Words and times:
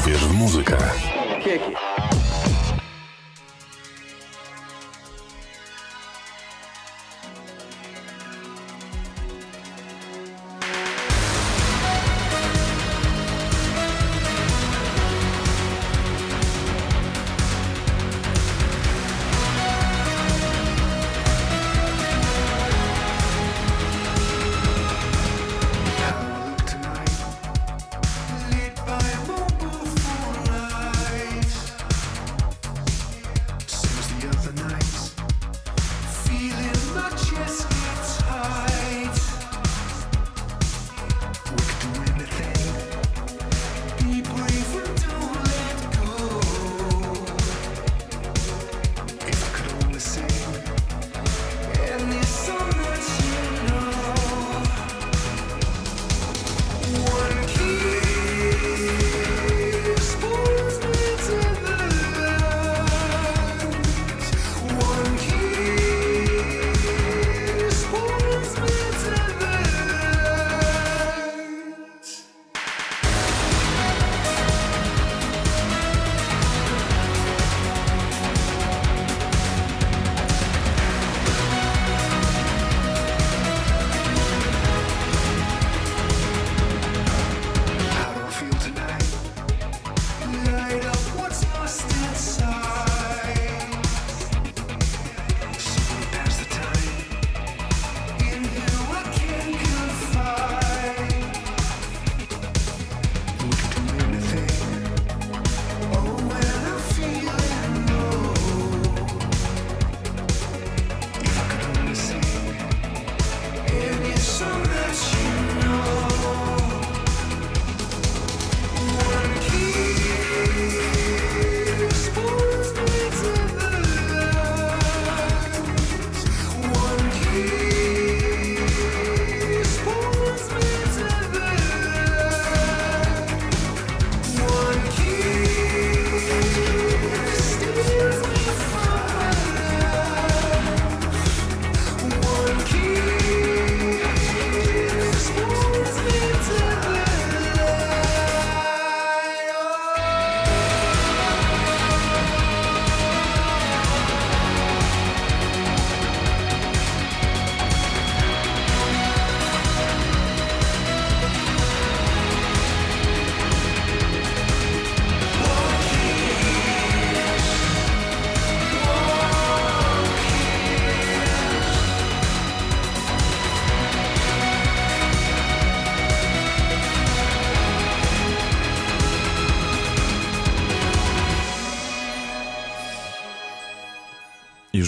Uwierz 0.00 0.24
w 0.24 0.32
muzykę. 0.32 0.76
Już 1.46 2.51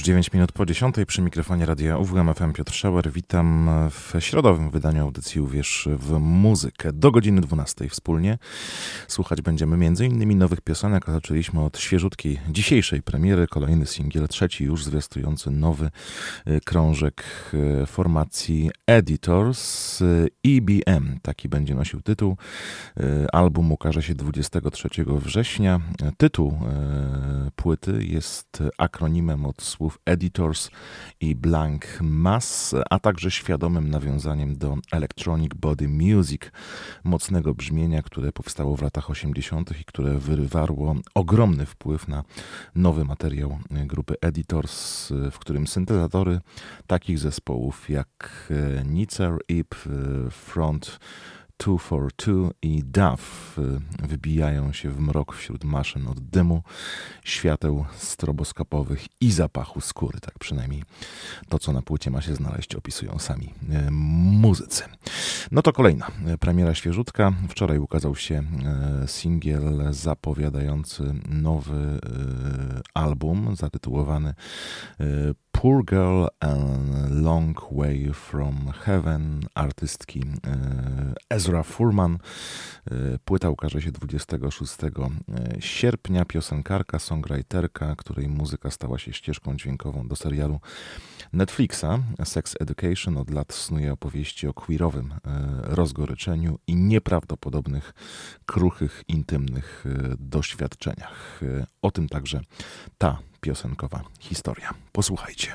9 0.05 0.33
minut 0.33 0.53
po 0.53 0.67
10 0.67 0.97
przy 1.07 1.23
mikrofonie 1.23 1.67
radia 1.67 1.99
UWM 1.99 2.35
FM 2.35 2.53
Piotr 2.53 2.73
Szauer. 2.73 3.13
Witam 3.13 3.71
w 3.91 4.13
środowym 4.19 4.71
wydaniu 4.71 5.03
audycji 5.03 5.41
Uwierz 5.41 5.89
w 5.99 6.19
muzykę. 6.19 6.93
Do 6.93 7.11
godziny 7.11 7.41
12 7.41 7.89
wspólnie 7.89 8.39
słuchać 9.09 9.43
będziemy 9.43 9.87
m.in. 9.87 10.39
nowych 10.39 10.61
piosenek, 10.61 11.05
zaczęliśmy 11.07 11.61
od 11.61 11.79
świeżutkiej 11.79 12.41
dzisiejszej 12.49 13.03
premiery. 13.03 13.47
Kolejny 13.47 13.87
singiel, 13.87 14.29
trzeci 14.29 14.65
już 14.65 14.85
zwiastujący 14.85 15.51
nowy 15.51 15.91
y, 16.49 16.61
krążek 16.65 17.25
y, 17.83 17.87
formacji 17.87 18.71
Editors 18.87 19.84
EBM. 20.47 21.19
Taki 21.23 21.49
będzie 21.49 21.75
nosił 21.75 22.03
tytuł. 22.03 22.37
Album 23.33 23.73
ukaże 23.73 24.03
się 24.03 24.15
23 24.15 24.89
września. 25.09 25.81
Tytuł 26.17 26.59
płyty 27.57 28.05
jest 28.05 28.63
akronimem 28.79 29.47
od 29.47 29.63
słów 29.63 29.99
Editors 30.05 30.71
i 31.21 31.35
Blank 31.35 31.87
Mass, 32.01 32.75
a 32.91 32.99
także 32.99 33.31
świadomym 33.31 33.91
nawiązaniem 33.91 34.57
do 34.57 34.77
Electronic 34.93 35.55
Body 35.55 35.89
Music, 35.89 36.43
mocnego 37.05 37.55
brzmienia, 37.55 38.03
które 38.03 38.33
powstało 38.33 38.77
w 38.77 38.83
latach 38.83 39.11
80. 39.11 39.81
i 39.81 39.85
które 39.85 40.19
wywarło 40.19 40.95
ogromny 41.15 41.67
wpływ 41.67 42.09
na 42.09 42.25
nowy 42.75 43.05
materiał 43.05 43.59
grupy 43.71 44.15
Editors, 44.21 45.09
w 45.31 45.39
którym 45.39 45.67
syntezatory 45.67 46.41
takich 46.87 47.19
zespołów 47.19 47.91
jak 47.91 48.53
Nitzer, 48.85 49.39
Ip, 49.49 49.75
Front, 50.31 50.99
Two 51.57 51.79
for 51.79 52.13
Two 52.13 52.51
i 52.63 52.83
Duff 52.85 53.59
y, 53.59 54.07
wybijają 54.09 54.73
się 54.73 54.91
w 54.91 55.01
mrok 55.01 55.35
wśród 55.35 55.65
maszyn 55.65 56.09
od 56.09 56.21
dymu, 56.21 56.63
świateł 57.25 57.85
stroboskopowych 57.97 59.07
i 59.21 59.33
zapachu 59.33 59.81
skóry. 59.81 60.21
Tak 60.21 60.39
przynajmniej 60.39 60.83
to, 61.49 61.59
co 61.59 61.73
na 61.73 61.83
płycie 61.83 62.11
ma 62.11 62.21
się 62.21 62.35
znaleźć, 62.35 62.75
opisują 62.75 63.19
sami 63.19 63.55
y, 63.63 63.91
muzycy. 63.91 64.85
No 65.51 65.63
to 65.63 65.73
kolejna 65.73 66.11
y, 66.35 66.39
premiera 66.39 66.75
świeżutka. 66.75 67.33
Wczoraj 67.49 67.79
ukazał 67.79 68.17
się 68.17 68.43
singiel 69.07 69.83
zapowiadający 69.91 71.15
nowy 71.29 72.01
album 72.95 73.57
zatytułowany 73.57 74.35
Poor 75.55 75.85
Girl 75.85 76.27
and 76.41 77.23
Long 77.23 77.55
Way 77.73 78.13
from 78.13 78.73
Heaven 78.85 79.41
artystki 79.55 80.21
e, 80.21 80.57
Ezra 81.31 81.63
Furman. 81.63 82.19
E, 82.91 83.19
płyta 83.25 83.51
ukaże 83.51 83.83
się 83.83 83.93
26 83.93 84.75
e, 84.85 84.89
sierpnia. 85.61 86.25
Piosenkarka, 86.25 86.99
songwriterka, 86.99 87.97
której 87.97 88.29
muzyka 88.29 88.71
stała 88.71 88.99
się 88.99 89.13
ścieżką 89.13 89.57
dźwiękową 89.57 90.09
do 90.09 90.17
serialu 90.17 90.61
Netflixa 91.33 91.99
Sex 92.25 92.55
Education 92.61 93.17
od 93.17 93.31
lat 93.31 93.53
snuje 93.53 93.93
opowieści 93.93 94.49
o 94.49 94.55
queerowym 94.55 95.15
rozgoryczeniu 95.63 96.59
i 96.67 96.77
nieprawdopodobnych, 96.77 97.95
kruchych, 98.47 99.03
intymnych 99.09 99.85
doświadczeniach. 100.19 101.41
O 101.83 101.91
tym 101.91 102.09
także 102.09 102.41
ta 102.99 103.19
piosenkowa 103.45 104.01
historia. 104.21 104.75
Posłuchajcie. 104.93 105.55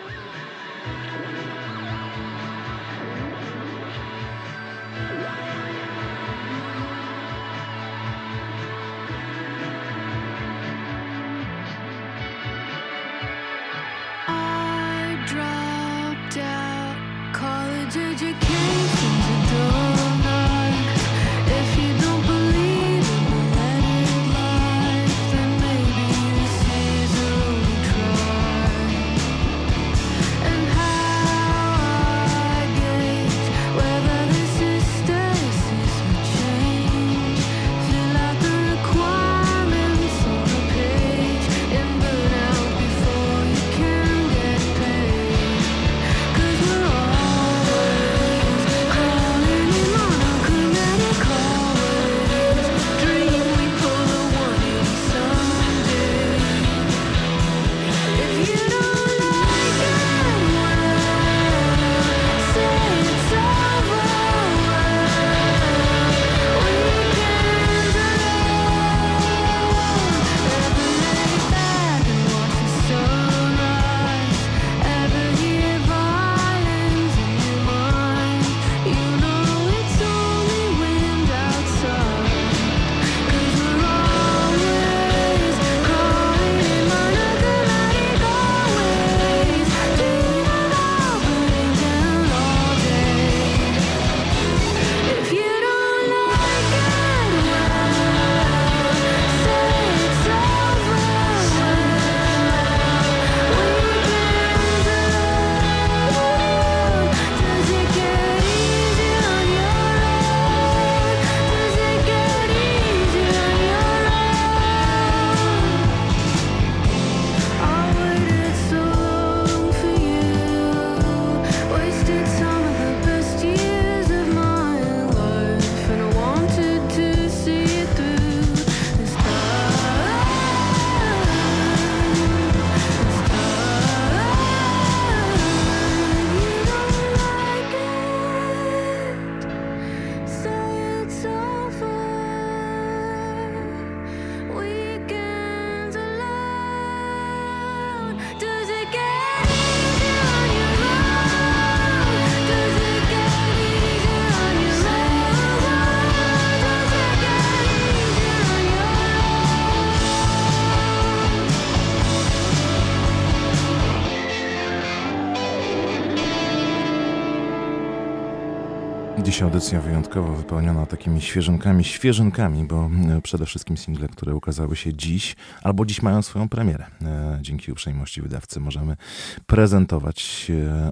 Dzisiaj 169.31 169.47
audycja 169.47 169.81
wyjątkowo 169.81 170.33
wypełniona 170.33 170.85
takimi 170.85 171.21
świeżynkami, 171.21 171.83
świeżynkami, 171.83 172.63
bo 172.63 172.89
e, 173.17 173.21
przede 173.21 173.45
wszystkim 173.45 173.77
single, 173.77 174.07
które 174.07 174.35
ukazały 174.35 174.75
się 174.75 174.93
dziś, 174.93 175.35
albo 175.63 175.85
dziś 175.85 176.01
mają 176.01 176.21
swoją 176.21 176.49
premierę. 176.49 176.85
E, 177.01 177.39
dzięki 177.41 177.71
uprzejmości 177.71 178.21
wydawcy 178.21 178.59
możemy 178.59 178.97
prezentować 179.45 180.51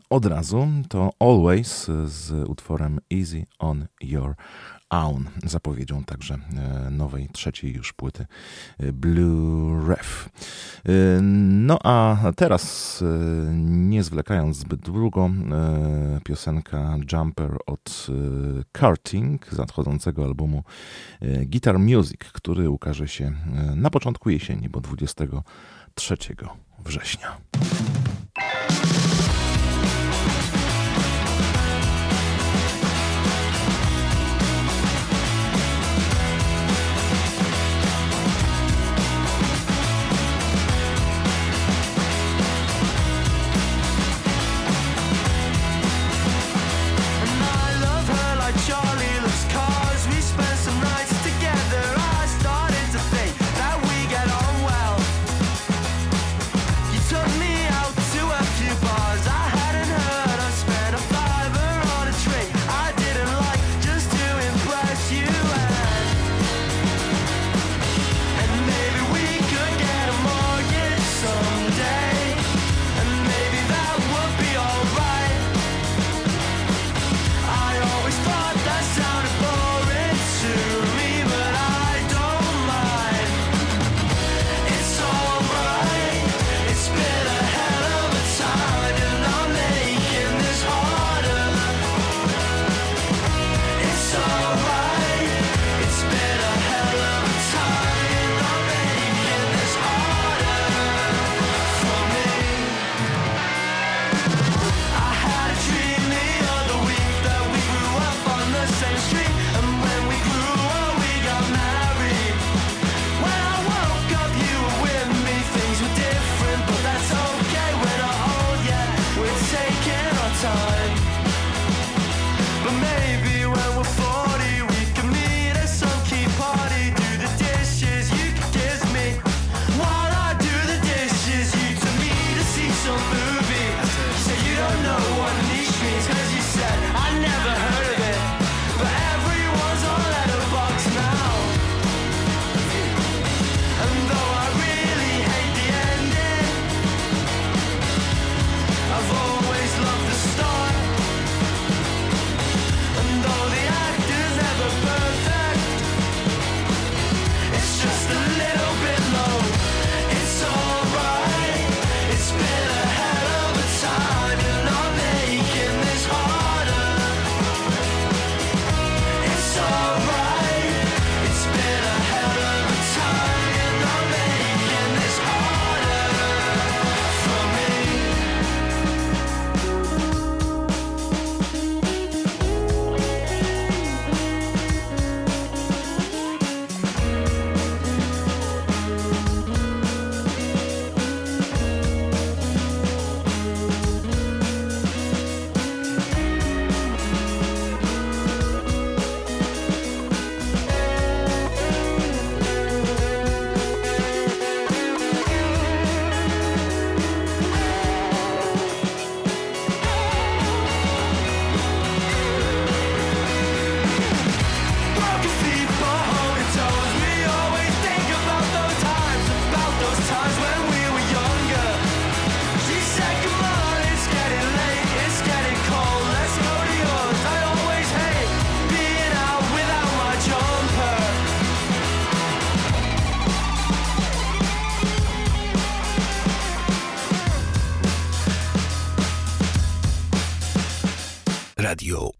od 0.09 0.25
razu. 0.25 0.67
To 0.89 1.13
Always 1.19 1.87
z 2.05 2.49
utworem 2.49 2.99
Easy 3.13 3.45
on 3.59 3.87
Your 4.01 4.35
Aun, 4.89 5.29
zapowiedzią 5.43 6.03
także 6.03 6.37
e, 6.57 6.89
nowej, 6.89 7.29
trzeciej 7.31 7.73
już 7.73 7.93
płyty 7.93 8.25
e, 8.79 8.93
Blue 8.93 9.89
Ref. 9.89 10.29
E, 10.85 10.91
no 11.21 11.79
a 11.83 12.17
teraz, 12.35 13.03
nie 13.63 14.03
zwlekając 14.03 14.57
zbyt 14.57 14.79
długo, 14.79 15.29
piosenka 16.23 16.97
Jumper 17.11 17.57
od 17.65 18.07
Karting 18.71 19.47
z 19.51 19.57
nadchodzącego 19.57 20.23
albumu 20.23 20.63
Guitar 21.45 21.79
Music, 21.79 22.17
który 22.17 22.69
ukaże 22.69 23.07
się 23.07 23.31
na 23.75 23.89
początku 23.89 24.29
jesieni, 24.29 24.69
bo 24.69 24.81
23 24.81 26.17
września. 26.85 27.37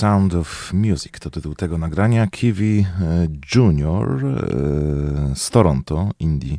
Sound 0.00 0.34
of 0.34 0.72
Music 0.72 1.18
to 1.18 1.30
tytuł 1.30 1.54
tego 1.54 1.78
nagrania. 1.78 2.26
Kiwi 2.26 2.86
e, 3.00 3.28
Junior 3.54 4.26
e, 4.26 5.36
z 5.36 5.50
Toronto, 5.50 6.10
Indii 6.18 6.58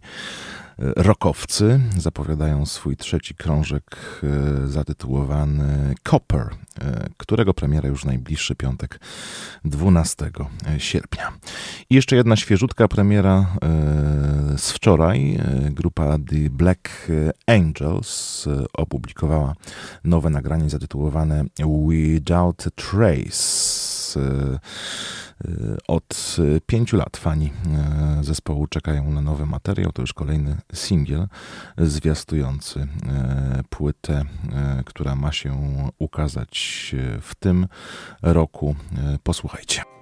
rockowcy 0.95 1.79
zapowiadają 1.97 2.65
swój 2.65 2.97
trzeci 2.97 3.35
krążek 3.35 3.97
e, 4.23 4.67
zatytułowany 4.67 5.95
Copper, 6.03 6.49
e, 6.81 7.09
którego 7.17 7.53
premiera 7.53 7.89
już 7.89 8.05
najbliższy 8.05 8.55
piątek 8.55 8.99
12 9.65 10.31
sierpnia. 10.77 11.31
I 11.89 11.95
jeszcze 11.95 12.15
jedna 12.15 12.35
świeżutka 12.35 12.87
premiera 12.87 13.55
e, 13.63 14.57
z 14.57 14.71
wczoraj. 14.71 15.39
Grupa 15.71 16.17
The 16.17 16.49
Black 16.49 17.11
Angels 17.47 18.47
opublikowała 18.73 19.55
nowe 20.03 20.29
nagranie 20.29 20.69
zatytułowane 20.69 21.43
Without 21.89 22.65
Trace. 22.75 24.19
Y, 25.45 25.77
od 25.87 26.37
pięciu 26.65 26.97
lat 26.97 27.17
fani 27.17 27.51
y, 28.19 28.23
zespołu 28.23 28.67
czekają 28.67 29.11
na 29.11 29.21
nowy 29.21 29.45
materiał. 29.45 29.91
To 29.91 30.01
już 30.01 30.13
kolejny 30.13 30.57
singiel 30.73 31.27
zwiastujący 31.77 32.79
y, 32.79 32.87
płytę, 33.69 34.23
która 34.85 35.15
ma 35.15 35.31
się 35.31 35.53
ukazać 35.99 36.95
w 37.21 37.35
tym 37.35 37.67
roku. 38.21 38.75
Posłuchajcie. 39.23 40.00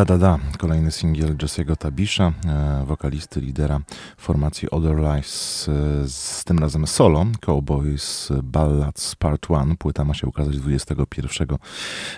Da 0.00 0.04
Da 0.04 0.18
Da, 0.18 0.38
kolejny 0.58 0.90
singiel 0.90 1.36
Jesse'ego 1.36 1.76
Tabisha, 1.76 2.32
e, 2.46 2.84
wokalisty, 2.86 3.40
lidera 3.40 3.80
formacji 4.16 4.70
Other 4.70 4.96
Lives, 4.96 5.68
e, 5.68 6.08
z 6.08 6.44
tym 6.44 6.58
razem 6.58 6.86
solo, 6.86 7.26
Cowboys 7.40 8.28
Ballads 8.42 9.16
Part 9.16 9.50
1. 9.50 9.76
Płyta 9.76 10.04
ma 10.04 10.14
się 10.14 10.26
ukazać 10.26 10.56
21 10.56 11.58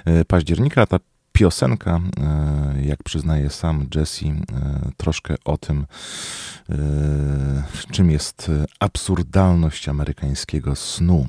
e, 0.04 0.24
października. 0.24 0.86
Ta 0.86 0.98
piosenka, 1.32 2.00
jak 2.82 3.02
przyznaje 3.02 3.50
sam 3.50 3.86
Jesse, 3.94 4.26
troszkę 4.96 5.34
o 5.44 5.58
tym, 5.58 5.86
E, 6.72 7.62
czym 7.92 8.10
jest 8.10 8.50
absurdalność 8.80 9.88
amerykańskiego 9.88 10.76
snu. 10.76 11.26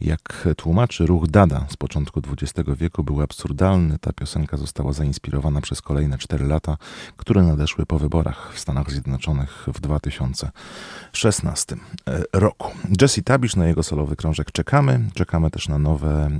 Jak 0.00 0.48
tłumaczy 0.56 1.06
ruch 1.06 1.26
Dada 1.26 1.66
z 1.70 1.76
początku 1.76 2.20
XX 2.32 2.70
wieku 2.76 3.04
był 3.04 3.22
absurdalny, 3.22 3.98
ta 3.98 4.12
piosenka 4.12 4.56
została 4.56 4.92
zainspirowana 4.92 5.60
przez 5.60 5.82
kolejne 5.82 6.18
cztery 6.18 6.46
lata, 6.46 6.76
które 7.16 7.42
nadeszły 7.42 7.86
po 7.86 7.98
wyborach 7.98 8.52
w 8.54 8.58
Stanach 8.58 8.90
Zjednoczonych 8.90 9.66
w 9.74 9.80
2016 9.80 11.76
e, 12.06 12.22
roku. 12.32 12.70
Jesse 13.00 13.22
Tabish 13.22 13.56
na 13.56 13.66
jego 13.66 13.82
solowy 13.82 14.16
krążek 14.16 14.52
czekamy. 14.52 15.00
Czekamy 15.14 15.50
też 15.50 15.68
na 15.68 15.78
nowe 15.78 16.10
e, 16.26 16.30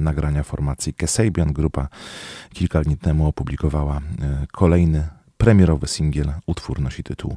nagrania 0.00 0.42
formacji 0.42 0.94
Kesabian. 0.94 1.52
Grupa 1.52 1.88
kilka 2.52 2.80
dni 2.80 2.96
temu 2.96 3.26
opublikowała 3.26 3.96
e, 3.96 4.00
kolejny 4.52 5.08
premierowy 5.38 5.86
singiel. 5.86 6.32
Utwór 6.46 6.80
nosi 6.80 7.02
tytuł 7.02 7.36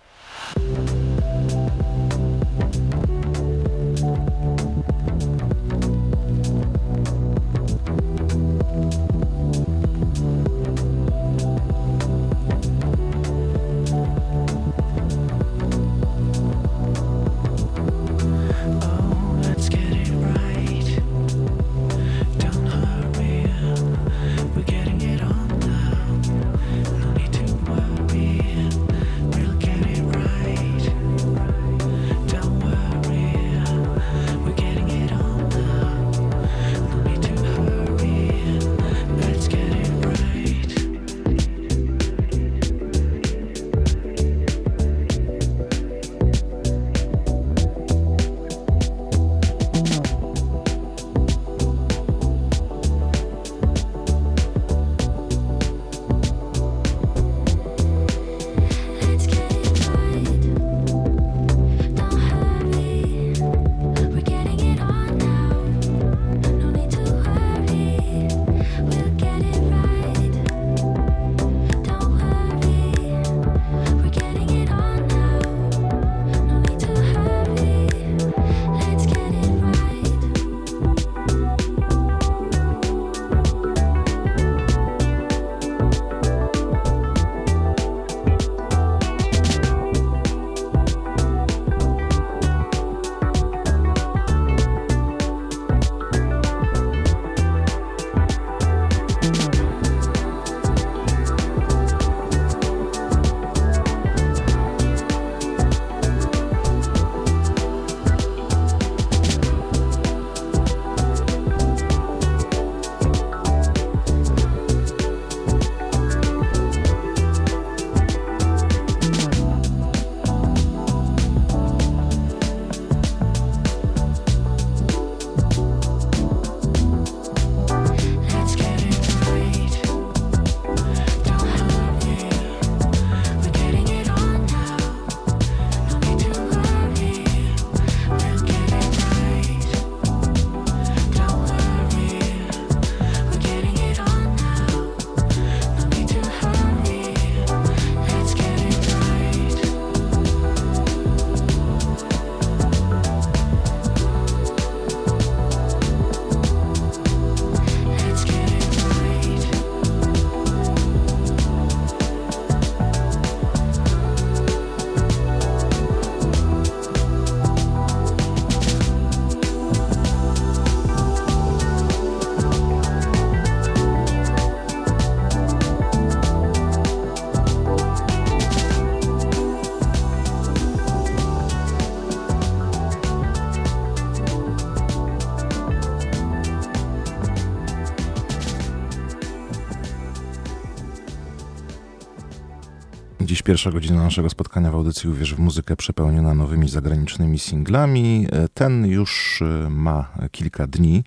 pierwsza 193.51 193.71
godzina 193.71 194.03
naszego 194.03 194.29
spotkania 194.29 194.71
w 194.71 194.75
audycji 194.75 195.09
Uwierz 195.09 195.35
w 195.35 195.39
muzykę 195.39 195.75
przepełniona 195.75 196.33
nowymi 196.33 196.69
zagranicznymi 196.69 197.39
singlami. 197.39 198.27
Ten 198.53 198.85
już 198.85 199.41
e, 199.41 199.69
ma 199.69 200.09
kilka 200.31 200.67
dni. 200.67 201.03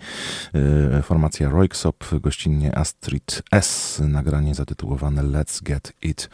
E, 0.55 1.03
formacja 1.03 1.49
Royksop, 1.49 2.05
gościnnie 2.21 2.79
Astrid 2.79 3.43
S, 3.53 4.03
nagranie 4.09 4.55
zatytułowane 4.55 5.23
Let's 5.23 5.63
Get 5.63 5.93
It 6.03 6.31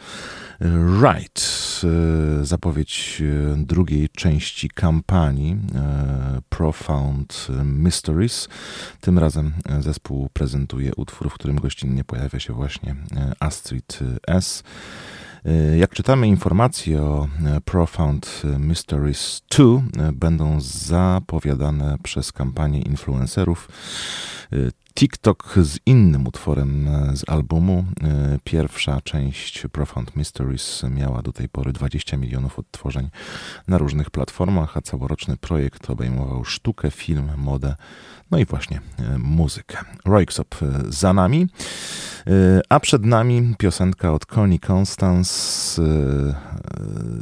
Right. 1.03 1.41
E, 1.83 2.45
zapowiedź 2.45 3.23
drugiej 3.57 4.09
części 4.09 4.69
kampanii 4.69 5.57
Profound 6.49 7.47
Mysteries. 7.63 8.49
Tym 9.01 9.19
razem 9.19 9.53
zespół 9.79 10.29
prezentuje 10.33 10.95
utwór, 10.95 11.29
w 11.29 11.33
którym 11.33 11.55
gościnnie 11.55 12.03
pojawia 12.03 12.39
się 12.39 12.53
właśnie 12.53 12.95
Astrid 13.39 13.99
S. 14.27 14.63
E, 15.45 15.77
jak 15.77 15.93
czytamy 15.93 16.27
informacje 16.27 17.01
o 17.01 17.27
e, 17.45 17.61
Profound 17.61 18.41
Mysteries 18.59 19.41
2, 19.49 19.63
e, 19.63 20.11
będą 20.11 20.61
zapowiadane 20.61 21.97
przez 22.03 22.31
kampanię 22.31 22.81
influencerów. 22.81 23.67
TikTok 24.95 25.55
z 25.61 25.79
innym 25.85 26.27
utworem 26.27 26.89
z 27.13 27.29
albumu. 27.29 27.85
Pierwsza 28.43 29.01
część 29.01 29.63
Profound 29.71 30.15
Mysteries 30.15 30.83
miała 30.89 31.21
do 31.21 31.31
tej 31.33 31.49
pory 31.49 31.73
20 31.73 32.17
milionów 32.17 32.59
odtworzeń 32.59 33.09
na 33.67 33.77
różnych 33.77 34.09
platformach, 34.09 34.77
a 34.77 34.81
całoroczny 34.81 35.37
projekt 35.37 35.89
obejmował 35.89 36.45
sztukę, 36.45 36.91
film, 36.91 37.31
modę, 37.37 37.75
no 38.31 38.37
i 38.37 38.45
właśnie 38.45 38.81
muzykę. 39.17 39.77
Royksop 40.05 40.55
za 40.89 41.13
nami. 41.13 41.47
E, 42.27 42.61
a 42.69 42.79
przed 42.79 43.05
nami 43.05 43.55
piosenka 43.57 44.13
od 44.13 44.25
Connie 44.25 44.59
Constance, 44.59 45.81
e, 45.81 45.87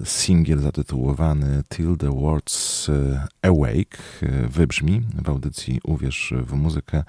singiel 0.06 0.60
zatytułowany 0.60 1.64
Till 1.70 1.98
the 1.98 2.10
Words 2.10 2.90
e, 2.90 3.28
Awake 3.42 3.98
wybrzmi 4.50 5.02
w 5.24 5.30
audycji 5.30 5.80
Uwierz 5.84 6.34
w 6.42 6.54
muzykę, 6.54 7.04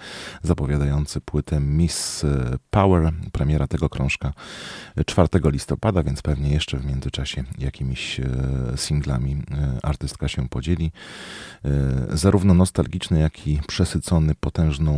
zapowiadający 0.50 1.20
płytę 1.20 1.60
Miss 1.60 2.26
Power. 2.70 3.12
Premiera 3.32 3.66
tego 3.66 3.88
krążka 3.88 4.32
4 5.06 5.28
listopada, 5.44 6.02
więc 6.02 6.22
pewnie 6.22 6.50
jeszcze 6.50 6.78
w 6.78 6.86
międzyczasie 6.86 7.44
jakimiś 7.58 8.20
singlami 8.76 9.42
artystka 9.82 10.28
się 10.28 10.48
podzieli. 10.48 10.92
Zarówno 12.08 12.54
nostalgiczny, 12.54 13.20
jak 13.20 13.46
i 13.46 13.60
przesycony 13.66 14.34
potężną 14.34 14.94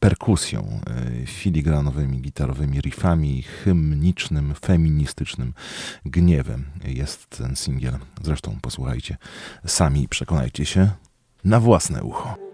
perkusją, 0.00 0.80
filigranowymi 1.26 2.20
gitarowymi 2.20 2.80
riffami, 2.80 3.42
hymnicznym, 3.42 4.54
feministycznym 4.54 5.52
gniewem 6.04 6.64
jest 6.84 7.26
ten 7.28 7.56
singiel. 7.56 7.98
Zresztą 8.22 8.58
posłuchajcie 8.62 9.16
sami 9.66 10.02
i 10.02 10.08
przekonajcie 10.08 10.64
się 10.64 10.90
na 11.44 11.60
własne 11.60 12.02
ucho. 12.02 12.45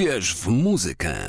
Uwierz 0.00 0.34
w 0.34 0.46
muzykę. 0.46 1.19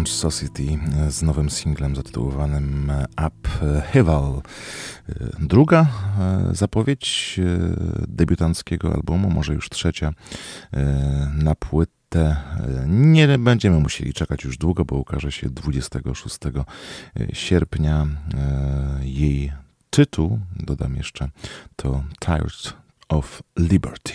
Lounge 0.00 0.12
Society 0.12 0.78
z 1.08 1.22
nowym 1.22 1.50
singlem 1.50 1.96
zatytułowanym 1.96 2.92
Upheaval. 3.26 4.42
Druga 5.40 5.86
e, 6.18 6.48
zapowiedź 6.52 7.40
e, 7.42 8.06
debiutanckiego 8.08 8.94
albumu, 8.94 9.30
może 9.30 9.54
już 9.54 9.68
trzecia 9.68 10.12
e, 10.72 11.32
na 11.34 11.54
płytę. 11.54 12.36
Nie 12.86 13.38
będziemy 13.38 13.80
musieli 13.80 14.12
czekać 14.12 14.44
już 14.44 14.58
długo, 14.58 14.84
bo 14.84 14.96
ukaże 14.96 15.32
się 15.32 15.50
26 15.50 16.38
sierpnia 17.32 18.06
jej 19.00 19.52
tytuł, 19.90 20.38
dodam 20.56 20.96
jeszcze, 20.96 21.28
to 21.76 22.04
Tired 22.20 22.79
of 23.10 23.42
Liberty. 23.58 24.12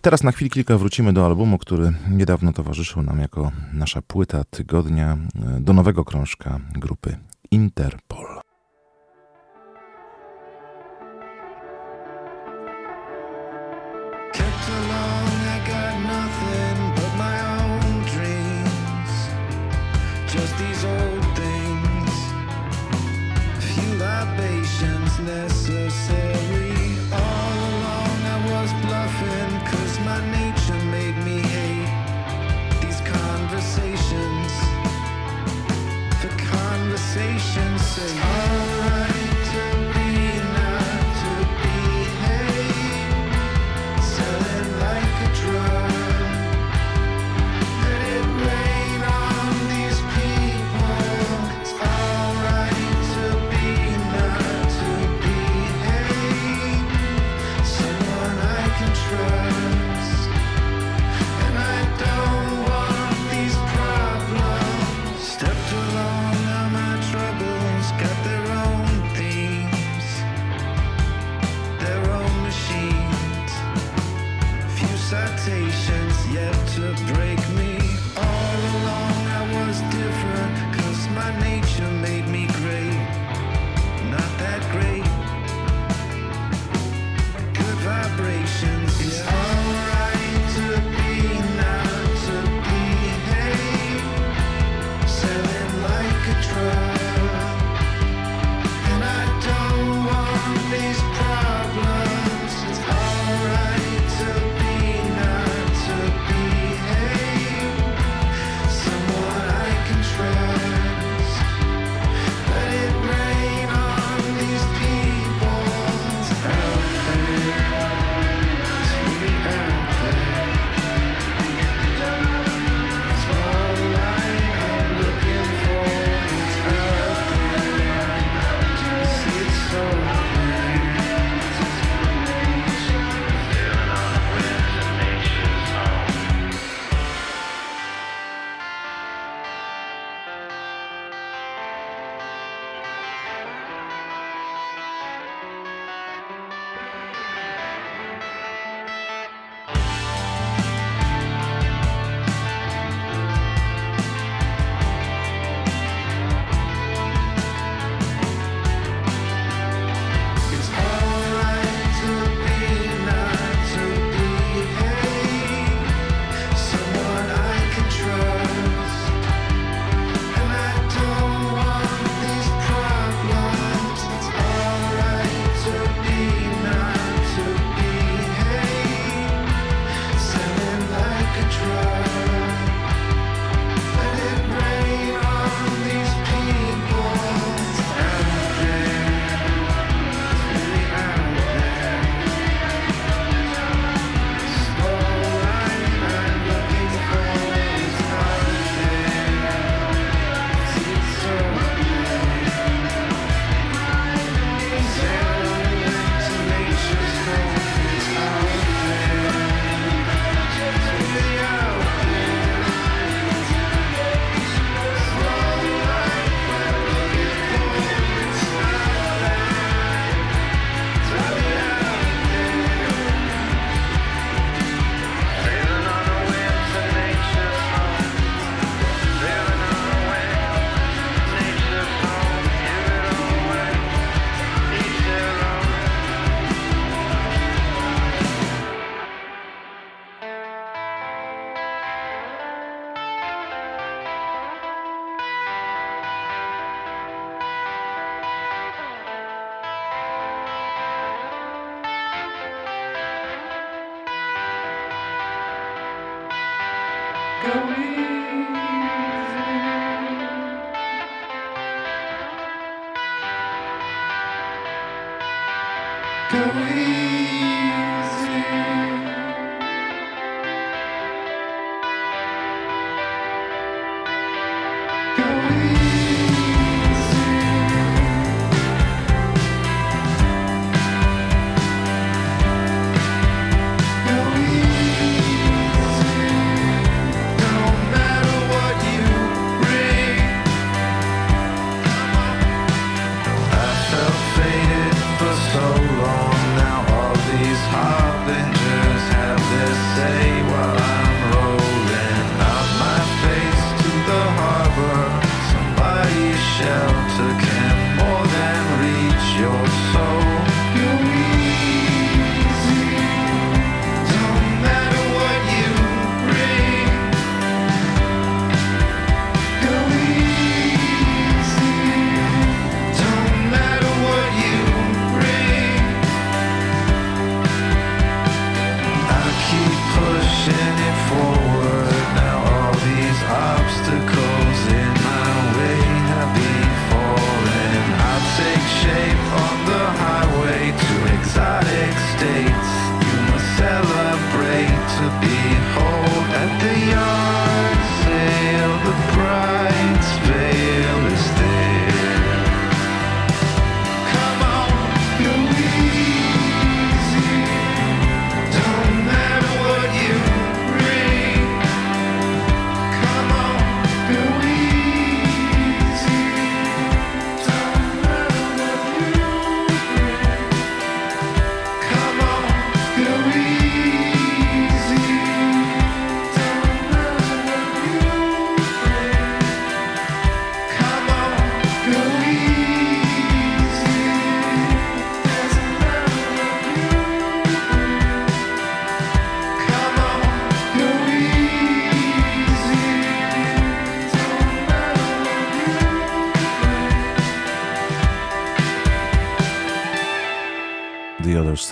Teraz 0.00 0.22
na 0.22 0.32
chwilę 0.32 0.50
kilka 0.50 0.78
wrócimy 0.78 1.12
do 1.12 1.26
albumu, 1.26 1.58
który 1.58 1.92
niedawno 2.10 2.52
towarzyszył 2.52 3.02
nam 3.02 3.18
jako 3.18 3.52
nasza 3.72 4.02
płyta 4.02 4.44
tygodnia, 4.44 5.16
do 5.60 5.72
nowego 5.72 6.04
krążka 6.04 6.60
grupy 6.74 7.16
Interpol. 7.50 8.33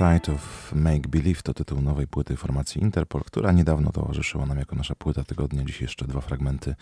Side 0.02 0.32
of 0.32 0.72
Make 0.74 1.08
Believe 1.08 1.42
to 1.42 1.54
tytuł 1.54 1.80
nowej 1.80 2.06
płyty 2.06 2.36
formacji 2.36 2.82
Interpol, 2.82 3.22
która 3.24 3.52
niedawno 3.52 3.92
towarzyszyła 3.92 4.46
nam 4.46 4.58
jako 4.58 4.76
nasza 4.76 4.94
płyta 4.94 5.24
tygodnia. 5.24 5.64
Dziś 5.64 5.80
jeszcze 5.80 6.06
dwa 6.06 6.20
fragmenty, 6.20 6.74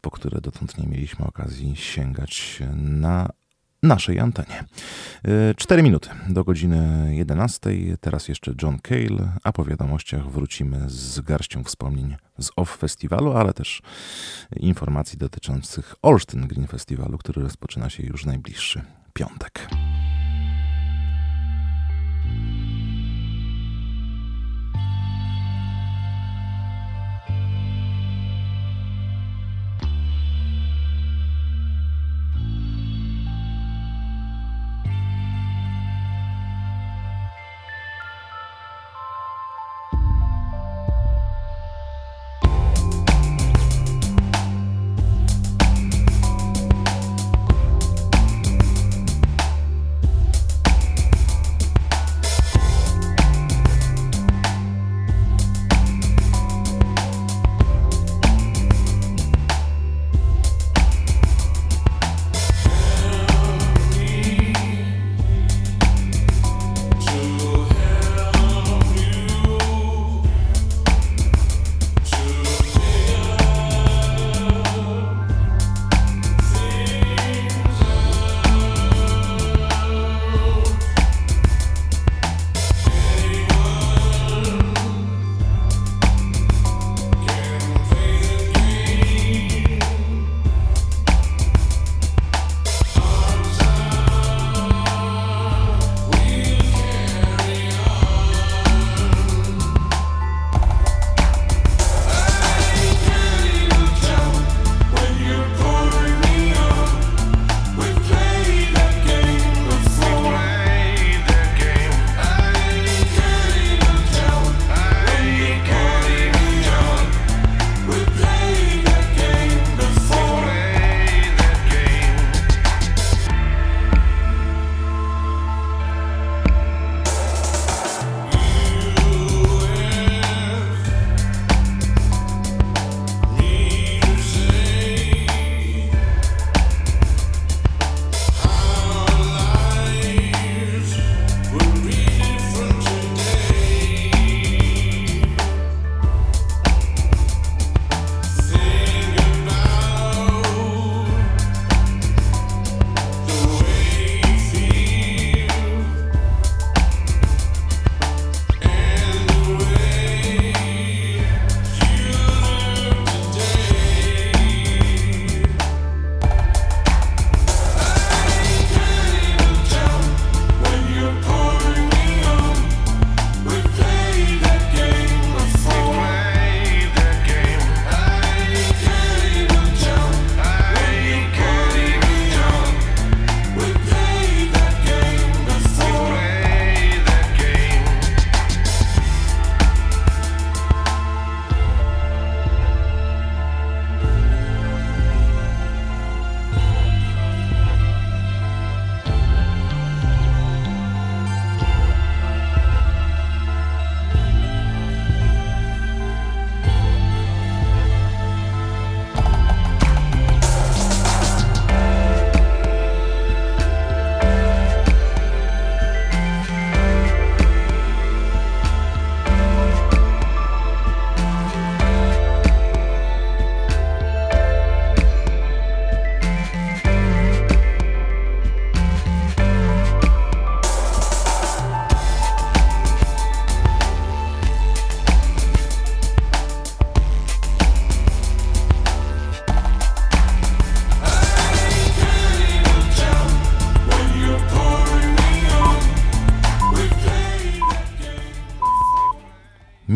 po 0.00 0.10
które 0.10 0.40
dotąd 0.40 0.78
nie 0.78 0.86
mieliśmy 0.86 1.26
okazji 1.26 1.76
sięgać 1.76 2.62
na 2.76 3.28
naszej 3.82 4.18
antenie. 4.18 4.64
E, 5.24 5.54
cztery 5.54 5.82
minuty 5.82 6.08
do 6.28 6.44
godziny 6.44 7.10
11. 7.14 7.70
Teraz 8.00 8.28
jeszcze 8.28 8.52
John 8.62 8.78
Cale, 8.78 9.32
a 9.44 9.52
po 9.52 9.64
wiadomościach 9.64 10.30
wrócimy 10.30 10.84
z 10.86 11.20
garścią 11.20 11.64
wspomnień 11.64 12.16
z 12.38 12.50
OFF 12.56 12.76
Festiwalu, 12.76 13.32
ale 13.32 13.52
też 13.52 13.82
informacji 14.56 15.18
dotyczących 15.18 15.94
Olsztyn 16.02 16.46
Green 16.46 16.66
Festiwalu, 16.66 17.18
który 17.18 17.42
rozpoczyna 17.42 17.90
się 17.90 18.02
już 18.02 18.24
najbliższy 18.24 18.82
piątek. 19.12 19.68
thank 22.28 22.52
you 22.52 22.57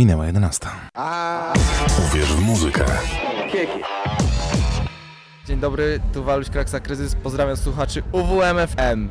Minęła 0.03 0.27
11. 0.27 0.69
Uwierz 2.09 2.33
w 2.33 2.41
muzykę. 2.41 2.85
Dzień 5.47 5.61
dobry, 5.61 6.01
tu 6.13 6.25
Waluś 6.25 6.51
Kraksa 6.51 6.81
Kryzys. 6.81 7.15
Pozdrawiam 7.15 7.57
słuchaczy 7.57 8.03
UWMFM. 8.13 9.09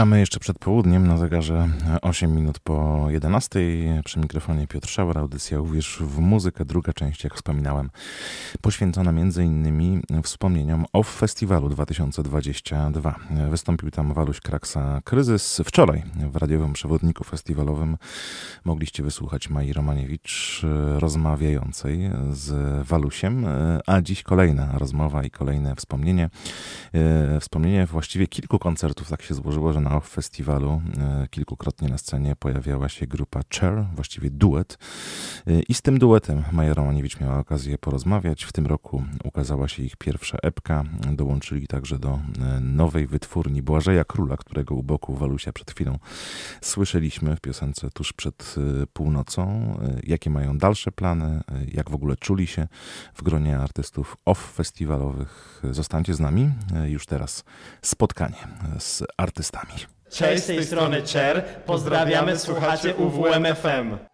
A 0.00 0.04
my 0.04 0.20
jeszcze 0.20 0.40
przed 0.40 0.58
południem 0.58 1.06
na 1.06 1.16
zegarze 1.16 1.68
8 2.02 2.34
minut 2.36 2.58
po 2.58 3.06
11 3.10 3.60
przy 4.04 4.18
mikrofonie 4.20 4.66
Piotr 4.66 4.88
Szauer, 4.88 5.18
audycja 5.18 5.60
Uwierz 5.60 5.98
w 6.00 6.18
muzykę, 6.18 6.64
druga 6.64 6.92
część, 6.92 7.24
jak 7.24 7.34
wspominałem, 7.34 7.90
poświęcona 8.60 9.12
innymi 9.44 10.02
wspomnieniom 10.22 10.86
OFF 10.92 11.16
Festiwalu 11.18 11.68
2022. 11.68 13.14
Wystąpił 13.50 13.90
tam 13.90 14.14
Waluś 14.14 14.40
Kraksa 14.40 15.00
Kryzys. 15.04 15.60
Wczoraj 15.64 16.02
w 16.30 16.36
radiowym 16.36 16.72
przewodniku 16.72 17.24
festiwalowym 17.24 17.96
mogliście 18.64 19.02
wysłuchać 19.02 19.50
Mai 19.50 19.72
Romaniewicz 19.72 20.62
e, 20.64 21.00
rozmawiającej 21.00 22.10
z 22.32 22.52
Walusiem, 22.86 23.44
e, 23.46 23.80
a 23.86 24.00
dziś 24.02 24.22
kolejna 24.22 24.78
rozmowa 24.78 25.24
i 25.24 25.30
kolejne 25.30 25.76
wspomnienie. 25.76 26.30
E, 26.94 27.40
Wspomnienie 27.40 27.86
właściwie 27.86 28.26
kilku 28.26 28.58
koncertów, 28.58 29.08
tak 29.08 29.22
się 29.22 29.34
złożyło, 29.34 29.72
że 29.72 29.80
na 29.80 29.96
OFF 29.96 30.08
Festiwalu 30.08 30.82
kilkukrotnie 31.30 31.88
na 31.88 31.98
scenie 31.98 32.36
pojawiała 32.36 32.88
się 32.88 33.06
grupa 33.06 33.40
Cher, 33.54 33.84
właściwie 33.94 34.30
duet. 34.30 34.78
I 35.68 35.74
z 35.74 35.82
tym 35.82 35.98
duetem 35.98 36.42
Maja 36.52 36.74
Romaniewicz 36.74 37.20
miała 37.20 37.38
okazję 37.38 37.78
porozmawiać. 37.78 38.44
W 38.44 38.52
tym 38.52 38.66
roku 38.66 39.04
ukazała 39.24 39.68
się 39.68 39.82
ich 39.82 39.96
pierwsza 39.96 40.38
epka. 40.42 40.84
Dołączyli 41.12 41.66
także 41.66 41.98
do 41.98 42.18
nowej 42.60 43.06
wytwórni 43.06 43.62
Błażeja 43.62 44.04
Króla, 44.04 44.36
którego 44.36 44.74
u 44.74 44.82
boku 44.82 45.14
Walusia 45.14 45.52
przed 45.52 45.70
chwilą 45.70 45.98
słyszeliśmy 46.60 47.36
w 47.36 47.40
piosence 47.40 47.90
tuż 47.90 48.12
przed 48.12 48.49
e, 48.58 48.86
północą. 48.92 49.42
E, 49.82 50.00
Jakie 50.02 50.30
mają 50.30 50.58
dalsze 50.58 50.92
plany, 50.92 51.24
e, 51.24 51.42
jak 51.68 51.90
w 51.90 51.94
ogóle 51.94 52.16
czuli 52.16 52.46
się 52.46 52.68
w 53.14 53.22
gronie 53.22 53.58
artystów 53.58 54.16
off 54.24 54.52
festiwalowych. 54.54 55.62
Zostańcie 55.70 56.14
z 56.14 56.20
nami. 56.20 56.50
Już 56.86 57.06
teraz 57.06 57.44
spotkanie 57.82 58.48
z 58.78 59.02
artystami. 59.16 59.72
Cześć, 60.10 60.42
z 60.42 60.46
tej 60.46 60.64
strony 60.64 61.02
Cher. 61.12 61.44
Pozdrawiamy, 61.66 62.38
słuchacie 62.38 62.94
UWMFM. 62.94 64.09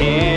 care. 0.00 0.29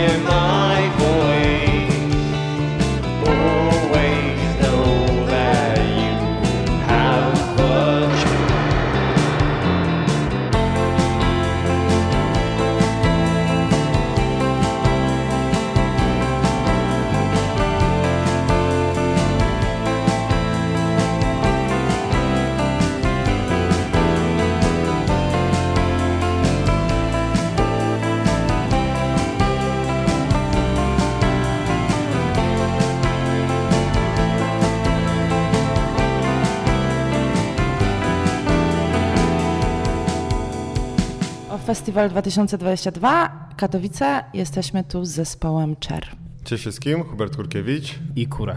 Festiwal 41.94 42.10
2022 42.10 43.48
Katowice. 43.56 44.24
Jesteśmy 44.34 44.84
tu 44.84 45.04
z 45.04 45.08
zespołem 45.08 45.76
Czer. 45.76 46.06
Cześć 46.44 46.60
wszystkim, 46.60 47.04
Hubert 47.04 47.36
Kurkiewicz. 47.36 47.94
I 48.16 48.26
kura. 48.26 48.56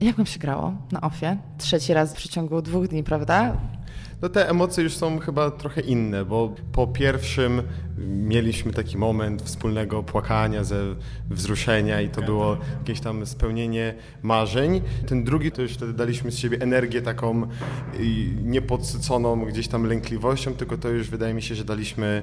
Jak 0.00 0.16
wam 0.16 0.26
się 0.26 0.38
grało 0.38 0.74
na 0.92 1.00
ofie? 1.00 1.36
Trzeci 1.58 1.94
raz 1.94 2.12
w 2.12 2.16
przeciągu 2.16 2.62
dwóch 2.62 2.88
dni, 2.88 3.02
prawda? 3.02 3.56
No 4.22 4.28
te 4.28 4.48
emocje 4.48 4.84
już 4.84 4.96
są 4.96 5.18
chyba 5.18 5.50
trochę 5.50 5.80
inne, 5.80 6.24
bo 6.24 6.54
po 6.72 6.86
pierwszym 6.86 7.62
mieliśmy 7.98 8.72
taki 8.72 8.98
moment 8.98 9.42
wspólnego 9.42 10.02
płakania, 10.02 10.64
ze 10.64 10.94
wzruszenia 11.30 12.00
i 12.00 12.08
to 12.08 12.22
było 12.22 12.56
jakieś 12.78 13.00
tam 13.00 13.26
spełnienie 13.26 13.94
marzeń. 14.22 14.80
Ten 15.06 15.24
drugi 15.24 15.52
to 15.52 15.62
już 15.62 15.72
wtedy 15.72 15.92
daliśmy 15.92 16.30
z 16.30 16.38
siebie 16.38 16.60
energię 16.60 17.02
taką 17.02 17.46
niepodsyconą 18.44 19.44
gdzieś 19.44 19.68
tam 19.68 19.86
lękliwością, 19.86 20.54
tylko 20.54 20.78
to 20.78 20.88
już 20.88 21.10
wydaje 21.10 21.34
mi 21.34 21.42
się, 21.42 21.54
że 21.54 21.64
daliśmy 21.64 22.22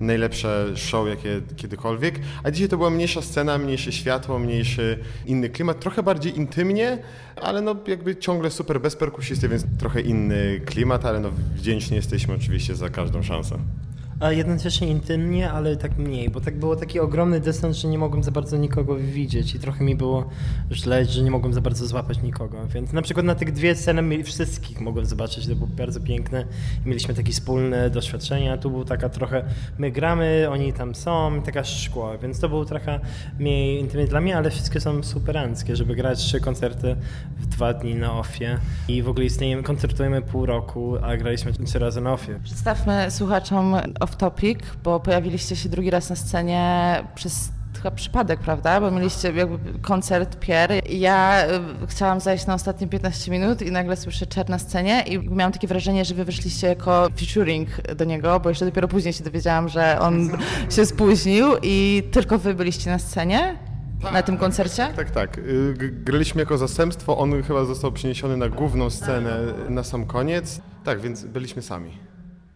najlepsze 0.00 0.72
show 0.76 1.08
jakie 1.08 1.40
kiedykolwiek. 1.56 2.20
A 2.42 2.50
dzisiaj 2.50 2.68
to 2.68 2.76
była 2.76 2.90
mniejsza 2.90 3.22
scena, 3.22 3.58
mniejsze 3.58 3.92
światło, 3.92 4.38
mniejszy 4.38 4.98
inny 5.26 5.48
klimat, 5.48 5.80
trochę 5.80 6.02
bardziej 6.02 6.36
intymnie, 6.36 6.98
ale 7.42 7.60
no 7.60 7.76
jakby 7.86 8.16
ciągle 8.16 8.50
super 8.50 8.80
bez 8.80 8.96
perkusisty, 8.96 9.48
więc 9.48 9.64
trochę 9.78 10.00
inny 10.00 10.60
klimat, 10.66 11.04
ale 11.04 11.20
no 11.20 11.30
wdzięczni 11.54 11.96
jesteśmy 11.96 12.34
oczywiście 12.34 12.74
za 12.76 12.88
każdą 12.88 13.22
szansę. 13.22 13.58
A 14.22 14.32
jednocześnie 14.32 14.88
intymnie, 14.88 15.52
ale 15.52 15.76
tak 15.76 15.98
mniej, 15.98 16.30
bo 16.30 16.40
tak 16.40 16.58
było 16.58 16.76
taki 16.76 17.00
ogromny 17.00 17.40
dystans, 17.40 17.76
że 17.76 17.88
nie 17.88 17.98
mogłem 17.98 18.22
za 18.22 18.30
bardzo 18.30 18.56
nikogo 18.56 18.96
widzieć 18.96 19.54
i 19.54 19.58
trochę 19.58 19.84
mi 19.84 19.96
było 19.96 20.28
źle, 20.72 21.04
że 21.04 21.22
nie 21.22 21.30
mogłem 21.30 21.52
za 21.52 21.60
bardzo 21.60 21.86
złapać 21.86 22.22
nikogo. 22.22 22.66
Więc 22.74 22.92
na 22.92 23.02
przykład 23.02 23.26
na 23.26 23.34
tych 23.34 23.52
dwie 23.52 23.74
mieli- 24.02 24.24
wszystkich 24.24 24.80
mogłem 24.80 25.06
zobaczyć, 25.06 25.46
to 25.46 25.54
było 25.54 25.66
bardzo 25.66 26.00
piękne 26.00 26.44
mieliśmy 26.86 27.14
takie 27.14 27.32
wspólne 27.32 27.90
doświadczenia. 27.90 28.58
Tu 28.58 28.70
był 28.70 28.84
taka 28.84 29.08
trochę, 29.08 29.44
my 29.78 29.90
gramy, 29.90 30.46
oni 30.50 30.72
tam 30.72 30.94
są, 30.94 31.42
taka 31.44 31.64
szkło, 31.64 32.18
więc 32.18 32.40
to 32.40 32.48
było 32.48 32.64
trochę 32.64 33.00
mniej 33.38 33.80
intymnie 33.80 34.06
dla 34.06 34.20
mnie, 34.20 34.36
ale 34.36 34.50
wszystkie 34.50 34.80
są 34.80 35.02
superanckie, 35.02 35.76
żeby 35.76 35.96
grać 35.96 36.18
trzy 36.18 36.40
koncerty 36.40 36.96
w 37.38 37.46
dwa 37.46 37.74
dni 37.74 37.94
na 37.94 38.18
ofie 38.18 38.58
i 38.88 39.02
w 39.02 39.08
ogóle 39.08 39.24
istniejemy, 39.26 39.62
koncertujemy 39.62 40.22
pół 40.22 40.46
roku, 40.46 40.96
a 41.02 41.16
graliśmy 41.16 41.52
trzy 41.52 41.78
razy 41.78 42.00
na 42.00 42.12
ofie. 42.12 42.40
Przedstawmy 42.44 43.10
słuchaczom 43.10 43.76
off 44.12 44.16
topic, 44.16 44.58
bo 44.84 45.00
pojawiliście 45.00 45.56
się 45.56 45.68
drugi 45.68 45.90
raz 45.90 46.10
na 46.10 46.16
scenie 46.16 47.04
przez 47.14 47.52
chyba 47.76 47.90
przypadek, 47.90 48.40
prawda? 48.40 48.80
Bo 48.80 48.90
mieliście 48.90 49.32
jakby 49.32 49.78
koncert 49.78 50.38
Pierre. 50.38 50.78
I 50.78 51.00
Ja 51.00 51.44
y, 51.82 51.86
chciałam 51.86 52.20
zajść 52.20 52.46
na 52.46 52.54
ostatnie 52.54 52.86
15 52.86 53.30
minut 53.30 53.62
i 53.62 53.70
nagle 53.72 53.96
słyszę 53.96 54.26
Czer 54.26 54.48
na 54.50 54.58
scenie 54.58 55.02
i 55.02 55.28
miałam 55.30 55.52
takie 55.52 55.66
wrażenie, 55.68 56.04
że 56.04 56.14
wy 56.14 56.24
wyszliście 56.24 56.66
jako 56.66 57.08
featuring 57.20 57.68
do 57.96 58.04
niego, 58.04 58.40
bo 58.40 58.48
jeszcze 58.48 58.64
dopiero 58.64 58.88
później 58.88 59.12
się 59.12 59.24
dowiedziałam, 59.24 59.68
że 59.68 59.98
on 60.00 60.30
się 60.70 60.86
spóźnił 60.86 61.46
i 61.62 62.02
tylko 62.10 62.38
wy 62.38 62.54
byliście 62.54 62.90
na 62.90 62.98
scenie 62.98 63.58
na 64.12 64.22
tym 64.22 64.36
koncercie? 64.38 64.88
Tak, 64.96 65.10
tak. 65.10 65.40
G- 65.76 65.90
Graliśmy 65.90 66.40
jako 66.42 66.58
zastępstwo, 66.58 67.18
on 67.18 67.42
chyba 67.42 67.64
został 67.64 67.92
przeniesiony 67.92 68.36
na 68.36 68.48
główną 68.48 68.90
scenę 68.90 69.36
na 69.68 69.84
sam 69.84 70.06
koniec. 70.06 70.60
Tak, 70.84 71.00
więc 71.00 71.24
byliśmy 71.24 71.62
sami. 71.62 72.11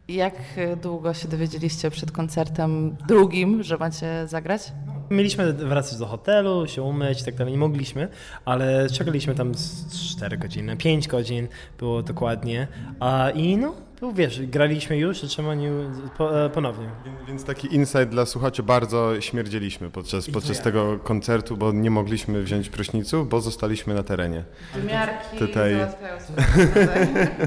Jak 0.08 0.34
y, 0.58 0.76
długo 0.76 1.14
się 1.14 1.28
dowiedzieliście 1.28 1.90
przed 1.90 2.12
koncertem 2.12 2.96
drugim, 3.08 3.62
że 3.62 3.76
macie 3.76 4.26
zagrać? 4.26 4.72
Mieliśmy 5.10 5.52
wracać 5.52 5.98
do 5.98 6.06
hotelu, 6.06 6.66
się 6.66 6.82
umyć 6.82 7.22
tak 7.22 7.34
dalej, 7.34 7.52
nie 7.52 7.58
mogliśmy, 7.58 8.08
ale 8.44 8.90
czekaliśmy 8.90 9.34
tam 9.34 9.54
z 9.54 10.16
4 10.16 10.38
godziny, 10.38 10.76
5 10.76 11.08
godzin 11.08 11.48
było 11.78 12.02
dokładnie. 12.02 12.68
A, 13.00 13.30
I 13.30 13.56
no, 13.56 13.74
był, 14.00 14.12
wiesz, 14.12 14.46
graliśmy 14.46 14.96
już, 14.98 15.20
czemu 15.20 15.52
nie 15.52 15.70
po, 16.18 16.44
e, 16.44 16.50
ponownie. 16.50 16.90
Więc 17.28 17.44
taki 17.44 17.74
insight 17.74 18.08
dla 18.08 18.26
słuchaczy, 18.26 18.62
bardzo 18.62 19.20
śmierdzieliśmy 19.20 19.90
podczas, 19.90 20.30
podczas 20.30 20.60
tego 20.62 20.98
koncertu, 20.98 21.56
bo 21.56 21.72
nie 21.72 21.90
mogliśmy 21.90 22.42
wziąć 22.42 22.68
prysznicu, 22.68 23.24
bo 23.24 23.40
zostaliśmy 23.40 23.94
na 23.94 24.02
terenie. 24.02 24.44
Wymiarki 24.74 25.38
Tutaj- 25.38 25.76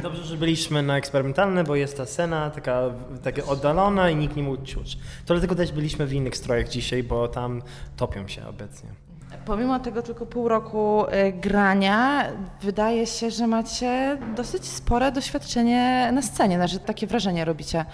Dobrze, 0.04 0.24
że 0.24 0.38
byliśmy 0.38 0.84
na 0.84 0.97
eksperymentalne, 0.97 1.64
bo 1.64 1.76
jest 1.76 1.97
ta 1.97 2.06
scena 2.06 2.50
taka, 2.50 2.82
taka 3.24 3.45
oddalona 3.45 4.10
i 4.10 4.16
nikt 4.16 4.36
nie 4.36 4.43
mógł 4.43 4.66
czuć. 4.66 4.97
To 5.26 5.34
dlatego 5.34 5.56
też 5.56 5.72
byliśmy 5.72 6.06
w 6.06 6.14
innych 6.14 6.38
strojach 6.38 6.70
dzisiaj, 6.70 7.04
bo 7.04 7.28
tam 7.28 7.62
topią 7.97 8.28
się 8.28 8.47
obecnie. 8.47 8.89
Pomimo 9.50 9.80
tego 9.80 10.02
tylko 10.02 10.26
pół 10.26 10.47
roku 10.47 11.06
y, 11.06 11.34
grania, 11.34 12.26
wydaje 12.62 13.08
się, 13.08 13.32
że 13.32 13.47
macie 13.47 14.18
dosyć 14.36 14.66
spore 14.66 15.12
doświadczenie 15.12 16.12
na 16.14 16.22
scenie, 16.22 16.56
znaczy 16.56 16.80
takie 16.80 17.08
wrażenie 17.08 17.45
robicie. 17.45 17.86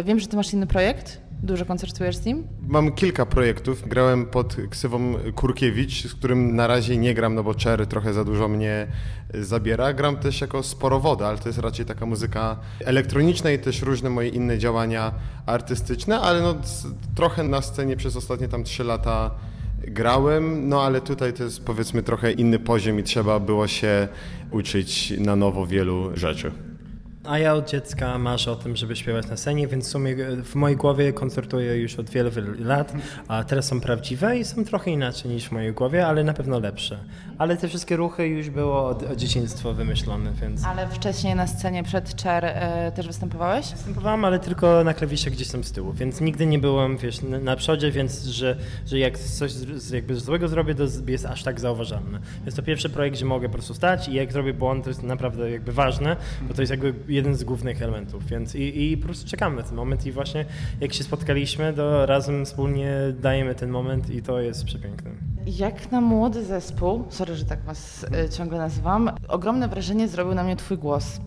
Y, 0.00 0.04
Wiem, 0.04 0.20
że 0.20 0.26
ty 0.26 0.36
masz 0.36 0.52
inny 0.52 0.66
projekt, 0.66 1.20
dużo 1.42 1.64
koncertujesz 1.64 2.16
z 2.16 2.24
nim. 2.24 2.46
Mam 2.68 2.92
kilka 2.92 3.26
projektów. 3.26 3.88
Grałem 3.88 4.26
pod 4.26 4.56
ksywą 4.70 5.14
Kurkiewicz, 5.34 6.06
z 6.06 6.14
którym 6.14 6.56
na 6.56 6.66
razie 6.66 6.96
nie 6.96 7.14
gram, 7.14 7.34
no 7.34 7.42
bo 7.42 7.54
Cherry 7.64 7.86
trochę 7.86 8.12
za 8.12 8.24
dużo 8.24 8.48
mnie 8.48 8.86
zabiera. 9.34 9.92
Gram 9.92 10.16
też 10.16 10.40
jako 10.40 10.62
Sporowoda, 10.62 11.28
ale 11.28 11.38
to 11.38 11.48
jest 11.48 11.58
raczej 11.58 11.86
taka 11.86 12.06
muzyka 12.06 12.56
elektroniczna 12.84 13.50
i 13.50 13.58
też 13.58 13.82
różne 13.82 14.10
moje 14.10 14.28
inne 14.28 14.58
działania 14.58 15.12
artystyczne, 15.46 16.20
ale 16.20 16.40
no 16.42 16.54
trochę 17.14 17.42
na 17.42 17.62
scenie 17.62 17.96
przez 17.96 18.16
ostatnie 18.16 18.48
tam 18.48 18.64
trzy 18.64 18.84
lata 18.84 19.30
grałem, 19.86 20.68
no 20.68 20.82
ale 20.82 21.00
tutaj 21.00 21.32
to 21.32 21.44
jest 21.44 21.64
powiedzmy 21.64 22.02
trochę 22.02 22.32
inny 22.32 22.58
poziom 22.58 22.98
i 22.98 23.02
trzeba 23.02 23.40
było 23.40 23.66
się 23.66 24.08
uczyć 24.50 25.14
na 25.18 25.36
nowo 25.36 25.66
wielu 25.66 26.10
rzeczy. 26.14 26.52
A 27.28 27.38
ja 27.38 27.54
od 27.54 27.70
dziecka 27.70 28.18
marzę 28.18 28.52
o 28.52 28.56
tym, 28.56 28.76
żeby 28.76 28.96
śpiewać 28.96 29.26
na 29.28 29.36
scenie, 29.36 29.68
więc 29.68 29.86
w 29.86 29.90
sumie 29.90 30.10
e, 30.12 30.36
w 30.44 30.54
mojej 30.54 30.76
głowie 30.76 31.12
koncertuję 31.12 31.76
już 31.76 31.94
od 31.98 32.10
wielu, 32.10 32.30
wielu 32.30 32.64
lat, 32.64 32.92
a 33.28 33.44
teraz 33.44 33.66
są 33.66 33.80
prawdziwe 33.80 34.38
i 34.38 34.44
są 34.44 34.64
trochę 34.64 34.90
inaczej 34.90 35.30
niż 35.30 35.48
w 35.48 35.52
mojej 35.52 35.72
głowie, 35.72 36.06
ale 36.06 36.24
na 36.24 36.32
pewno 36.34 36.58
lepsze. 36.58 36.98
Ale 37.38 37.56
te 37.56 37.68
wszystkie 37.68 37.96
ruchy 37.96 38.26
już 38.26 38.50
było 38.50 38.86
od, 38.88 39.02
od 39.02 39.16
dzieciństwa 39.18 39.72
wymyślone, 39.72 40.32
więc... 40.40 40.64
Ale 40.64 40.88
wcześniej 40.88 41.34
na 41.34 41.46
scenie 41.46 41.82
przed 41.82 42.14
Czer 42.14 42.44
y, 42.44 42.52
też 42.94 43.06
występowałeś? 43.06 43.72
Występowałem, 43.72 44.24
ale 44.24 44.38
tylko 44.38 44.84
na 44.84 44.94
klawisze 44.94 45.30
gdzieś 45.30 45.48
tam 45.48 45.64
z 45.64 45.72
tyłu, 45.72 45.92
więc 45.92 46.20
nigdy 46.20 46.46
nie 46.46 46.58
byłem, 46.58 46.96
wiesz, 46.96 47.20
na, 47.42 47.56
przodzie, 47.56 47.90
więc 47.92 48.24
że, 48.24 48.56
że 48.86 48.98
jak 48.98 49.18
coś 49.18 49.52
z- 49.52 49.90
jakby 49.90 50.14
złego 50.16 50.48
zrobię, 50.48 50.74
to 50.74 50.82
jest 51.06 51.26
aż 51.26 51.42
tak 51.42 51.60
zauważalne. 51.60 52.18
Jest 52.44 52.56
to 52.56 52.62
pierwszy 52.62 52.88
projekt, 52.90 53.16
gdzie 53.16 53.24
mogę 53.24 53.48
po 53.48 53.52
prostu 53.54 53.74
stać 53.74 54.08
i 54.08 54.14
jak 54.14 54.32
zrobię 54.32 54.54
błąd, 54.54 54.84
to 54.84 54.90
jest 54.90 55.02
naprawdę 55.02 55.50
jakby 55.50 55.72
ważne, 55.72 56.16
bo 56.42 56.54
to 56.54 56.62
jest 56.62 56.70
jakby 56.70 56.94
jeden 57.18 57.34
z 57.34 57.44
głównych 57.44 57.82
elementów, 57.82 58.26
więc 58.26 58.54
i, 58.54 58.92
i 58.92 58.96
po 58.96 59.04
prostu 59.04 59.30
czekamy 59.30 59.56
na 59.56 59.62
ten 59.62 59.74
moment 59.74 60.06
i 60.06 60.12
właśnie 60.12 60.44
jak 60.80 60.92
się 60.94 61.04
spotkaliśmy, 61.04 61.72
to 61.72 62.06
razem 62.06 62.44
wspólnie 62.44 62.92
dajemy 63.20 63.54
ten 63.54 63.70
moment 63.70 64.10
i 64.10 64.22
to 64.22 64.40
jest 64.40 64.64
przepiękne. 64.64 65.10
Jak 65.46 65.92
na 65.92 66.00
młody 66.00 66.44
zespół, 66.44 67.04
sorry, 67.08 67.36
że 67.36 67.44
tak 67.44 67.62
was 67.62 68.06
y, 68.26 68.28
ciągle 68.28 68.58
nazywam, 68.58 69.10
ogromne 69.28 69.68
wrażenie 69.68 70.08
zrobił 70.08 70.34
na 70.34 70.44
mnie 70.44 70.56
twój 70.56 70.78
głos. 70.78 71.20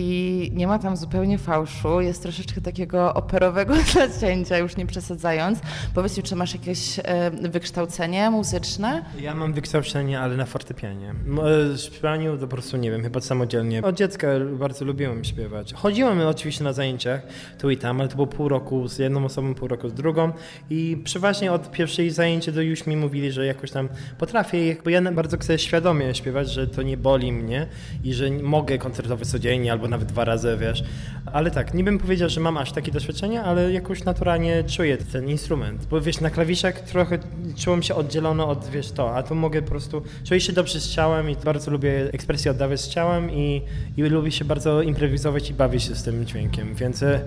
I 0.00 0.50
nie 0.54 0.66
ma 0.66 0.78
tam 0.78 0.96
zupełnie 0.96 1.38
fałszu, 1.38 2.00
jest 2.00 2.22
troszeczkę 2.22 2.60
takiego 2.60 3.14
operowego 3.14 3.74
zacięcia, 3.94 4.58
już 4.58 4.76
nie 4.76 4.86
przesadzając. 4.86 5.58
Powiedz 5.94 6.16
mi, 6.16 6.22
czy 6.22 6.36
masz 6.36 6.54
jakieś 6.54 6.98
y, 6.98 7.02
wykształcenie 7.48 8.30
muzyczne? 8.30 9.04
Ja 9.20 9.34
mam 9.34 9.52
wykształcenie, 9.52 10.20
ale 10.20 10.36
na 10.36 10.46
fortepianie. 10.46 11.14
E, 11.74 11.78
śpiewaniu 11.78 12.36
to 12.36 12.40
po 12.40 12.46
prostu 12.46 12.76
nie 12.76 12.90
wiem, 12.90 13.02
chyba 13.02 13.20
samodzielnie. 13.20 13.82
Od 13.82 13.96
dziecka 13.96 14.28
bardzo 14.58 14.84
lubiłem 14.84 15.24
śpiewać. 15.24 15.74
Chodziłem 15.74 16.20
oczywiście 16.20 16.64
na 16.64 16.72
zajęciach 16.72 17.22
tu 17.58 17.70
i 17.70 17.76
tam, 17.76 18.00
ale 18.00 18.08
to 18.08 18.14
było 18.14 18.26
pół 18.26 18.48
roku 18.48 18.88
z 18.88 18.98
jedną 18.98 19.24
osobą, 19.24 19.54
pół 19.54 19.68
roku 19.68 19.88
z 19.88 19.94
drugą 19.94 20.32
i 20.70 21.02
przeważnie 21.04 21.52
od 21.52 21.70
pierwszej 21.70 22.10
zajęcia 22.10 22.52
do 22.52 22.62
już 22.62 22.86
mi 22.86 22.96
mówili, 22.96 23.32
że 23.32 23.46
jakoś 23.46 23.70
tam 23.70 23.88
potrafię, 24.18 24.66
jakby 24.66 24.92
ja 24.92 25.12
bardzo 25.12 25.38
chcę 25.38 25.58
świadomie 25.58 26.14
śpiewać, 26.14 26.50
że 26.50 26.66
to 26.66 26.82
nie 26.82 26.96
boli 26.96 27.32
mnie 27.32 27.66
i 28.04 28.14
że 28.14 28.30
mogę 28.30 28.78
koncertować 28.78 29.28
codziennie 29.28 29.72
albo 29.72 29.87
nawet 29.88 30.08
dwa 30.08 30.24
razy, 30.24 30.56
wiesz. 30.60 30.84
Ale 31.32 31.50
tak, 31.50 31.74
nie 31.74 31.84
bym 31.84 31.98
powiedział, 31.98 32.28
że 32.28 32.40
mam 32.40 32.56
aż 32.56 32.72
takie 32.72 32.92
doświadczenie, 32.92 33.42
ale 33.42 33.72
jakoś 33.72 34.04
naturalnie 34.04 34.64
czuję 34.64 34.96
ten 34.96 35.28
instrument. 35.28 35.86
Bo 35.86 36.00
wiesz, 36.00 36.20
na 36.20 36.30
klawiszach 36.30 36.80
trochę 36.80 37.18
czułem 37.56 37.82
się 37.82 37.94
oddzielono 37.94 38.48
od, 38.48 38.68
wiesz, 38.68 38.92
to, 38.92 39.16
a 39.16 39.22
tu 39.22 39.34
mogę 39.34 39.62
po 39.62 39.68
prostu, 39.68 40.02
czuję 40.24 40.40
się 40.40 40.52
dobrze 40.52 40.80
z 40.80 40.88
ciałem 40.88 41.30
i 41.30 41.36
bardzo 41.36 41.70
lubię 41.70 42.10
ekspresję 42.12 42.50
oddawać 42.50 42.80
z 42.80 42.88
ciałem 42.88 43.30
i, 43.30 43.62
i 43.96 44.02
lubię 44.02 44.30
się 44.32 44.44
bardzo 44.44 44.82
improwizować 44.82 45.50
i 45.50 45.54
bawić 45.54 45.82
się 45.82 45.94
z 45.94 46.02
tym 46.02 46.26
dźwiękiem, 46.26 46.74
więc 46.74 47.02
e, 47.02 47.20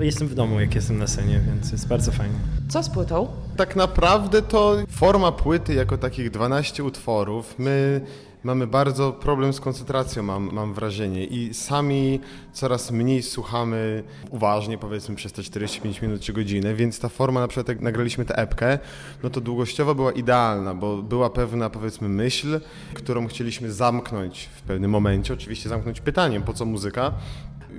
jestem 0.00 0.28
w 0.28 0.34
domu, 0.34 0.60
jak 0.60 0.74
jestem 0.74 0.98
na 0.98 1.06
scenie, 1.06 1.40
więc 1.46 1.72
jest 1.72 1.88
bardzo 1.88 2.12
fajnie. 2.12 2.38
Co 2.68 2.82
z 2.82 2.88
płytą? 2.88 3.28
Tak 3.56 3.76
naprawdę 3.76 4.42
to 4.42 4.76
forma 4.90 5.32
płyty 5.32 5.74
jako 5.74 5.98
takich 5.98 6.30
12 6.30 6.84
utworów, 6.84 7.54
my 7.58 8.00
mamy 8.44 8.66
bardzo 8.66 9.12
problem 9.12 9.52
z 9.52 9.60
koncentracją, 9.60 10.22
mam, 10.22 10.52
mam 10.52 10.74
wrażenie. 10.74 11.24
I 11.24 11.54
sami 11.54 12.20
coraz 12.52 12.90
mniej 12.90 13.22
słuchamy 13.22 14.02
uważnie, 14.30 14.78
powiedzmy, 14.78 15.14
przez 15.14 15.32
te 15.32 15.42
45 15.42 16.02
minut 16.02 16.20
czy 16.20 16.32
godzinę, 16.32 16.74
więc 16.74 16.98
ta 16.98 17.08
forma, 17.08 17.40
na 17.40 17.48
przykład 17.48 17.68
jak 17.68 17.80
nagraliśmy 17.80 18.24
tę 18.24 18.36
epkę, 18.36 18.78
no 19.22 19.30
to 19.30 19.40
długościowo 19.40 19.94
była 19.94 20.12
idealna, 20.12 20.74
bo 20.74 21.02
była 21.02 21.30
pewna, 21.30 21.70
powiedzmy, 21.70 22.08
myśl, 22.08 22.60
którą 22.94 23.26
chcieliśmy 23.26 23.72
zamknąć 23.72 24.48
w 24.56 24.62
pewnym 24.62 24.90
momencie, 24.90 25.34
oczywiście 25.34 25.68
zamknąć 25.68 26.00
pytaniem, 26.00 26.42
po 26.42 26.52
co 26.52 26.64
muzyka, 26.64 27.12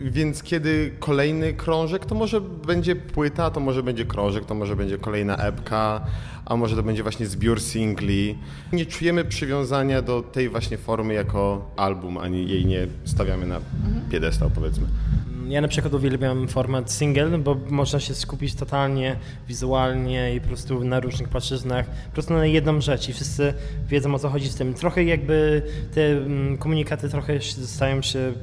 Więc 0.01 0.43
kiedy 0.43 0.91
kolejny 0.99 1.53
krążek, 1.53 2.05
to 2.05 2.15
może 2.15 2.41
będzie 2.41 2.95
płyta, 2.95 3.51
to 3.51 3.59
może 3.59 3.83
będzie 3.83 4.05
krążek, 4.05 4.45
to 4.45 4.55
może 4.55 4.75
będzie 4.75 4.97
kolejna 4.97 5.37
epka, 5.37 6.05
a 6.45 6.55
może 6.55 6.75
to 6.75 6.83
będzie 6.83 7.03
właśnie 7.03 7.25
zbiór 7.25 7.61
singli. 7.61 8.37
Nie 8.73 8.85
czujemy 8.85 9.25
przywiązania 9.25 10.01
do 10.01 10.21
tej 10.21 10.49
właśnie 10.49 10.77
formy 10.77 11.13
jako 11.13 11.71
album, 11.75 12.17
ani 12.17 12.49
jej 12.49 12.65
nie 12.65 12.87
stawiamy 13.05 13.45
na 13.45 13.59
piedestał, 14.11 14.49
powiedzmy. 14.55 14.87
Ja 15.47 15.61
na 15.61 15.67
przykład 15.67 15.93
uwielbiam 15.93 16.47
format 16.47 16.91
single, 16.91 17.37
bo 17.37 17.57
można 17.69 17.99
się 17.99 18.15
skupić 18.15 18.55
totalnie 18.55 19.15
wizualnie 19.47 20.35
i 20.35 20.41
po 20.41 20.47
prostu 20.47 20.83
na 20.83 20.99
różnych 20.99 21.29
płaszczyznach, 21.29 21.85
po 21.85 22.13
prostu 22.13 22.33
na 22.33 22.45
jedną 22.45 22.81
rzecz 22.81 23.09
i 23.09 23.13
wszyscy 23.13 23.53
wiedzą 23.89 24.15
o 24.15 24.19
co 24.19 24.29
chodzi 24.29 24.49
z 24.49 24.55
tym. 24.55 24.73
Trochę 24.73 25.03
jakby 25.03 25.61
te 25.93 26.11
mm, 26.11 26.57
komunikaty 26.57 27.09
trochę 27.09 27.41
stają 27.41 28.01
się 28.01 28.33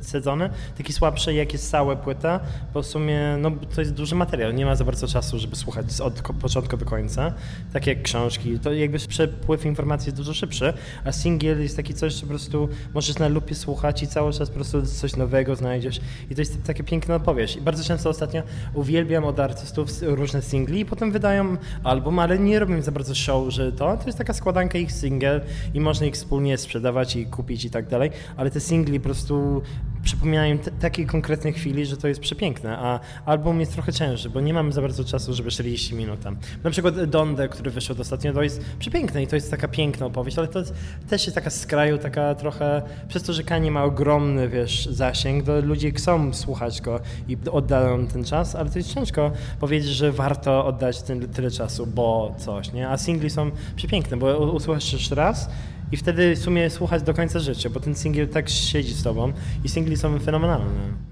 przesadzone, 0.00 0.50
takie 0.78 0.92
słabsze 0.92 1.34
jak 1.34 1.52
jest 1.52 1.70
cała 1.70 1.96
płyta, 1.96 2.40
bo 2.74 2.82
w 2.82 2.86
sumie 2.86 3.36
no, 3.38 3.50
to 3.74 3.80
jest 3.80 3.94
duży 3.94 4.14
materiał, 4.14 4.52
nie 4.52 4.66
ma 4.66 4.76
za 4.76 4.84
bardzo 4.84 5.08
czasu, 5.08 5.38
żeby 5.38 5.56
słuchać 5.56 6.00
od 6.00 6.22
początku 6.22 6.76
do 6.76 6.84
końca, 6.84 7.32
tak 7.72 7.86
jak 7.86 8.02
książki, 8.02 8.58
to 8.58 8.72
jakby 8.72 8.98
przepływ 8.98 9.66
informacji 9.66 10.06
jest 10.06 10.16
dużo 10.16 10.34
szybszy, 10.34 10.72
a 11.04 11.12
singiel 11.12 11.62
jest 11.62 11.76
taki 11.76 11.94
coś, 11.94 12.14
że 12.14 12.20
po 12.20 12.26
prostu 12.26 12.68
możesz 12.94 13.18
na 13.18 13.28
lupie 13.28 13.54
słuchać 13.54 14.02
i 14.02 14.06
cały 14.06 14.32
czas 14.32 14.48
po 14.48 14.54
prostu 14.54 14.82
coś 14.86 15.16
nowego 15.16 15.56
znajdziesz. 15.56 16.00
I 16.30 16.34
to 16.34 16.40
jest 16.40 16.62
taka 16.64 16.82
piękna 16.82 17.14
opowieść. 17.14 17.56
I 17.56 17.60
bardzo 17.60 17.84
często 17.84 18.10
ostatnio 18.10 18.42
uwielbiam 18.74 19.24
od 19.24 19.40
artystów 19.40 19.88
różne 20.02 20.42
singli 20.42 20.80
i 20.80 20.84
potem 20.84 21.12
wydają 21.12 21.56
album, 21.84 22.18
ale 22.18 22.38
nie 22.38 22.58
robią 22.58 22.82
za 22.82 22.92
bardzo 22.92 23.14
show, 23.14 23.52
że 23.52 23.72
to, 23.72 23.96
to 23.96 24.06
jest 24.06 24.18
taka 24.18 24.32
składanka 24.32 24.78
ich 24.78 24.92
singiel 24.92 25.40
i 25.74 25.80
można 25.80 26.06
ich 26.06 26.14
wspólnie 26.14 26.58
sprzedawać 26.58 27.16
i 27.16 27.26
kupić 27.26 27.64
i 27.64 27.70
tak 27.70 27.88
dalej, 27.88 28.10
ale 28.36 28.50
te 28.50 28.60
singli 28.60 29.00
po 29.00 29.04
prostu 29.04 29.62
przypominają 30.02 30.58
te, 30.58 30.70
takiej 30.70 31.06
konkretnej 31.06 31.52
chwili, 31.52 31.86
że 31.86 31.96
to 31.96 32.08
jest 32.08 32.20
przepiękne, 32.20 32.78
a 32.78 33.00
album 33.26 33.60
jest 33.60 33.72
trochę 33.72 33.92
cięższy, 33.92 34.30
bo 34.30 34.40
nie 34.40 34.54
mamy 34.54 34.72
za 34.72 34.80
bardzo 34.80 35.04
czasu, 35.04 35.34
żeby 35.34 35.50
40 35.50 35.94
minut 35.94 36.20
tam. 36.20 36.36
Na 36.64 36.70
przykład 36.70 37.04
Donde, 37.04 37.48
który 37.48 37.70
wyszedł 37.70 38.00
ostatnio, 38.00 38.32
to 38.32 38.42
jest 38.42 38.64
przepiękne 38.78 39.22
i 39.22 39.26
to 39.26 39.36
jest 39.36 39.50
taka 39.50 39.68
piękna 39.68 40.06
opowieść, 40.06 40.38
ale 40.38 40.48
to 40.48 40.58
jest, 40.58 40.74
też 41.08 41.22
jest 41.26 41.34
taka 41.34 41.50
z 41.50 41.66
kraju, 41.66 41.98
taka 41.98 42.34
trochę, 42.34 42.82
przez 43.08 43.22
to, 43.22 43.32
że 43.32 43.42
Kanye 43.42 43.70
ma 43.70 43.84
ogromny, 43.84 44.48
wiesz, 44.48 44.86
zasięg, 44.86 45.46
to 45.46 45.60
ludzie 45.60 45.90
chcą 45.90 46.34
słuchać 46.34 46.80
go 46.80 47.00
i 47.28 47.36
oddają 47.52 48.06
ten 48.06 48.24
czas, 48.24 48.54
ale 48.54 48.70
to 48.70 48.78
jest 48.78 48.94
ciężko 48.94 49.32
powiedzieć, 49.60 49.90
że 49.90 50.12
warto 50.12 50.66
oddać 50.66 51.02
ten, 51.02 51.28
tyle 51.28 51.50
czasu, 51.50 51.86
bo 51.86 52.34
coś, 52.38 52.72
nie? 52.72 52.88
A 52.88 52.98
singli 52.98 53.30
są 53.30 53.50
przepiękne, 53.76 54.16
bo 54.16 54.52
usłyszysz 54.52 55.10
raz 55.10 55.48
i 55.92 55.96
wtedy 55.96 56.36
w 56.36 56.38
sumie 56.38 56.70
słuchać 56.70 57.02
do 57.02 57.14
końca 57.14 57.38
życia, 57.38 57.70
bo 57.70 57.80
ten 57.80 57.94
singiel 57.94 58.28
tak 58.28 58.48
siedzi 58.48 58.94
z 58.94 59.02
tobą 59.02 59.32
i 59.64 59.68
singli 59.68 59.96
są 59.96 60.18
fenomenalne. 60.18 61.11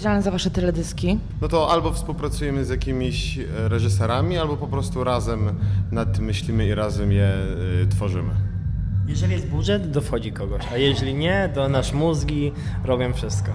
Odpowiedzialny 0.00 0.22
za 0.22 0.30
wasze 0.30 0.50
teledyski? 0.50 1.18
No 1.40 1.48
to 1.48 1.70
albo 1.70 1.92
współpracujemy 1.92 2.64
z 2.64 2.68
jakimiś 2.68 3.38
e, 3.38 3.68
reżyserami, 3.68 4.38
albo 4.38 4.56
po 4.56 4.66
prostu 4.66 5.04
razem 5.04 5.58
nad 5.92 6.16
tym 6.16 6.24
myślimy 6.24 6.66
i 6.66 6.74
razem 6.74 7.12
je 7.12 7.34
y, 7.82 7.86
tworzymy. 7.86 8.30
Jeżeli 9.06 9.32
jest 9.32 9.46
budżet, 9.46 9.92
to 9.92 10.00
wchodzi 10.00 10.32
kogoś, 10.32 10.62
a 10.72 10.76
jeżeli 10.76 11.14
nie, 11.14 11.50
to 11.54 11.68
nasz 11.68 11.92
mózgi 11.92 12.52
robią 12.84 13.12
wszystko. 13.12 13.52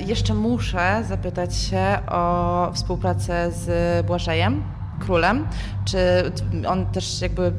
Jeszcze 0.00 0.34
muszę 0.34 1.04
zapytać 1.08 1.56
się 1.56 1.98
o 2.08 2.70
współpracę 2.74 3.52
z 3.52 4.06
Błażejem, 4.06 4.62
królem. 5.04 5.46
Czy 5.84 5.98
on 6.68 6.86
też 6.86 7.20
jakby 7.20 7.52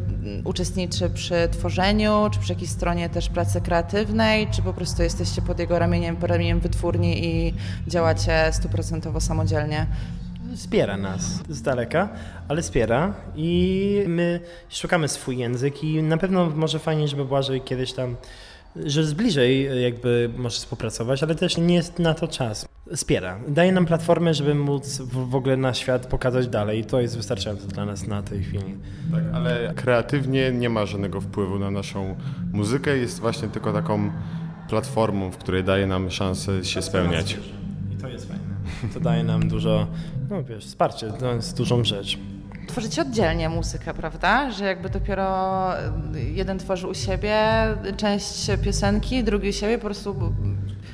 uczestniczy 0.43 1.09
przy 1.09 1.35
tworzeniu, 1.51 2.29
czy 2.31 2.39
przy 2.39 2.53
jakiejś 2.53 2.71
stronie 2.71 3.09
też 3.09 3.29
pracy 3.29 3.61
kreatywnej, 3.61 4.47
czy 4.51 4.61
po 4.61 4.73
prostu 4.73 5.03
jesteście 5.03 5.41
pod 5.41 5.59
jego 5.59 5.79
ramieniem, 5.79 6.17
ramieniem 6.21 6.59
wytwórni 6.59 7.25
i 7.25 7.53
działacie 7.87 8.49
stuprocentowo 8.51 9.21
samodzielnie? 9.21 9.87
Wspiera 10.55 10.97
nas 10.97 11.21
z 11.49 11.61
daleka, 11.61 12.09
ale 12.47 12.61
wspiera 12.61 13.13
i 13.35 14.03
my 14.07 14.39
szukamy 14.69 15.07
swój 15.07 15.37
język 15.37 15.83
i 15.83 16.03
na 16.03 16.17
pewno 16.17 16.49
może 16.49 16.79
fajnie, 16.79 17.07
żeby 17.07 17.25
Błażej 17.25 17.61
kiedyś 17.61 17.93
tam, 17.93 18.15
że 18.75 19.03
z 19.03 19.13
bliżej 19.13 19.83
jakby 19.83 20.29
może 20.37 20.55
współpracować, 20.55 21.23
ale 21.23 21.35
też 21.35 21.57
nie 21.57 21.75
jest 21.75 21.99
na 21.99 22.13
to 22.13 22.27
czas. 22.27 22.67
Wspiera. 22.95 23.39
Daje 23.47 23.71
nam 23.71 23.85
platformę, 23.85 24.33
żeby 24.33 24.55
móc 24.55 25.01
w 25.01 25.29
w 25.29 25.35
ogóle 25.35 25.57
na 25.57 25.73
świat 25.73 26.07
pokazać 26.07 26.47
dalej 26.47 26.79
i 26.79 26.85
to 26.85 27.01
jest 27.01 27.17
wystarczające 27.17 27.67
dla 27.67 27.85
nas 27.85 28.07
na 28.07 28.23
tej 28.23 28.43
chwili. 28.43 28.75
Tak, 29.11 29.23
ale 29.33 29.73
kreatywnie 29.75 30.51
nie 30.51 30.69
ma 30.69 30.85
żadnego 30.85 31.21
wpływu 31.21 31.59
na 31.59 31.71
naszą 31.71 32.15
muzykę, 32.53 32.97
jest 32.97 33.19
właśnie 33.19 33.47
tylko 33.47 33.73
taką 33.73 34.11
platformą, 34.69 35.31
w 35.31 35.37
której 35.37 35.63
daje 35.63 35.87
nam 35.87 36.11
szansę 36.11 36.65
się 36.65 36.81
spełniać. 36.81 37.37
I 37.93 37.97
to 37.97 38.07
jest 38.07 38.27
fajne. 38.27 38.43
To 38.93 38.99
daje 38.99 39.23
nam 39.23 39.47
dużo, 39.47 39.87
no 40.29 40.43
wiesz, 40.43 40.65
wsparcie, 40.65 41.11
to 41.11 41.35
jest 41.35 41.57
dużą 41.57 41.83
rzecz. 41.83 42.17
Tworzycie 42.67 43.01
oddzielnie 43.01 43.49
muzykę, 43.49 43.93
prawda? 43.93 44.51
Że 44.51 44.65
jakby 44.65 44.89
dopiero 44.89 45.69
jeden 46.33 46.59
tworzy 46.59 46.87
u 46.87 46.93
siebie 46.93 47.37
część 47.97 48.47
piosenki, 48.63 49.23
drugi 49.23 49.49
u 49.49 49.53
siebie, 49.53 49.77
po 49.77 49.85
prostu 49.85 50.33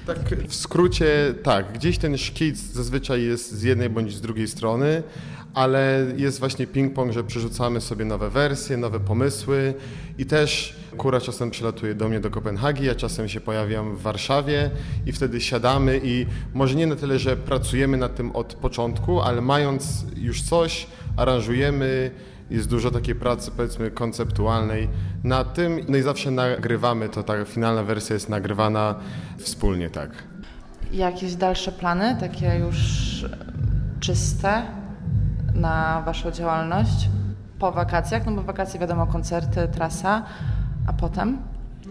Tak, 0.08 0.18
w 0.48 0.56
skrócie 0.56 1.34
tak, 1.44 1.74
gdzieś 1.74 1.98
ten 1.98 2.18
szkic 2.18 2.58
zazwyczaj 2.60 3.24
jest 3.24 3.52
z 3.52 3.64
jednej 3.64 3.90
bądź 3.90 4.16
z 4.16 4.22
drugiej 4.22 4.48
strony, 4.48 5.04
ale 5.54 6.06
jest 6.18 6.40
właśnie 6.40 6.68
ping-pong, 6.68 7.12
że 7.12 7.24
przerzucamy 7.24 7.82
sobie 7.82 8.06
nowe 8.06 8.30
wersje, 8.30 8.78
nowe 8.78 9.00
pomysły 9.00 9.74
i 10.18 10.26
też 10.26 10.76
Kura 10.98 11.22
czasem 11.22 11.52
przylatuje 11.52 11.96
do 11.96 12.10
mnie 12.10 12.20
do 12.20 12.30
Kopenhagi, 12.30 12.86
ja 12.86 12.96
czasem 12.96 13.30
się 13.30 13.42
pojawiam 13.42 13.96
w 13.96 14.02
Warszawie 14.02 14.70
i 15.06 15.12
wtedy 15.12 15.42
siadamy 15.42 16.02
i 16.04 16.26
może 16.54 16.76
nie 16.76 16.88
na 16.88 16.96
tyle, 16.96 17.20
że 17.20 17.38
pracujemy 17.38 17.98
nad 17.98 18.16
tym 18.16 18.32
od 18.36 18.54
początku, 18.54 19.22
ale 19.22 19.42
mając 19.42 20.06
już 20.16 20.42
coś, 20.42 20.88
aranżujemy, 21.20 22.12
jest 22.50 22.70
dużo 22.70 22.92
takiej 22.92 23.16
pracy, 23.16 23.52
powiedzmy, 23.58 23.92
konceptualnej 23.92 24.90
nad 25.24 25.54
tym. 25.54 25.80
No 25.88 25.98
i 25.98 26.02
zawsze 26.02 26.32
nagrywamy, 26.32 27.10
to 27.10 27.24
ta 27.24 27.46
finalna 27.46 27.84
wersja 27.84 28.14
jest 28.14 28.30
nagrywana 28.30 28.96
wspólnie, 29.38 29.90
tak. 29.90 30.10
jakieś 30.92 31.36
dalsze 31.36 31.72
plany, 31.72 32.18
takie 32.20 32.56
już 32.56 32.80
czyste 34.00 34.62
na 35.54 36.02
waszą 36.06 36.32
działalność 36.32 37.10
po 37.60 37.72
wakacjach? 37.72 38.26
No 38.26 38.32
bo 38.32 38.42
wakacje 38.42 38.80
wiadomo, 38.80 39.08
koncerty, 39.08 39.68
trasa, 39.72 40.24
a 40.88 40.94
potem? 40.94 41.38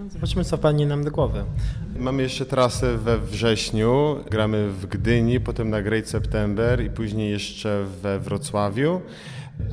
Zobaczymy, 0.08 0.44
co 0.44 0.58
padnie 0.58 0.86
nam 0.86 1.04
do 1.04 1.10
głowy. 1.10 1.44
Mamy 1.98 2.22
jeszcze 2.22 2.46
trasę 2.46 2.98
we 2.98 3.18
wrześniu, 3.18 4.16
gramy 4.30 4.68
w 4.68 4.86
Gdyni, 4.86 5.40
potem 5.40 5.70
na 5.70 5.82
Great 5.82 6.08
September 6.08 6.84
i 6.84 6.90
później 6.90 7.30
jeszcze 7.30 7.84
we 8.02 8.18
Wrocławiu. 8.18 9.00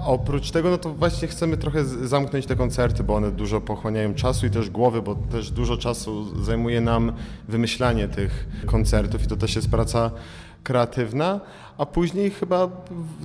Oprócz 0.06 0.52
tego, 0.52 0.70
no 0.70 0.78
to 0.78 0.94
właśnie 0.94 1.28
chcemy 1.28 1.58
trochę 1.58 1.86
zamknąć 1.86 2.46
te 2.46 2.56
koncerty, 2.56 3.04
bo 3.04 3.16
one 3.16 3.32
dużo 3.32 3.62
pochłaniają 3.62 4.14
czasu 4.14 4.46
i 4.46 4.50
też 4.50 4.70
głowy, 4.70 5.02
bo 5.02 5.16
też 5.16 5.52
dużo 5.52 5.78
czasu 5.78 6.44
zajmuje 6.44 6.82
nam 6.82 7.14
wymyślanie 7.48 8.08
tych 8.08 8.48
koncertów 8.66 9.24
i 9.24 9.28
to 9.28 9.36
też 9.36 9.56
jest 9.56 9.70
praca 9.70 10.12
kreatywna, 10.64 11.40
a 11.78 11.86
później 11.86 12.32
chyba 12.32 12.70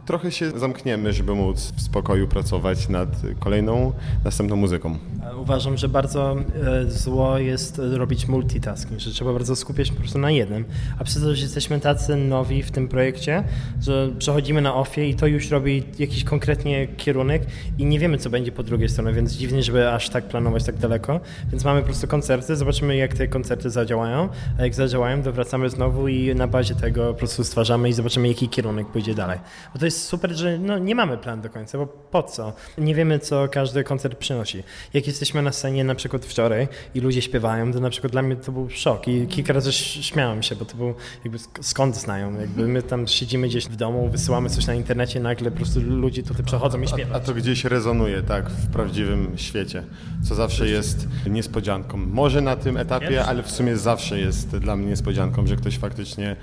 trochę 0.06 0.32
się 0.32 0.51
zamkniemy, 0.59 1.12
żeby 1.12 1.35
móc 1.35 1.72
w 1.77 1.82
spokoju 1.82 2.28
pracować 2.28 2.89
nad 2.89 3.09
kolejną, 3.39 3.93
następną 4.24 4.56
muzyką. 4.56 4.98
Uważam, 5.40 5.77
że 5.77 5.89
bardzo 5.89 6.36
e, 6.66 6.90
zło 6.90 7.39
jest 7.39 7.81
robić 7.93 8.28
multitasking, 8.28 9.01
że 9.01 9.10
trzeba 9.10 9.32
bardzo 9.32 9.56
skupiać 9.56 9.89
się 9.89 9.93
po 9.94 10.01
prostu 10.01 10.18
na 10.18 10.31
jednym. 10.31 10.64
A 10.98 11.05
przez 11.05 11.22
to, 11.22 11.35
że 11.35 11.43
jesteśmy 11.43 11.81
tacy 11.81 12.16
nowi 12.16 12.62
w 12.62 12.70
tym 12.70 12.89
projekcie, 12.89 13.44
że 13.81 14.10
przechodzimy 14.18 14.60
na 14.60 14.74
ofie 14.74 15.09
i 15.09 15.14
to 15.14 15.27
już 15.27 15.51
robi 15.51 15.82
jakiś 15.98 16.24
konkretnie 16.24 16.86
kierunek 16.86 17.43
i 17.78 17.85
nie 17.85 17.98
wiemy, 17.98 18.18
co 18.18 18.31
będzie 18.31 18.52
po 18.52 18.62
drugiej 18.62 18.89
stronie, 18.89 19.12
więc 19.12 19.32
dziwnie, 19.32 19.62
żeby 19.62 19.90
aż 19.90 20.09
tak 20.09 20.24
planować 20.24 20.64
tak 20.64 20.77
daleko. 20.77 21.20
Więc 21.51 21.64
mamy 21.64 21.81
po 21.81 21.86
prostu 21.86 22.06
koncerty, 22.06 22.56
zobaczymy, 22.56 22.97
jak 22.97 23.14
te 23.14 23.28
koncerty 23.28 23.70
zadziałają, 23.70 24.28
a 24.59 24.62
jak 24.62 24.74
zadziałają, 24.74 25.22
to 25.22 25.32
wracamy 25.32 25.70
znowu 25.70 26.09
i 26.09 26.35
na 26.35 26.47
bazie 26.47 26.74
tego 26.74 27.12
po 27.12 27.18
prostu 27.18 27.44
stwarzamy 27.44 27.89
i 27.89 27.93
zobaczymy, 27.93 28.28
jaki 28.28 28.39
kierunek 28.48 28.86
pójdzie 28.86 29.14
dalej. 29.14 29.38
Bo 29.72 29.78
to 29.78 29.84
jest 29.84 30.04
super, 30.04 30.32
że 30.32 30.58
no, 30.58 30.78
nie 30.78 30.94
mamy 30.94 31.18
plan 31.18 31.40
do 31.40 31.50
końca, 31.50 31.78
bo 31.78 31.86
po 31.86 32.22
co? 32.22 32.52
Nie 32.78 32.94
wiemy, 32.94 33.18
co 33.18 33.48
każdy 33.48 33.84
koncert 33.84 34.18
przynosi. 34.18 34.62
Jak 34.94 35.06
jesteśmy 35.06 35.42
na 35.42 35.52
scenie 35.52 35.84
na 35.84 35.94
przykład 35.94 36.24
wczoraj 36.26 36.68
i 36.94 37.00
ludzie 37.00 37.22
śpiewają, 37.22 37.72
to 37.72 37.80
na 37.80 37.90
przykład 37.90 38.12
dla 38.12 38.22
mnie 38.22 38.36
to 38.36 38.52
był 38.52 38.70
szok 38.70 39.08
i 39.08 39.26
kilka 39.26 39.52
razy 39.52 39.72
śmiałem 39.72 40.42
się, 40.42 40.56
bo 40.56 40.64
to 40.64 40.76
był 40.76 40.94
jakby 41.24 41.38
sk- 41.38 41.58
skąd 41.62 41.96
znają, 41.96 42.40
jakby 42.40 42.68
my 42.68 42.82
tam 42.82 43.06
siedzimy 43.08 43.48
gdzieś 43.48 43.64
w 43.66 43.76
domu, 43.76 44.08
wysyłamy 44.08 44.50
coś 44.50 44.66
na 44.66 44.74
internecie, 44.74 45.20
nagle 45.20 45.50
po 45.50 45.56
prostu 45.56 45.80
ludzie 45.80 46.22
tutaj 46.22 46.44
przechodzą 46.44 46.80
i 46.80 46.88
śpiewają. 46.88 47.16
A 47.16 47.20
to 47.20 47.34
gdzieś 47.34 47.64
rezonuje, 47.64 48.22
tak, 48.22 48.50
w 48.50 48.66
prawdziwym 48.72 49.32
świecie, 49.38 49.82
co 50.28 50.34
zawsze 50.34 50.68
jest 50.68 51.08
niespodzianką. 51.26 51.96
Może 51.96 52.40
na 52.40 52.56
tym 52.56 52.76
etapie, 52.76 53.24
ale 53.24 53.42
w 53.42 53.50
sumie 53.50 53.76
zawsze 53.76 54.18
jest 54.20 54.56
dla 54.56 54.76
mnie 54.76 54.86
niespodzianką, 54.86 55.46
że 55.46 55.56
ktoś 55.56 55.78
faktycznie 55.78 56.36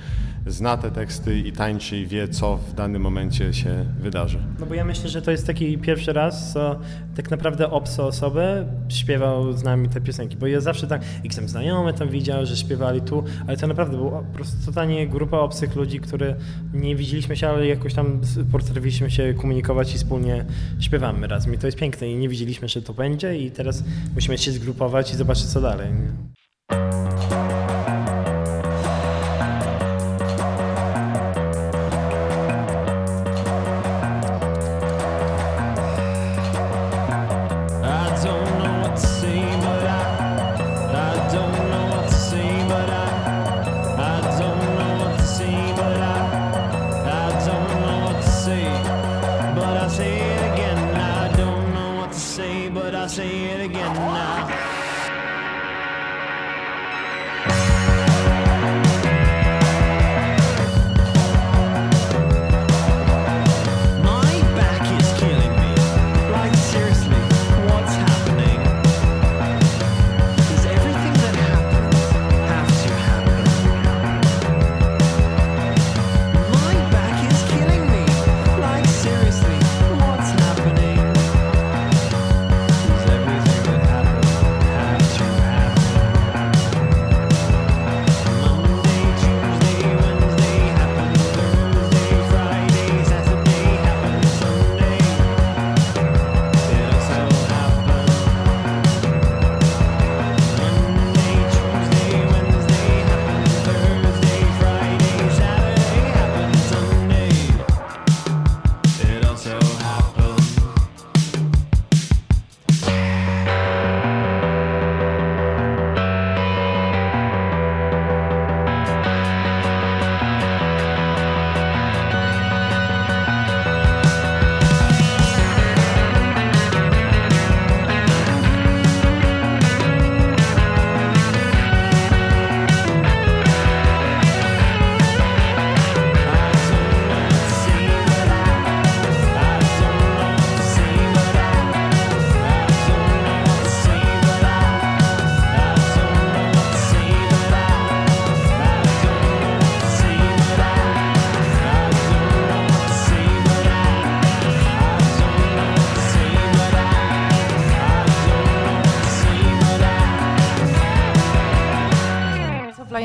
zna 0.47 0.77
te 0.77 0.91
teksty 0.91 1.39
i 1.39 1.51
tańczy 1.51 1.97
i 1.97 2.07
wie, 2.07 2.27
co 2.27 2.57
w 2.57 2.73
danym 2.73 3.01
momencie 3.01 3.53
się 3.53 3.85
wydarzy. 3.99 4.39
No 4.59 4.65
bo 4.65 4.73
ja 4.73 4.85
myślę, 4.85 5.09
że 5.09 5.21
to 5.21 5.31
jest 5.31 5.47
taki 5.47 5.77
pierwszy 5.77 6.13
raz, 6.13 6.53
co 6.53 6.79
tak 7.15 7.31
naprawdę 7.31 7.71
obce 7.71 8.03
osoby 8.03 8.65
śpiewał 8.89 9.53
z 9.53 9.63
nami 9.63 9.89
te 9.89 10.01
piosenki, 10.01 10.37
bo 10.37 10.47
ja 10.47 10.61
zawsze 10.61 10.87
tak, 10.87 11.01
x 11.25 11.39
znajomy 11.45 11.93
tam 11.93 12.09
widział, 12.09 12.45
że 12.45 12.57
śpiewali 12.57 13.01
tu, 13.01 13.23
ale 13.47 13.57
to 13.57 13.67
naprawdę 13.67 13.97
była 13.97 14.21
po 14.21 14.33
prostu 14.33 14.65
totalnie 14.65 15.07
grupa 15.07 15.37
obcych 15.37 15.75
ludzi, 15.75 15.99
które 15.99 16.35
nie 16.73 16.95
widzieliśmy 16.95 17.37
się, 17.37 17.49
ale 17.49 17.67
jakoś 17.67 17.93
tam 17.93 18.21
potrafiliśmy 18.51 19.11
się 19.11 19.33
komunikować 19.33 19.95
i 19.95 19.97
wspólnie 19.97 20.45
śpiewamy 20.79 21.27
razem 21.27 21.53
i 21.53 21.57
to 21.57 21.67
jest 21.67 21.77
piękne 21.77 22.09
i 22.09 22.15
nie 22.15 22.29
widzieliśmy, 22.29 22.67
że 22.67 22.81
to 22.81 22.93
będzie 22.93 23.37
i 23.37 23.51
teraz 23.51 23.83
musimy 24.15 24.37
się 24.37 24.51
zgrupować 24.51 25.11
i 25.11 25.15
zobaczyć 25.15 25.45
co 25.45 25.61
dalej. 25.61 25.87
nie? 25.93 27.16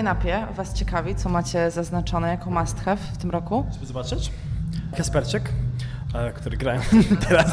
Line-upie 0.02 0.46
Was 0.56 0.74
ciekawi, 0.74 1.14
co 1.14 1.28
macie 1.28 1.70
zaznaczone 1.70 2.28
jako 2.28 2.50
must 2.50 2.80
have 2.80 2.96
w 2.96 3.18
tym 3.18 3.30
roku? 3.30 3.64
Żeby 3.72 3.86
zobaczyć? 3.86 4.32
Kasperczyk, 4.96 5.42
e, 6.14 6.32
który 6.32 6.56
grają 6.56 6.80
teraz. 7.28 7.52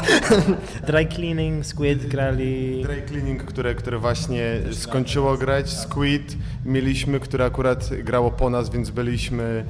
Dry 0.86 1.06
Cleaning, 1.06 1.66
Squid 1.66 2.06
grali. 2.06 2.82
Dry 2.82 3.02
Cleaning, 3.02 3.44
które, 3.44 3.74
które 3.74 3.98
właśnie 3.98 4.44
skończyło 4.72 5.36
grać, 5.36 5.70
Squid 5.70 6.36
mieliśmy, 6.64 7.20
które 7.20 7.44
akurat 7.44 7.88
grało 8.02 8.30
po 8.30 8.50
nas, 8.50 8.70
więc 8.70 8.90
byliśmy 8.90 9.64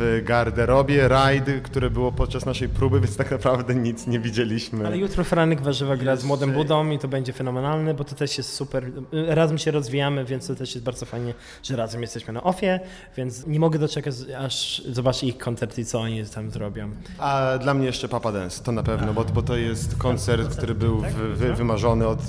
w 0.00 0.22
garderobie, 0.24 1.08
Ride, 1.08 1.60
które 1.60 1.90
było 1.90 2.12
podczas 2.12 2.46
naszej 2.46 2.68
próby, 2.68 3.00
więc 3.00 3.16
tak 3.16 3.30
naprawdę 3.30 3.74
nic 3.74 4.06
nie 4.06 4.20
widzieliśmy. 4.20 4.86
Ale 4.86 4.98
jutro 4.98 5.24
Franek 5.24 5.60
Warzywa 5.60 5.96
gra 5.96 6.16
z 6.16 6.24
Młodym 6.24 6.52
Budą 6.52 6.90
i 6.90 6.98
to 6.98 7.08
będzie 7.08 7.32
fenomenalne, 7.32 7.94
bo 7.94 8.04
to 8.04 8.14
też 8.14 8.38
jest 8.38 8.52
super. 8.52 8.90
Razem 9.12 9.58
się 9.58 9.70
rozwijamy, 9.70 10.24
więc 10.24 10.46
to 10.46 10.54
też 10.54 10.74
jest 10.74 10.84
bardzo 10.84 11.06
fajnie, 11.06 11.34
że 11.62 11.76
razem 11.76 12.02
jesteśmy 12.02 12.32
na 12.32 12.42
ofie, 12.42 12.80
więc 13.16 13.46
nie 13.46 13.60
mogę 13.60 13.78
doczekać, 13.78 14.14
aż 14.38 14.82
zobaczę 14.88 15.26
ich 15.26 15.38
koncert 15.38 15.78
i 15.78 15.84
co 15.84 16.00
oni 16.00 16.24
tam 16.24 16.50
zrobią. 16.50 16.90
A 17.18 17.58
dla 17.60 17.74
mnie 17.74 17.86
jeszcze 17.86 18.08
Papa 18.08 18.32
Dance, 18.32 18.64
to 18.64 18.72
na 18.72 18.82
pewno, 18.82 19.14
bo, 19.14 19.24
bo 19.24 19.42
to 19.42 19.56
jest 19.56 19.96
koncert, 19.96 20.56
który 20.56 20.74
był 20.74 21.00
wy, 21.00 21.34
wy, 21.34 21.54
wymarzony 21.54 22.06
od 22.06 22.20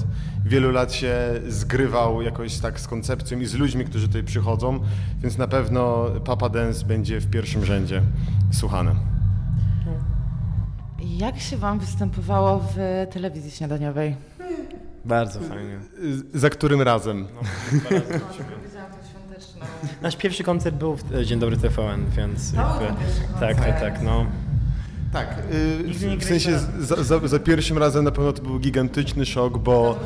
wielu 0.46 0.72
lat 0.72 0.94
się 0.94 1.16
zgrywał 1.48 2.22
jakoś 2.22 2.58
tak 2.58 2.80
z 2.80 2.88
koncepcją 2.88 3.40
i 3.40 3.46
z 3.46 3.56
ludźmi, 3.56 3.86
którzy 3.86 4.08
tutaj 4.08 4.24
przychodzą, 4.24 4.80
więc 5.22 5.38
na 5.38 5.48
pewno 5.48 6.06
Papa 6.26 6.50
Dance 6.50 6.86
będzie 6.86 7.20
w 7.20 7.30
pierwszym 7.30 7.61
rzędzie 7.66 8.02
słuchany. 8.52 8.96
Jak 11.00 11.40
się 11.40 11.58
Wam 11.58 11.80
występowało 11.80 12.60
w 12.76 12.78
telewizji 13.14 13.52
śniadaniowej? 13.52 14.16
Bardzo 15.06 15.40
fajnie. 15.40 15.80
Za 16.34 16.50
którym 16.50 16.82
razem? 16.82 17.28
Widziałam 17.74 18.92
to 18.92 19.08
świąteczną. 19.10 19.66
Nasz 20.02 20.16
pierwszy 20.16 20.44
koncert 20.44 20.76
był 20.76 20.96
w 20.96 21.16
e, 21.16 21.26
Dzień 21.26 21.40
Dobry 21.40 21.58
TVN, 21.58 22.06
więc 22.18 22.54
jakby, 22.54 23.02
tak, 23.40 23.58
tak, 23.58 23.80
tak, 23.80 24.02
no. 24.04 24.26
Tak, 25.14 25.38
y, 25.54 26.18
w 26.18 26.24
sensie 26.24 26.60
za, 26.80 27.04
za, 27.04 27.28
za 27.28 27.40
pierwszym 27.40 27.78
razem 27.78 28.04
na 28.04 28.12
pewno 28.12 28.34
to 28.34 28.42
był 28.42 28.60
gigantyczny 28.60 29.26
szok, 29.26 29.58
bo... 29.58 30.00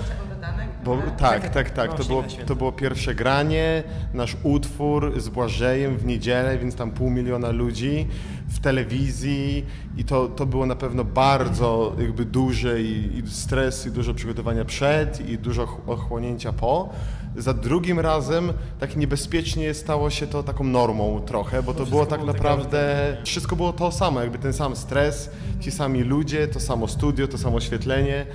Bo, 0.85 0.97
tak, 1.17 1.49
tak, 1.49 1.69
tak. 1.69 1.93
To 1.93 2.03
było, 2.03 2.23
to 2.45 2.55
było 2.55 2.71
pierwsze 2.71 3.15
granie, 3.15 3.83
nasz 4.13 4.37
utwór 4.43 5.21
z 5.21 5.29
Błażejem 5.29 5.97
w 5.97 6.05
niedzielę, 6.05 6.57
więc 6.57 6.75
tam 6.75 6.91
pół 6.91 7.09
miliona 7.09 7.49
ludzi 7.51 8.07
w 8.47 8.59
telewizji 8.59 9.65
i 9.97 10.03
to, 10.03 10.27
to 10.27 10.45
było 10.45 10.65
na 10.65 10.75
pewno 10.75 11.03
bardzo 11.03 11.95
jakby 11.99 12.25
duże 12.25 12.81
i, 12.81 13.17
i 13.17 13.29
stres 13.31 13.85
i 13.85 13.91
dużo 13.91 14.13
przygotowania 14.13 14.65
przed 14.65 15.29
i 15.29 15.37
dużo 15.37 15.65
ch- 15.65 15.89
ochłonięcia 15.89 16.53
po. 16.53 16.89
Za 17.37 17.53
drugim 17.53 17.99
razem 17.99 18.53
tak 18.79 18.95
niebezpiecznie 18.95 19.73
stało 19.73 20.09
się 20.09 20.27
to 20.27 20.43
taką 20.43 20.63
normą 20.63 21.21
trochę, 21.25 21.63
bo 21.63 21.73
to 21.73 21.85
było 21.85 22.05
tak 22.05 22.19
było 22.19 22.33
tak 22.33 22.39
naprawdę, 22.41 23.17
wszystko 23.23 23.55
było 23.55 23.73
to 23.73 23.91
samo, 23.91 24.21
jakby 24.21 24.37
ten 24.37 24.53
sam 24.53 24.75
stres, 24.75 25.29
ci 25.61 25.71
sami 25.71 26.03
ludzie, 26.03 26.47
to 26.47 26.59
samo 26.59 26.87
studio, 26.87 27.27
to 27.27 27.37
samo 27.37 27.55
oświetlenie, 27.57 28.25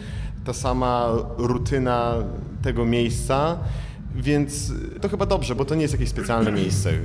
ta 0.44 0.52
sama 0.52 1.08
rutyna 1.38 2.14
tego 2.62 2.84
miejsca. 2.84 3.58
Więc 4.14 4.72
to 5.00 5.08
chyba 5.08 5.26
dobrze, 5.26 5.54
bo 5.54 5.64
to 5.64 5.74
nie 5.74 5.82
jest 5.82 5.94
jakieś 5.94 6.08
specjalne 6.08 6.52
miejsce, 6.52 6.90
y, 6.90 6.96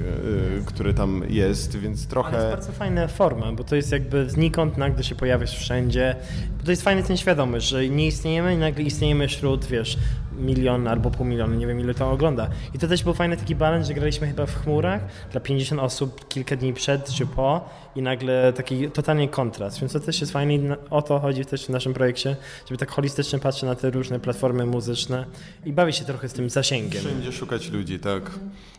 które 0.66 0.94
tam 0.94 1.24
jest, 1.30 1.72
więc 1.72 1.84
Ale 1.86 1.92
jest 1.92 2.10
trochę. 2.10 2.50
bardzo 2.50 2.72
fajna 2.72 3.08
forma, 3.08 3.52
bo 3.52 3.64
to 3.64 3.76
jest 3.76 3.92
jakby 3.92 4.30
znikąd 4.30 4.78
nagle 4.78 5.04
się 5.04 5.16
pojawiasz 5.16 5.58
wszędzie. 5.58 6.16
Bo 6.58 6.64
to 6.64 6.72
jest 6.72 6.82
fajny 6.84 7.04
ten 7.04 7.18
świadomość, 7.18 7.68
że 7.68 7.90
nie 7.90 8.08
istniejemy 8.08 8.54
i 8.54 8.58
nagle 8.58 8.84
istniejemy 8.84 9.28
wśród, 9.28 9.66
wiesz, 9.66 9.98
milion 10.38 10.88
albo 10.88 11.12
pół 11.12 11.26
miliona, 11.26 11.56
nie 11.56 11.68
wiem 11.68 11.80
ile 11.80 11.94
to 11.94 12.12
ogląda. 12.12 12.50
I 12.74 12.80
to 12.80 12.88
też 12.88 13.04
był 13.04 13.14
fajny 13.14 13.38
taki 13.38 13.56
balans, 13.56 13.88
że 13.88 13.94
graliśmy 13.94 14.28
chyba 14.28 14.46
w 14.46 14.64
chmurach 14.64 15.02
dla 15.32 15.42
50 15.42 15.82
osób 15.82 16.28
kilka 16.28 16.56
dni 16.56 16.74
przed 16.74 17.10
czy 17.10 17.26
po 17.26 17.70
i 17.96 18.02
nagle 18.02 18.54
taki 18.54 18.92
totalnie 18.92 19.28
kontrast, 19.30 19.80
więc 19.80 19.94
to 19.94 20.00
też 20.00 20.22
jest 20.22 20.34
fajne 20.34 20.78
o 20.90 21.02
to 21.02 21.20
chodzi 21.20 21.46
też 21.46 21.66
w 21.66 21.70
naszym 21.70 21.94
projekcie, 21.94 22.36
żeby 22.66 22.78
tak 22.78 22.92
holistycznie 22.92 23.40
patrzeć 23.40 23.64
na 23.64 23.76
te 23.76 23.90
różne 23.90 24.20
platformy 24.20 24.66
muzyczne 24.66 25.26
i 25.66 25.74
bawić 25.74 25.96
się 25.96 26.06
trochę 26.06 26.30
z 26.30 26.34
tym 26.34 26.50
zasięgiem. 26.50 27.02
Wszędzie 27.02 27.32
szukać 27.32 27.70
ludzi, 27.72 28.00
tak. 28.00 28.32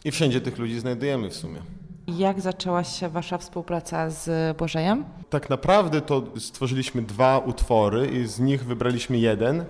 I 0.04 0.10
wszędzie 0.10 0.40
tych 0.40 0.58
ludzi 0.58 0.80
znajdujemy 0.80 1.30
w 1.30 1.34
sumie. 1.34 1.60
Jak 2.06 2.40
zaczęła 2.40 2.84
się 2.84 3.08
Wasza 3.08 3.38
współpraca 3.38 4.10
z 4.10 4.56
Błażejem? 4.56 5.04
Tak 5.30 5.50
naprawdę 5.50 6.00
to 6.00 6.22
stworzyliśmy 6.38 7.02
dwa 7.02 7.38
utwory 7.38 8.06
i 8.06 8.26
z 8.26 8.40
nich 8.40 8.64
wybraliśmy 8.64 9.18
jeden, 9.18 9.64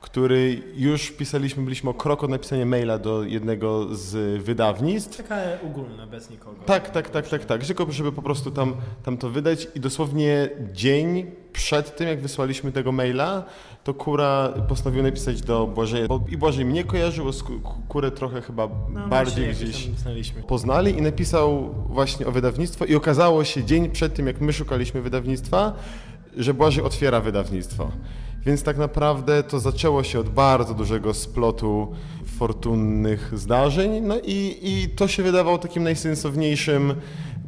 który 0.00 0.62
już 0.76 1.10
pisaliśmy, 1.10 1.62
byliśmy 1.64 1.90
o 1.90 1.94
krok 1.94 2.24
od 2.24 2.30
napisania 2.30 2.66
maila 2.66 2.98
do 2.98 3.22
jednego 3.22 3.94
z 3.94 4.42
wydawnictw. 4.42 5.16
Taka 5.16 5.36
ogólna, 5.66 6.06
bez 6.06 6.30
nikogo. 6.30 6.56
Tak, 6.66 6.90
tak, 6.90 7.10
tak, 7.10 7.28
tak, 7.28 7.44
tak. 7.44 7.64
Tylko 7.66 7.92
żeby 7.92 8.12
po 8.12 8.22
prostu 8.22 8.50
tam, 8.50 8.74
tam 9.02 9.16
to 9.16 9.30
wydać 9.30 9.68
i 9.74 9.80
dosłownie 9.80 10.48
dzień 10.72 11.26
przed 11.52 11.96
tym, 11.96 12.08
jak 12.08 12.20
wysłaliśmy 12.20 12.72
tego 12.72 12.92
maila, 12.92 13.44
to 13.84 13.94
Kura 13.94 14.48
postanowił 14.68 15.02
napisać 15.02 15.42
do 15.42 15.66
Błażeja, 15.66 16.08
bo 16.08 16.20
i 16.28 16.36
Błażej 16.36 16.64
mnie 16.64 16.84
kojarzył, 16.84 17.32
z 17.32 17.42
Ku- 17.42 17.60
Kurę 17.88 18.10
trochę 18.10 18.42
chyba 18.42 18.68
No, 18.92 19.08
bardziej 19.08 19.50
gdzieś 19.54 19.88
poznali 20.48 20.98
i 20.98 21.02
napisał 21.02 21.74
właśnie 21.88 22.26
o 22.26 22.32
wydawnictwo 22.32 22.84
i 22.84 22.94
okazało 22.94 23.44
się 23.44 23.64
dzień 23.64 23.90
przed 23.90 24.14
tym, 24.14 24.26
jak 24.26 24.40
my 24.40 24.52
szukaliśmy 24.52 25.00
wydawnictwa, 25.02 25.72
że 26.36 26.54
Błażej 26.54 26.84
otwiera 26.84 27.20
wydawnictwo. 27.20 27.90
Więc 28.46 28.62
tak 28.62 28.78
naprawdę 28.78 29.42
to 29.42 29.60
zaczęło 29.60 30.02
się 30.02 30.20
od 30.20 30.28
bardzo 30.28 30.74
dużego 30.74 31.14
splotu 31.14 31.92
fortunnych 32.38 33.38
zdarzeń, 33.38 34.00
no 34.00 34.14
i, 34.24 34.58
i 34.62 34.88
to 34.88 35.08
się 35.08 35.22
wydawało 35.22 35.58
takim 35.58 35.82
najsensowniejszym, 35.82 36.94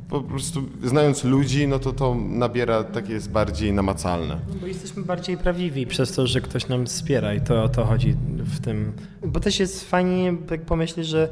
po 0.08 0.20
prostu 0.20 0.62
znając 0.84 1.24
ludzi, 1.24 1.68
no 1.68 1.78
to 1.78 1.92
to 1.92 2.14
nabiera 2.14 2.84
takie 2.84 3.12
jest 3.12 3.30
bardziej 3.30 3.72
namacalne. 3.72 4.38
Bo 4.60 4.66
jesteśmy 4.66 5.02
bardziej 5.02 5.36
prawdziwi 5.36 5.86
przez 5.86 6.12
to, 6.12 6.26
że 6.26 6.40
ktoś 6.40 6.68
nam 6.68 6.86
wspiera 6.86 7.34
i 7.34 7.40
to 7.40 7.62
o 7.62 7.68
to 7.68 7.84
chodzi 7.84 8.16
w 8.38 8.60
tym. 8.60 8.92
Bo 9.26 9.40
też 9.40 9.60
jest 9.60 9.90
fajnie 9.90 10.34
jak 10.50 10.62
pomyśleć, 10.62 11.06
że 11.06 11.28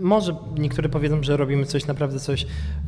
może 0.00 0.36
niektórzy 0.58 0.88
powiedzą, 0.88 1.22
że 1.22 1.36
robimy 1.36 1.66
coś 1.66 1.86
naprawdę 1.86 2.20
coś 2.20 2.46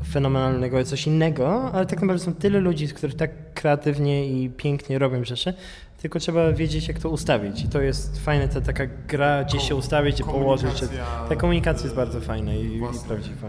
fenomenalnego, 0.08 0.84
coś 0.84 1.06
innego, 1.06 1.72
ale 1.72 1.86
tak 1.86 2.00
naprawdę 2.00 2.24
są 2.24 2.34
tyle 2.34 2.60
ludzi, 2.60 2.88
którzy 2.88 3.14
tak 3.14 3.54
kreatywnie 3.54 4.26
i 4.26 4.50
pięknie 4.50 4.98
robią 4.98 5.24
rzeczy, 5.24 5.54
tylko 5.98 6.18
trzeba 6.18 6.52
wiedzieć, 6.52 6.88
jak 6.88 6.98
to 6.98 7.10
ustawić. 7.10 7.64
I 7.64 7.68
to 7.68 7.80
jest 7.80 8.24
fajne, 8.24 8.48
ta 8.48 8.60
taka 8.60 8.86
gra, 9.08 9.44
gdzie 9.44 9.60
się 9.60 9.74
ustawić, 9.74 10.14
gdzie 10.14 10.24
położyć. 10.24 10.84
Ta 11.28 11.36
komunikacja 11.36 11.84
jest 11.84 11.96
bardzo 11.96 12.20
fajna 12.20 12.54
i, 12.54 12.64
i 12.64 12.80
prawdziwa. 13.08 13.48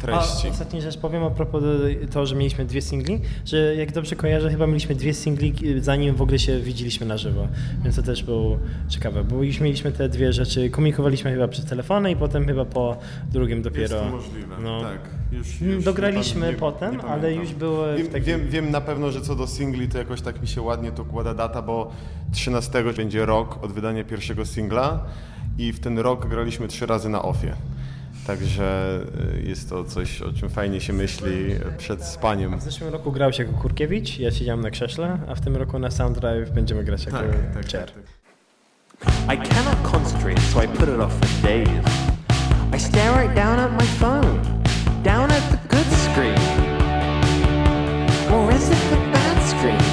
Treści. 0.00 0.48
A 0.48 0.50
ostatnia 0.50 0.80
rzecz 0.80 0.98
powiem 0.98 1.24
a 1.24 1.30
propos 1.30 1.62
to, 2.10 2.26
że 2.26 2.36
mieliśmy 2.36 2.64
dwie 2.64 2.82
singli, 2.82 3.20
że 3.44 3.76
jak 3.76 3.92
dobrze 3.92 4.16
kojarzę, 4.16 4.50
chyba 4.50 4.66
mieliśmy 4.66 4.94
dwie 4.94 5.14
singli, 5.14 5.54
zanim 5.80 6.14
w 6.14 6.22
ogóle 6.22 6.38
się 6.38 6.60
widzieliśmy 6.60 7.06
na 7.06 7.16
żywo. 7.16 7.48
Więc 7.84 7.96
to 7.96 8.02
też 8.02 8.22
było 8.22 8.58
ciekawe, 8.88 9.24
bo 9.24 9.42
już 9.42 9.60
mieliśmy 9.60 9.92
te 9.92 10.08
dwie 10.08 10.32
rzeczy, 10.32 10.70
komunikowaliśmy 10.70 11.32
chyba 11.32 11.48
przez 11.48 11.64
telefony 11.64 12.10
i 12.10 12.16
potem 12.16 12.46
chyba 12.46 12.64
po 12.64 12.96
drugim 13.32 13.62
dopiero. 13.62 13.96
Jest 13.96 14.10
to 14.10 14.16
możliwe, 14.16 14.56
no. 14.62 14.80
tak. 14.80 15.00
Już, 15.38 15.60
Mm, 15.62 15.74
już 15.74 15.84
Dograliśmy 15.84 16.46
nie, 16.46 16.52
potem, 16.52 16.96
nie 16.96 17.04
ale 17.04 17.34
już 17.34 17.52
były 17.52 17.96
Wiem, 17.96 18.06
takim- 18.06 18.24
wiem, 18.24 18.48
wiem 18.48 18.70
na 18.70 18.80
pewno, 18.80 19.10
że 19.10 19.20
co 19.20 19.34
do 19.36 19.46
singli, 19.46 19.88
to 19.88 19.98
jakoś 19.98 20.20
tak 20.20 20.42
mi 20.42 20.48
się 20.48 20.62
ładnie 20.62 20.92
to 20.92 21.02
układa 21.02 21.34
data, 21.34 21.62
bo 21.62 21.90
13 22.32 22.84
będzie 22.96 23.26
rok 23.26 23.64
od 23.64 23.72
wydania 23.72 24.04
pierwszego 24.04 24.46
singla 24.46 25.00
i 25.58 25.72
w 25.72 25.80
ten 25.80 25.98
rok 25.98 26.26
graliśmy 26.28 26.68
trzy 26.68 26.86
razy 26.86 27.08
na 27.08 27.22
ofie. 27.22 27.54
Także 28.26 28.98
y, 29.38 29.42
jest 29.48 29.68
to 29.70 29.84
coś, 29.84 30.22
o 30.22 30.32
czym 30.32 30.48
fajnie 30.50 30.80
się 30.80 30.92
myśli 30.92 31.30
przed 31.78 32.04
spaniem. 32.04 32.58
W 32.58 32.62
zeszłym 32.62 32.90
roku 32.92 33.12
grał 33.12 33.32
się 33.32 33.42
jako 33.44 33.58
Kurkiewicz, 33.58 34.18
ja 34.18 34.30
siedziałem 34.30 34.60
na 34.60 34.70
krześle, 34.70 35.18
a 35.28 35.34
w 35.34 35.40
tym 35.40 35.56
roku 35.56 35.78
na 35.78 35.90
Sound 35.90 36.18
Drive 36.18 36.50
będziemy 36.50 36.84
grać 36.84 37.04
jako 37.04 37.18
tak, 37.54 37.66
chair. 37.72 37.90
I 39.34 39.48
cannot 39.48 39.92
concentrate, 39.92 40.40
so 40.40 40.62
I 40.64 40.68
put 40.68 40.88
it 40.88 41.00
off 41.00 41.12
for 41.12 41.28
days. 41.42 41.68
I 42.76 42.80
stare 42.80 43.22
right 43.22 43.34
down 43.34 43.58
at 43.58 43.72
my 43.72 43.86
phone, 43.86 44.38
down 45.04 45.30
at 45.30 45.50
the 45.50 45.58
good 45.68 45.86
screen. 46.06 46.38
Or 48.32 48.50
is 48.50 48.70
it 48.70 48.82
the 48.88 48.96
bad 49.12 49.36
screen? 49.52 49.84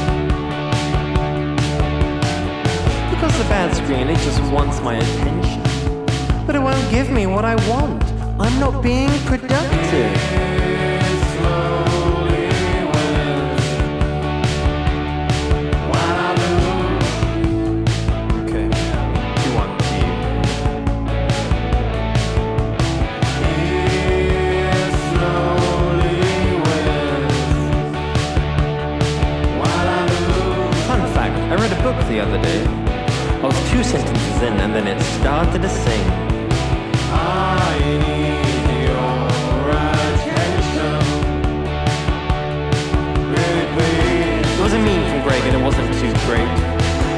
Because 3.13 3.37
the 3.37 3.43
bad 3.49 3.75
screen, 3.75 4.07
it 4.07 4.17
just 4.19 4.41
wants 4.53 4.79
my 4.79 4.95
attention. 4.95 5.61
But 6.47 6.55
it 6.55 6.59
won't 6.59 6.89
give 6.89 7.11
me 7.11 7.27
what 7.27 7.43
I 7.43 7.55
want. 7.69 8.01
I'm 8.39 8.57
not 8.57 8.81
being 8.81 9.11
productive. 9.25 10.80
the 32.11 32.19
other 32.19 32.41
day. 32.41 32.61
I 33.41 33.45
was 33.45 33.55
two 33.71 33.83
sentences 33.83 34.41
in 34.43 34.53
and 34.59 34.75
then 34.75 34.85
it 34.85 34.99
started 35.19 35.61
to 35.61 35.69
sing. 35.69 36.05
I 37.07 37.71
need 38.03 38.65
your 38.83 39.63
attention. 39.87 40.91
Really. 43.31 43.91
It 44.43 44.61
was 44.61 44.73
a 44.73 44.81
meme 44.87 45.05
from 45.09 45.21
Greg 45.25 45.43
and 45.47 45.55
it 45.55 45.63
wasn't 45.63 45.87
too 46.03 46.11
great. 46.27 46.51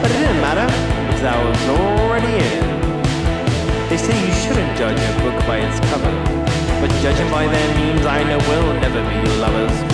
But 0.01 0.11
it 0.13 0.19
didn't 0.21 0.41
matter 0.45 0.69
because 1.07 1.23
I 1.25 1.37
was 1.43 1.61
already 1.73 2.33
in. 2.49 2.65
They 3.89 3.97
say 3.97 4.13
you 4.13 4.33
shouldn't 4.45 4.77
judge 4.77 5.01
a 5.01 5.13
book 5.23 5.37
by 5.49 5.57
its 5.65 5.79
cover. 5.89 6.13
But 6.81 6.91
judging 7.01 7.29
by 7.31 7.47
their 7.47 7.67
memes, 7.77 8.05
I 8.05 8.21
know 8.29 8.37
we'll 8.47 8.73
never 8.85 9.01
be 9.09 9.17
lovers. 9.41 9.92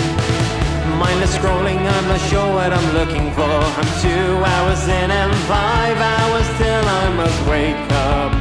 Mindless 1.00 1.34
scrolling, 1.34 1.78
I'm 1.78 2.08
not 2.08 2.20
sure 2.28 2.52
what 2.52 2.70
I'm 2.74 2.92
looking 2.92 3.32
for. 3.32 3.54
I'm 3.80 3.90
two 4.04 4.44
hours 4.52 4.82
in 4.84 5.10
and 5.10 5.32
five 5.48 5.96
hours 5.96 6.46
till 6.58 6.84
I 7.00 7.08
must 7.16 7.40
wake 7.48 7.90
up. 8.12 8.32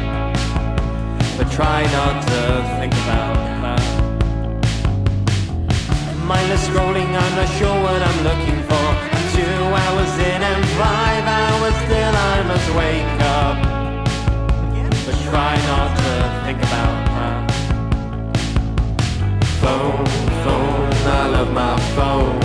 But 1.37 1.49
try 1.53 1.83
not 1.97 2.21
to 2.27 2.41
think 2.77 2.93
about 3.05 3.37
that. 3.63 3.83
Mindless 6.25 6.67
scrolling, 6.67 7.07
I'm 7.23 7.35
not 7.39 7.49
sure 7.57 7.77
what 7.81 8.01
I'm 8.09 8.23
looking 8.27 8.61
for. 8.67 8.87
I'm 9.15 9.25
two 9.39 9.59
hours 9.83 10.13
in 10.19 10.43
and 10.51 10.65
five 10.83 11.25
hours 11.39 11.77
till 11.87 12.13
I 12.31 12.43
must 12.51 12.69
wake 12.75 13.21
up. 13.39 13.57
But 15.05 15.15
try 15.31 15.55
not 15.71 15.89
to 16.03 16.11
think 16.43 16.59
about 16.59 16.95
that. 17.15 17.41
Phone, 19.61 20.05
phone, 20.43 20.88
I 21.09 21.27
love 21.27 21.51
my 21.51 21.79
phone. 21.95 22.37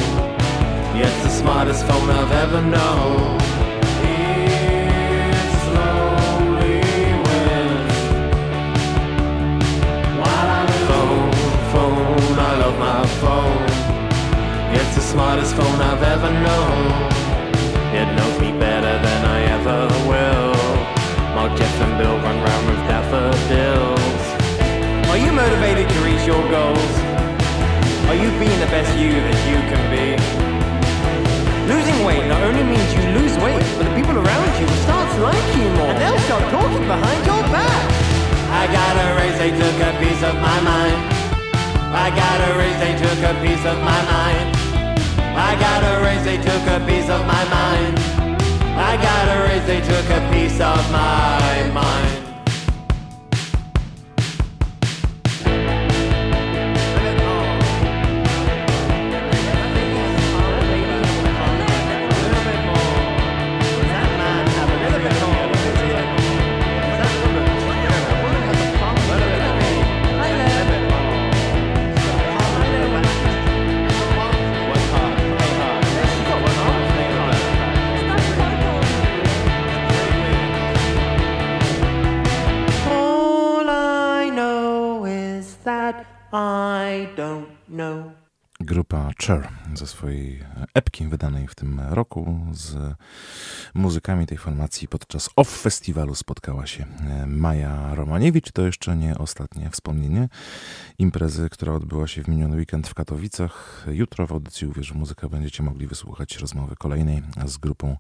It's 0.96 1.22
the 1.22 1.28
smartest 1.28 1.84
phone 1.86 2.08
I've 2.08 2.32
ever 2.32 2.62
known. 2.62 3.40
Phone, 10.88 11.32
phone, 11.72 12.38
I 12.38 12.52
love 12.62 12.78
my 12.78 13.06
phone. 13.20 13.64
It's 14.74 14.94
the 14.94 15.02
smartest 15.02 15.54
phone 15.56 15.80
I've 15.80 16.02
ever 16.02 16.30
known. 16.46 16.86
It 18.00 18.08
knows 18.16 18.40
me 18.40 18.50
better 18.58 18.94
than 19.06 19.20
I 19.36 19.38
ever 19.56 19.80
will. 20.08 20.54
Mark 21.34 21.58
Jeff 21.58 21.80
and 21.80 21.98
Bill 21.98 22.16
run 22.16 22.38
round 22.42 22.66
with 22.68 22.82
daffodils. 22.88 24.24
Are 25.10 25.18
you 25.18 25.32
motivated 25.32 25.88
to 25.88 25.98
reach 26.00 26.26
your 26.26 26.42
goals? 26.50 27.03
Are 28.14 28.22
you 28.22 28.30
being 28.38 28.60
the 28.62 28.70
best 28.70 28.94
you 28.94 29.10
that 29.10 29.38
you 29.42 29.58
can 29.66 29.84
be? 29.90 30.14
Losing 31.66 31.98
weight 32.06 32.22
not 32.30 32.46
only 32.46 32.62
means 32.62 32.86
you 32.94 33.02
lose 33.10 33.34
weight, 33.42 33.58
but 33.74 33.90
the 33.90 33.94
people 33.98 34.14
around 34.14 34.54
you 34.54 34.70
will 34.70 34.82
start 34.86 35.10
to 35.10 35.18
like 35.18 35.48
you 35.58 35.66
more. 35.74 35.90
And 35.90 35.98
they'll 35.98 36.22
start 36.30 36.46
talking 36.54 36.86
behind 36.86 37.20
your 37.26 37.42
back. 37.50 37.82
I 38.54 38.70
got 38.70 38.94
a 39.02 39.18
raise, 39.18 39.34
they 39.42 39.50
took 39.50 39.78
a 39.82 39.98
piece 39.98 40.22
of 40.22 40.38
my 40.38 40.58
mind. 40.62 40.94
I 41.90 42.14
got 42.14 42.38
a 42.38 42.50
raise, 42.54 42.78
they 42.78 42.94
took 43.02 43.18
a 43.18 43.34
piece 43.42 43.66
of 43.66 43.82
my 43.82 44.00
mind. 44.06 44.46
I 45.34 45.58
got 45.58 45.82
a 45.82 45.94
raise, 46.06 46.22
they 46.22 46.38
took 46.38 46.64
a 46.70 46.78
piece 46.86 47.10
of 47.10 47.26
my 47.26 47.42
mind. 47.50 47.98
I 48.78 48.94
got 48.94 49.26
a 49.26 49.38
raise, 49.50 49.66
they 49.66 49.82
took 49.82 50.06
a 50.14 50.22
piece 50.30 50.62
of 50.62 50.78
my 50.94 51.66
mind. 51.74 52.13
Swojej 90.04 90.44
epki 90.74 91.06
wydanej 91.08 91.48
w 91.48 91.54
tym 91.54 91.80
roku 91.80 92.46
z 92.52 92.94
muzykami 93.74 94.26
tej 94.26 94.38
formacji 94.38 94.88
podczas 94.88 95.30
OFF 95.36 95.60
Festiwalu 95.60 96.14
spotkała 96.14 96.66
się 96.66 96.84
e, 96.84 97.26
Maja 97.26 97.94
Romaniewicz. 97.94 98.52
To 98.52 98.66
jeszcze 98.66 98.96
nie 98.96 99.18
ostatnie 99.18 99.70
wspomnienie 99.70 100.28
imprezy, 100.98 101.48
która 101.50 101.72
odbyła 101.72 102.06
się 102.06 102.22
w 102.22 102.28
miniony 102.28 102.56
weekend 102.56 102.88
w 102.88 102.94
Katowicach. 102.94 103.86
Jutro 103.90 104.26
w 104.26 104.32
audycji 104.32 104.66
Uwierz 104.66 104.92
Muzyka 104.92 105.28
będziecie 105.28 105.62
mogli 105.62 105.86
wysłuchać 105.86 106.36
rozmowy 106.36 106.76
kolejnej 106.76 107.22
z 107.46 107.56
grupą 107.56 107.96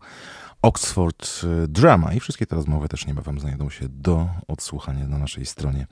Oxford 0.62 1.46
Drama 1.68 2.12
i 2.12 2.20
wszystkie 2.20 2.46
te 2.46 2.56
rozmowy 2.56 2.88
też 2.88 3.06
niebawem 3.06 3.40
znajdą 3.40 3.70
się 3.70 3.88
do 3.88 4.28
odsłuchania 4.48 5.08
na 5.08 5.18
naszej 5.18 5.46
stronie 5.46 5.86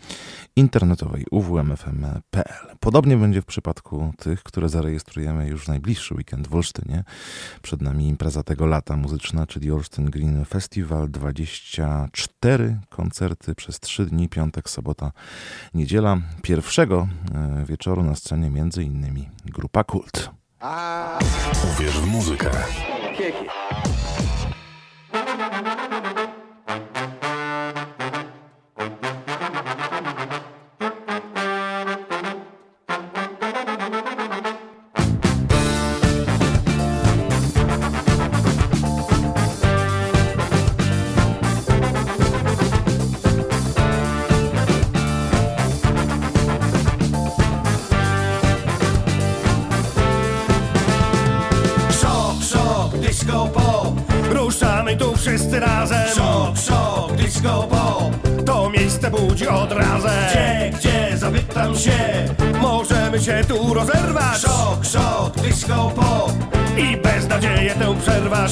internetowej 0.57 1.27
uwmfm.pl. 1.31 2.77
Podobnie 2.81 3.17
będzie 3.17 3.43
w 3.43 3.47
przypadku 3.47 4.13
tych, 4.19 4.43
które 4.43 4.69
zarejestrujemy 4.69 5.49
już 5.49 5.65
w 5.65 5.69
najbliższy 5.69 6.15
weekend 6.15 6.49
w 6.49 6.55
Olsztynie. 6.55 7.05
Przed 7.63 7.83
nami 7.83 8.09
impreza 8.09 8.43
tego 8.43 8.67
lata 8.67 8.97
muzyczna, 8.97 9.47
czyli 9.47 9.72
Olsztyn 9.73 10.11
Green 10.11 10.45
Festival. 10.45 11.09
24 11.09 12.81
koncerty 12.91 13.55
przez 13.55 13.81
3 13.81 14.07
dni, 14.07 14.29
piątek, 14.29 14.71
sobota, 14.71 15.13
niedziela. 15.75 16.17
Pierwszego 16.43 17.09
e, 17.35 17.65
wieczoru 17.65 18.03
na 18.03 18.15
scenie 18.15 18.51
między 18.51 18.83
innymi 18.83 19.29
grupa 19.45 19.85
Kult. 19.85 20.31
Uwierz 21.75 21.99
w 22.01 22.07
muzykę. 22.07 22.51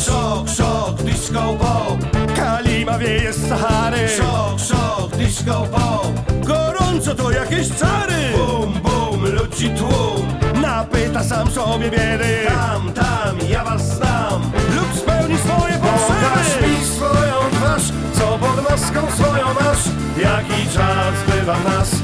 Szok, 0.05 0.49
szok, 0.49 1.03
disco 1.03 1.57
pop 1.59 1.99
Kalima 2.37 2.99
wieje 2.99 3.33
z 3.33 3.49
Sahary. 3.49 4.09
Szok, 4.09 4.59
szok, 4.59 5.17
disco 5.17 5.67
pop 5.71 6.13
Gorąco 6.45 7.15
to 7.15 7.31
jakieś 7.31 7.69
czary. 7.69 8.33
Bum, 8.37 8.73
bum, 8.83 9.27
ludzi 9.27 9.71
tłum. 9.71 10.27
Napyta 10.63 11.25
sam 11.25 11.51
sobie 11.51 11.91
biedy. 11.91 12.47
Tam, 12.49 12.93
tam, 12.93 13.49
ja 13.51 13.65
was 13.65 13.83
znam. 13.97 14.43
Lub 14.77 14.99
spełni 14.99 15.37
swoje 15.39 15.73
potrzeby. 15.73 16.21
Pokaż 16.21 16.63
mi 16.63 16.85
swoją 16.85 17.35
twarz 17.53 17.83
Co 18.13 18.39
pod 18.39 18.71
maską 18.71 19.01
swoją 19.17 19.47
masz. 19.55 19.85
Jaki 20.23 20.69
czas 20.75 21.15
bywa 21.29 21.55
w 21.55 21.65
nas 21.65 22.00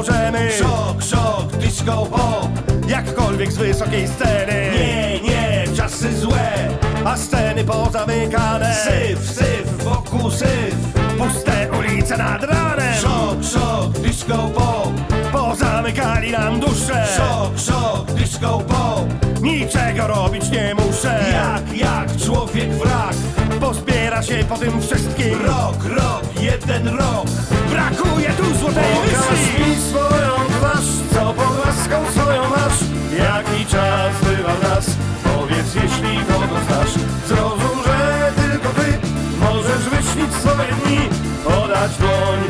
możemy. 0.00 0.52
Szok, 0.58 1.02
szok, 1.02 1.56
disco 1.56 2.06
pop 2.06 2.48
Jakkolwiek 2.88 3.52
z 3.52 3.56
wysokiej 3.56 4.08
sceny. 4.08 4.70
Nie, 4.74 5.20
nie, 5.20 5.64
czasy 5.76 6.18
złe 6.18 6.68
A 7.04 7.16
sceny 7.16 7.64
pozamykane. 7.64 8.74
Syf, 8.74 9.30
syf, 9.30 9.84
wokół 9.84 10.30
syf 10.30 10.74
Puste 11.18 11.68
ulice 11.78 12.16
nad 12.16 12.42
ranem. 12.42 12.94
Szok, 12.94 13.44
szok, 13.52 13.98
disco 13.98 14.50
pop 14.54 14.92
Pozamykali 15.32 16.30
nam 16.30 16.60
dusze. 16.60 17.06
Szok, 17.16 17.58
szok, 17.58 18.12
disco 18.12 18.58
pop 18.58 19.06
Niczego 19.42 20.06
robić 20.06 20.50
nie 20.50 20.74
muszę. 20.74 21.24
Jak, 21.32 21.78
jak 21.78 22.16
człowiek 22.16 22.70
wrak 22.74 23.14
Pozbiera 23.60 24.22
się 24.22 24.44
po 24.48 24.58
tym 24.58 24.82
wszystkim. 24.82 25.42
Rok, 25.46 25.84
rok, 25.84 26.22
jeden 26.40 26.88
rok 26.88 27.26
Brakuje 27.70 28.30
tu 28.30 28.54
złotej 28.58 28.94
myśli. 29.04 29.64
mi 29.64 29.76
swoją 29.76 30.32
twarz 30.58 30.88
Co 31.14 31.34
pod 31.34 31.66
łaską 31.66 32.12
swoją 32.12 32.42
masz. 32.42 32.78
Jaki 33.18 33.66
czas 33.66 34.12
bywa 34.24 34.54
w 34.54 34.62
nas? 34.62 34.86
Powiedz 35.24 35.74
jeśli 35.74 36.24
kogo 36.24 36.60
znasz. 36.66 36.94
Zrozum, 37.28 37.78
że 37.86 38.32
tylko 38.42 38.68
ty 38.68 38.98
Możesz 39.40 39.84
wyśnić 39.88 40.34
swoje 40.34 40.72
dni 40.84 41.00
Podać 41.44 41.92
dłoń, 41.98 42.49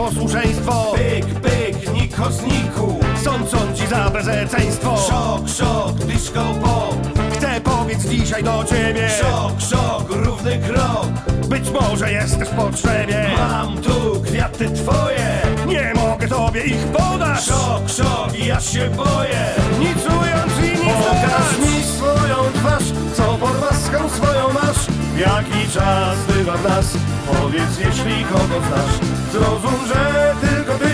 takie 0.00 0.14
nieposłuszeństwo 0.14 0.92
Pyk, 0.94 1.40
pyk, 1.40 1.94
niko 1.94 2.30
zniku. 2.30 3.00
Sąd 3.24 3.50
sądzi 3.50 3.86
za 3.86 4.10
bezeceństwo. 4.10 4.96
Szok, 4.96 5.48
szok, 5.48 5.94
disco 5.94 6.44
pop 6.62 6.96
Chcę 7.32 7.60
powiedzieć 7.60 8.02
dzisiaj 8.02 8.44
do 8.44 8.64
ciebie. 8.64 9.08
Szok, 9.20 9.60
szok, 9.70 10.04
równy 10.08 10.58
krok. 10.58 11.08
Być 11.48 11.70
może 11.70 12.12
jesteś 12.12 12.48
w 12.48 12.52
potrzebie. 12.56 13.30
Mam 13.38 13.78
tu 13.78 14.22
kwiaty 14.22 14.70
twoje. 14.70 15.38
Nie 15.66 15.92
mogę 15.94 16.28
tobie 16.28 16.64
ich 16.64 16.86
podać. 16.86 17.44
Szok, 17.44 17.88
szok, 17.96 18.38
ja 18.46 18.60
się 18.60 18.90
boję. 18.90 19.54
Nic 19.80 20.06
ująć 20.06 20.52
i 20.58 20.84
nic 20.84 20.94
Pokaż 20.94 21.58
mi 21.58 21.84
swoją 21.84 22.36
twarz 22.54 22.84
Co 23.14 23.22
pod 23.22 23.60
maską 23.60 24.08
swoją 24.08 24.52
masz 24.52 24.79
Jaki 25.20 25.68
czas 25.74 26.18
bywa 26.28 26.56
w 26.56 26.64
nas? 26.68 26.86
Powiedz 27.26 27.78
jeśli 27.78 28.24
kogo 28.24 28.58
znasz. 28.68 28.96
Zrozum, 29.32 29.80
że 29.88 30.34
tylko 30.40 30.74
ty 30.78 30.92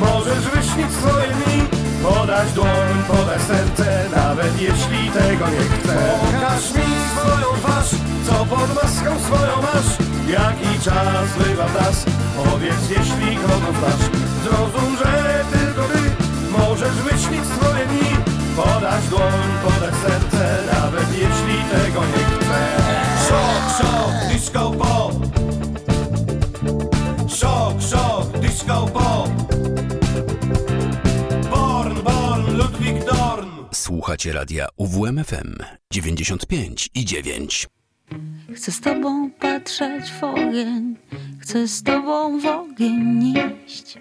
Możesz 0.00 0.44
wyśnić 0.54 0.90
swoje 0.92 1.28
dni 1.28 1.62
Podać 2.02 2.52
dłoń, 2.52 2.96
podać 3.08 3.42
serce 3.42 4.08
Nawet 4.16 4.60
jeśli 4.60 5.10
tego 5.10 5.44
nie 5.48 5.64
chcę 5.72 5.96
Pokaż 6.20 6.62
mi 6.74 6.88
swoją 7.16 7.46
twarz 7.60 7.90
Co 8.26 8.46
pod 8.46 8.74
maską 8.74 9.20
swoją 9.26 9.54
masz. 9.62 9.90
Jaki 10.28 10.84
czas 10.84 11.28
bywa 11.38 11.66
w 11.66 11.74
nas? 11.74 12.04
Powiedz 12.36 12.82
jeśli 12.90 13.36
kogo 13.36 13.70
znasz. 13.78 14.04
Zrozum, 14.44 14.96
że 15.00 15.44
tylko 15.58 15.82
ty 15.82 16.02
Możesz 16.58 16.96
wyśnić 17.08 17.44
swoje 17.56 17.86
dni 17.86 18.10
Podać 18.56 19.08
dłoń, 19.08 19.48
podać 19.64 19.94
serce 19.94 20.58
Nawet 20.72 21.08
jeśli 21.12 21.56
tego 21.70 22.00
nie 22.00 22.24
chcę 22.24 22.45
Szok, 23.36 23.64
szok, 23.78 24.32
disco 24.32 24.70
pop 24.70 25.14
Szok, 27.28 27.82
szok, 27.82 28.38
disco 28.38 28.86
pop 28.86 29.28
Born, 31.50 32.02
born, 32.04 32.56
Ludwik 32.56 33.04
Dorn 33.04 33.48
Słuchacie 33.72 34.32
radia 34.32 34.66
UWMFM 34.76 35.54
95 35.90 36.90
i 36.94 37.04
9. 37.04 37.66
Chcę 38.54 38.72
z 38.72 38.80
tobą 38.80 39.30
patrzeć 39.30 40.10
w 40.10 40.24
ogień, 40.24 40.96
chcę 41.38 41.68
z 41.68 41.82
tobą 41.82 42.40
w 42.40 42.46
ogień 42.46 43.34
iść. 43.66 43.98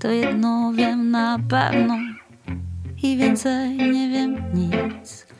To 0.00 0.10
jedno 0.10 0.72
wiem 0.76 1.10
na 1.10 1.38
pewno 1.48 1.98
i 3.02 3.16
więcej 3.16 3.76
nie 3.76 4.08
wiem 4.08 4.42
nic. 4.54 5.31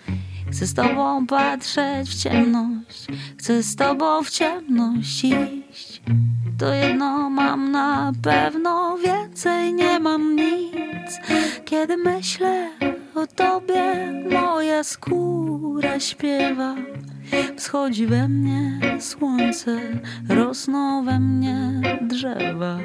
Chcę 0.52 0.66
z 0.66 0.74
tobą 0.74 1.26
patrzeć 1.26 2.08
w 2.08 2.22
ciemność, 2.22 3.06
chcę 3.38 3.62
z 3.62 3.76
tobą 3.76 4.22
w 4.22 4.30
ciemność 4.30 5.24
iść. 5.24 6.02
To 6.58 6.72
jedno 6.72 7.30
mam 7.30 7.70
na 7.70 8.12
pewno, 8.22 8.98
więcej 8.98 9.74
nie 9.74 10.00
mam 10.00 10.36
nic. 10.36 11.18
Kiedy 11.64 11.96
myślę 11.96 12.70
o 13.14 13.26
tobie, 13.26 14.12
moja 14.30 14.84
skóra 14.84 16.00
śpiewa. 16.00 16.74
Wschodzi 17.56 18.06
we 18.06 18.28
mnie 18.28 18.80
słońce, 19.00 19.80
rosną 20.28 21.04
we 21.04 21.20
mnie 21.20 21.80
drzewa. 22.00 22.78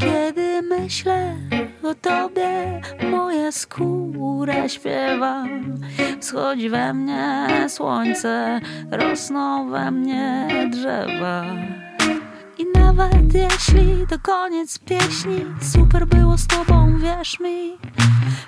Kiedy 0.00 0.62
myślę 0.62 1.36
o 1.82 1.94
tobie, 1.94 2.80
moja 3.10 3.52
skóra 3.52 4.68
śpiewa. 4.68 5.44
Wschodzi 6.20 6.70
we 6.70 6.94
mnie 6.94 7.46
słońce, 7.68 8.60
rosną 8.90 9.70
we 9.70 9.90
mnie 9.90 10.48
drzewa. 10.70 11.44
I 12.58 12.66
nawet 12.74 13.34
jeśli 13.34 14.06
to 14.08 14.18
koniec 14.18 14.78
pieśni, 14.78 15.44
super 15.60 16.06
było 16.06 16.38
z 16.38 16.46
tobą, 16.46 16.98
wierz 16.98 17.40
mi. 17.40 17.78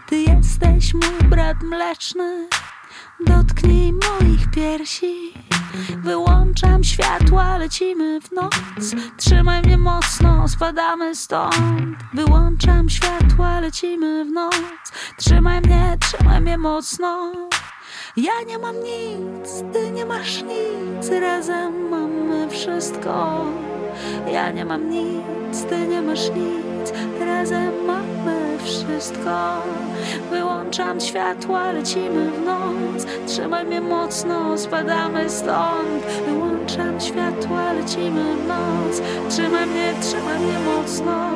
Ty 0.08 0.16
jesteś 0.16 0.94
mój 0.94 1.28
brat 1.28 1.56
mleczny, 1.62 2.48
dotknij 3.24 3.92
moich 3.92 4.50
piersi. 4.50 5.32
Wyłączam 6.04 6.84
światła, 6.84 7.56
lecimy 7.58 8.20
w 8.20 8.32
noc. 8.32 8.94
Trzymaj 9.16 9.62
mnie 9.62 9.78
mocno, 9.78 10.48
spadamy 10.48 11.14
stąd. 11.14 11.96
Wyłączam 12.14 12.88
światła, 12.90 13.60
lecimy 13.60 14.24
w 14.24 14.28
noc. 14.32 14.92
Trzymaj 15.18 15.60
mnie, 15.60 15.98
trzymaj 16.00 16.40
mnie 16.40 16.58
mocno. 16.58 17.32
Ja 18.16 18.32
nie 18.46 18.58
mam 18.58 18.76
nic, 18.76 19.64
ty 19.72 19.90
nie 19.90 20.06
masz 20.06 20.42
nic, 20.42 21.10
razem 21.20 21.88
mamy 21.88 22.50
wszystko. 22.50 23.44
Ja 24.32 24.50
nie 24.50 24.64
mam 24.64 24.90
nic, 24.90 25.64
ty 25.68 25.88
nie 25.88 26.02
masz 26.02 26.30
nic, 26.30 26.92
razem 27.20 27.84
mamy 27.86 28.51
wszystko. 28.64 29.62
Wyłączam 30.30 31.00
światła, 31.00 31.72
lecimy 31.72 32.30
w 32.30 32.44
noc. 32.44 33.06
Trzymaj 33.26 33.64
mnie 33.64 33.80
mocno, 33.80 34.58
spadamy 34.58 35.30
stąd. 35.30 36.06
Wyłączam 36.26 37.00
światła, 37.00 37.72
lecimy 37.72 38.36
w 38.36 38.46
noc. 38.46 39.02
Trzymaj 39.28 39.66
mnie, 39.66 39.94
trzymaj 40.00 40.38
mnie 40.38 40.58
mocno. 40.58 41.30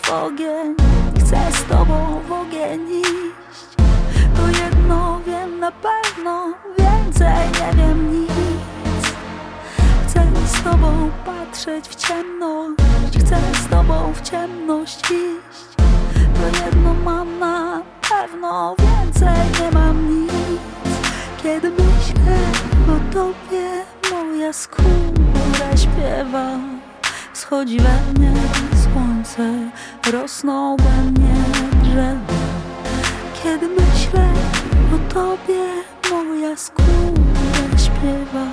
W 0.00 0.12
ogień. 0.12 0.74
Chcę 1.20 1.36
z 1.52 1.64
tobą 1.64 2.20
w 2.28 2.32
ogień 2.32 2.88
iść. 3.00 3.76
To 4.36 4.64
jedno 4.64 5.20
wiem 5.26 5.60
na 5.60 5.72
pewno 5.72 6.54
Więcej 6.78 7.28
nie 7.60 7.76
wiem 7.76 8.20
nic. 8.20 8.30
Chcę 10.06 10.22
z 10.46 10.62
tobą 10.62 11.10
patrzeć 11.24 11.88
w 11.88 11.94
ciemność. 11.94 13.18
Chcę 13.20 13.36
z 13.64 13.68
tobą 13.68 14.12
w 14.12 14.22
ciemność 14.22 15.00
iść. 15.00 15.76
To 16.34 16.64
jedno 16.64 16.94
mam 16.94 17.38
na 17.38 17.82
pewno 18.10 18.76
Więcej 18.78 19.62
nie 19.62 19.70
mam 19.70 20.20
nic. 20.20 20.60
Kiedy 21.42 21.70
myślę 21.70 22.36
o 22.88 23.14
tobie 23.14 23.84
Moja 24.10 24.52
skóra 24.52 25.76
śpiewa. 25.76 26.48
Wschodzi 27.32 27.80
we 27.80 28.20
mnie 28.20 28.32
słońce, 29.24 29.70
rosną 30.12 30.76
we 30.76 31.10
mnie 31.10 31.34
drzewa. 31.82 32.44
Kiedy 33.42 33.68
myślę 33.68 34.28
o 34.94 35.12
tobie, 35.14 35.64
moja 36.10 36.56
skóra 36.56 37.78
śpiewa. 37.78 38.46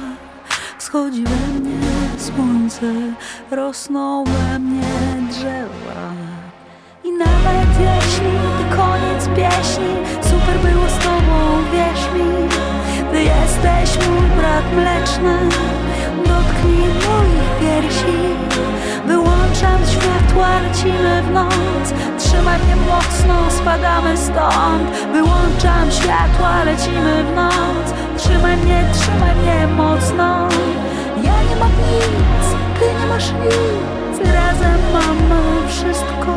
Wschodzi 0.77 1.23
we 1.23 1.59
mnie 1.59 1.79
słońce, 2.17 2.93
rosną 3.51 4.23
we 4.23 4.59
mnie 4.59 5.27
drzewa. 5.29 6.13
I 7.03 7.11
nawet 7.11 7.69
jeśli 7.79 8.31
to 8.31 8.75
koniec 8.77 9.27
pieśni, 9.27 9.95
super 10.21 10.71
było 10.71 10.89
z 10.89 10.97
tobą, 11.03 11.63
wierz 11.73 12.13
mi. 12.13 12.49
Ty 13.11 13.23
jesteś 13.23 14.07
mój 14.07 14.29
brat 14.37 14.73
mleczny, 14.75 15.37
dotknij 16.25 16.87
moich 16.87 17.59
piersi. 17.59 18.50
Wyłączam 19.61 19.87
światła, 19.87 20.59
lecimy 20.59 21.21
w 21.21 21.31
noc 21.31 21.93
Trzymaj 22.17 22.59
mnie 22.59 22.75
mocno, 22.75 23.51
spadamy 23.51 24.17
stąd. 24.17 24.89
Wyłączam 25.13 25.91
światła, 25.91 26.63
lecimy 26.63 27.23
w 27.23 27.35
noc. 27.35 27.93
Trzymaj 28.17 28.57
mnie, 28.57 28.85
trzymaj 28.93 29.35
mnie 29.35 29.67
mocno. 29.67 30.47
Ja 31.23 31.43
nie 31.49 31.55
mam 31.55 31.71
nic, 31.71 32.45
ty 32.79 32.85
nie 32.99 33.07
masz 33.07 33.31
nic. 33.31 34.29
Razem 34.33 34.79
mamy 34.93 35.67
wszystko. 35.67 36.33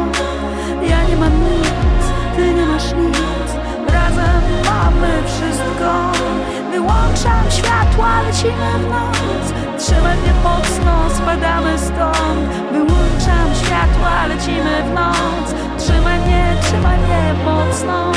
Ja 0.83 1.05
nie 1.09 1.17
mam 1.17 1.33
nic, 1.41 2.05
ty 2.37 2.55
nie 2.55 2.67
masz 2.67 2.93
nic. 2.93 3.49
Razem 3.93 4.43
mamy 4.65 5.13
wszystko. 5.27 6.13
Wyłączam 6.71 7.51
światła, 7.51 8.23
lecimy 8.23 8.79
w 8.79 8.91
noc 8.91 9.64
Trzymaj 9.79 10.17
mnie 10.17 10.33
mocno, 10.45 11.17
spadamy 11.17 11.79
stąd. 11.79 12.49
Wyłączam 12.73 13.55
światła, 13.55 14.27
lecimy 14.27 14.83
w 14.83 14.95
noc. 14.95 15.55
Trzymaj 15.79 16.21
mnie, 16.21 16.57
trzymaj 16.63 16.99
mnie 16.99 17.35
mocno 17.45 18.13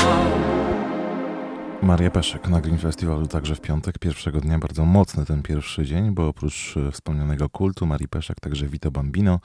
Maria 1.82 2.10
Peszek 2.10 2.48
na 2.48 2.60
Green 2.60 2.78
Festivalu 2.78 3.26
także 3.26 3.54
w 3.54 3.60
piątek, 3.60 3.98
pierwszego 3.98 4.40
dnia, 4.40 4.58
bardzo 4.58 4.84
mocny 4.84 5.26
ten 5.26 5.42
pierwszy 5.42 5.84
dzień, 5.84 6.10
bo 6.10 6.28
oprócz 6.28 6.74
e, 6.76 6.92
wspomnianego 6.92 7.48
kultu 7.48 7.86
Marii 7.86 8.08
Peszek 8.08 8.40
także 8.40 8.66
Vito 8.66 8.90
Bambino, 8.90 9.40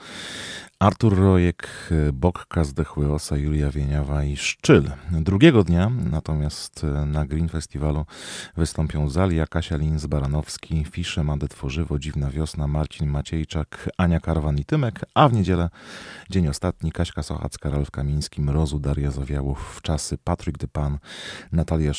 Artur 0.79 1.17
Rojek, 1.17 1.69
e, 1.91 2.13
Bokka 2.13 2.63
Zdechły 2.63 3.13
Osa, 3.13 3.37
Julia 3.37 3.71
Wieniawa 3.71 4.23
i 4.23 4.37
Szczyl. 4.37 4.91
Drugiego 5.11 5.63
dnia 5.63 5.91
natomiast 6.11 6.83
e, 6.83 7.05
na 7.05 7.25
Green 7.25 7.49
Festivalu 7.49 8.05
wystąpią 8.57 9.09
Zalia, 9.09 9.47
Kasia 9.47 9.77
Lins-Baranowski, 9.77 10.85
Fisze, 10.85 11.23
Made 11.23 11.47
Tworzywo, 11.47 11.99
Dziwna 11.99 12.31
Wiosna, 12.31 12.67
Marcin 12.67 13.09
Maciejczak, 13.09 13.89
Ania 13.97 14.19
Karwan 14.19 14.57
i 14.57 14.65
Tymek, 14.65 14.99
a 15.13 15.29
w 15.29 15.33
niedzielę 15.33 15.69
dzień 16.29 16.47
ostatni 16.47 16.91
Kaśka 16.91 17.23
Sochacka, 17.23 17.69
Ralf 17.69 17.91
Kamiński, 17.91 18.41
Mrozu, 18.41 18.79
Daria 18.79 19.11
Zawiałów, 19.11 19.75
Wczasy, 19.77 20.17
Patryk 20.17 20.57
Dypan, 20.57 20.97
Natalia 21.51 21.93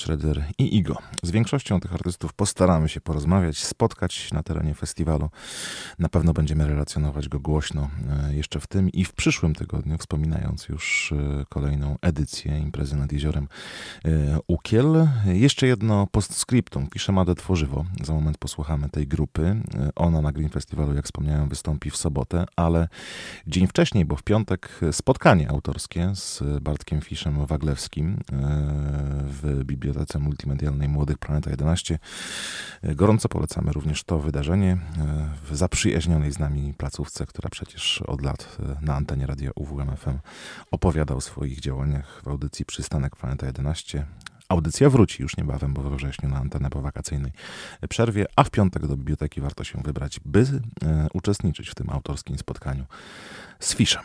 I 0.58 0.76
Igo. 0.76 0.96
Z 1.22 1.30
większością 1.30 1.80
tych 1.80 1.92
artystów 1.92 2.32
postaramy 2.32 2.88
się 2.88 3.00
porozmawiać, 3.00 3.64
spotkać 3.64 4.32
na 4.32 4.42
terenie 4.42 4.74
festiwalu. 4.74 5.30
Na 5.98 6.08
pewno 6.08 6.32
będziemy 6.32 6.66
relacjonować 6.68 7.28
go 7.28 7.40
głośno 7.40 7.90
e, 8.28 8.34
jeszcze 8.34 8.60
w 8.60 8.66
tym 8.66 8.90
i 8.90 9.04
w 9.04 9.12
przyszłym 9.12 9.54
tygodniu, 9.54 9.98
wspominając 9.98 10.68
już 10.68 11.12
e, 11.12 11.44
kolejną 11.48 11.96
edycję 12.02 12.58
imprezy 12.58 12.96
nad 12.96 13.12
jeziorem 13.12 13.48
e, 14.04 14.38
Ukiel. 14.46 15.08
Jeszcze 15.26 15.66
jedno 15.66 16.06
postscriptum. 16.06 16.86
Pisze 16.86 17.12
Made 17.12 17.34
Tworzywo. 17.34 17.84
Za 18.04 18.12
moment 18.12 18.38
posłuchamy 18.38 18.88
tej 18.88 19.06
grupy. 19.06 19.62
Ona 19.96 20.20
na 20.20 20.32
Green 20.32 20.50
Festivalu, 20.50 20.94
jak 20.94 21.04
wspomniałem, 21.04 21.48
wystąpi 21.48 21.90
w 21.90 21.96
sobotę, 21.96 22.44
ale 22.56 22.88
dzień 23.46 23.66
wcześniej, 23.66 24.04
bo 24.04 24.16
w 24.16 24.22
piątek 24.22 24.80
spotkanie 24.92 25.50
autorskie 25.50 26.10
z 26.14 26.42
Bartkiem 26.60 27.00
Fiszem 27.00 27.46
Waglewskim 27.46 28.20
w 29.24 29.64
Bibliotece 29.64 30.13
Multimedialnej 30.18 30.88
Młodych 30.88 31.18
Planeta 31.18 31.50
11. 31.50 31.98
Gorąco 32.82 33.28
polecamy 33.28 33.72
również 33.72 34.04
to 34.04 34.18
wydarzenie 34.18 34.72
e, 34.72 34.78
w 35.50 35.56
zaprzyjaźnionej 35.56 36.32
z 36.32 36.38
nami 36.38 36.74
placówce, 36.74 37.26
która 37.26 37.50
przecież 37.50 38.02
od 38.02 38.22
lat 38.22 38.56
e, 38.60 38.84
na 38.84 38.94
antenie 38.94 39.26
radia 39.26 39.50
UWMFM 39.54 40.18
opowiada 40.70 41.14
o 41.14 41.20
swoich 41.20 41.60
działaniach 41.60 42.22
w 42.24 42.28
audycji 42.28 42.64
Przystanek 42.64 43.16
Planeta 43.16 43.46
11. 43.46 44.06
Audycja 44.48 44.90
wróci 44.90 45.22
już 45.22 45.36
niebawem, 45.36 45.74
bo 45.74 45.82
we 45.82 45.96
wrześniu 45.96 46.28
na 46.28 46.36
antenę 46.36 46.70
po 46.70 46.80
wakacyjnej 46.82 47.32
przerwie, 47.88 48.26
a 48.36 48.44
w 48.44 48.50
piątek 48.50 48.86
do 48.86 48.96
biblioteki 48.96 49.40
warto 49.40 49.64
się 49.64 49.82
wybrać, 49.82 50.20
by 50.24 50.40
e, 50.40 51.06
uczestniczyć 51.12 51.70
w 51.70 51.74
tym 51.74 51.90
autorskim 51.90 52.38
spotkaniu 52.38 52.84
z 53.60 53.74
Fiszem. 53.74 54.02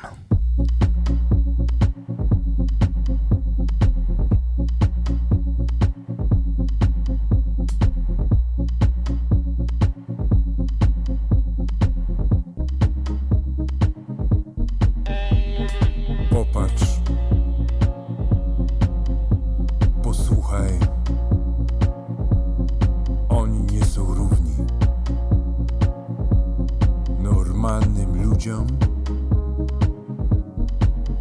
Normalnym 27.69 28.29
ludziom. 28.29 28.67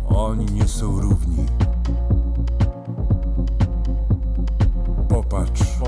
Oni 0.09 0.47
nie 0.47 0.69
są 0.69 1.01
równi. 1.01 1.47
Popatrz. 5.09 5.79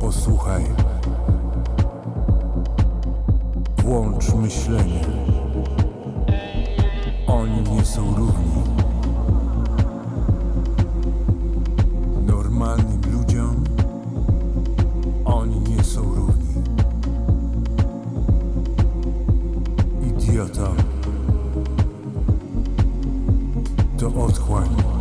Posłuchaj. 0.00 0.64
Włącz 3.84 4.34
myślenie. 4.34 5.04
Oni 7.26 7.62
nie 7.62 7.84
są 7.84 8.14
równi. 8.14 8.62
Normalnym 12.26 12.95
Idiota. 20.36 20.68
To 23.98 24.08
otchłań. 24.24 24.95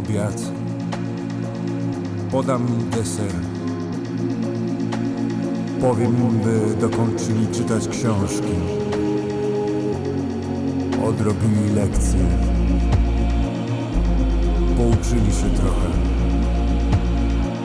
Obiad. 0.00 0.40
Podam 2.30 2.66
im 2.68 2.90
deser. 2.90 3.32
Powiem 5.80 6.16
im, 6.16 6.38
by 6.38 6.76
dokończyli 6.80 7.46
czytać 7.52 7.88
książki. 7.88 8.54
Odrobili 11.08 11.74
lekcje. 11.74 12.20
Pouczyli 14.76 15.32
się 15.32 15.50
trochę. 15.60 15.88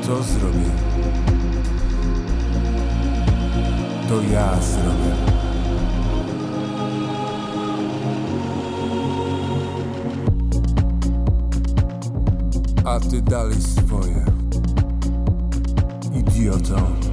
Co 0.02 0.24
zrobię? 0.24 0.70
To 4.10 4.22
ja 4.34 4.62
zrobię. 4.62 5.35
A 12.96 13.00
ty 13.00 13.22
dalej 13.22 13.60
swoje. 13.62 14.24
Idioto. 16.16 17.05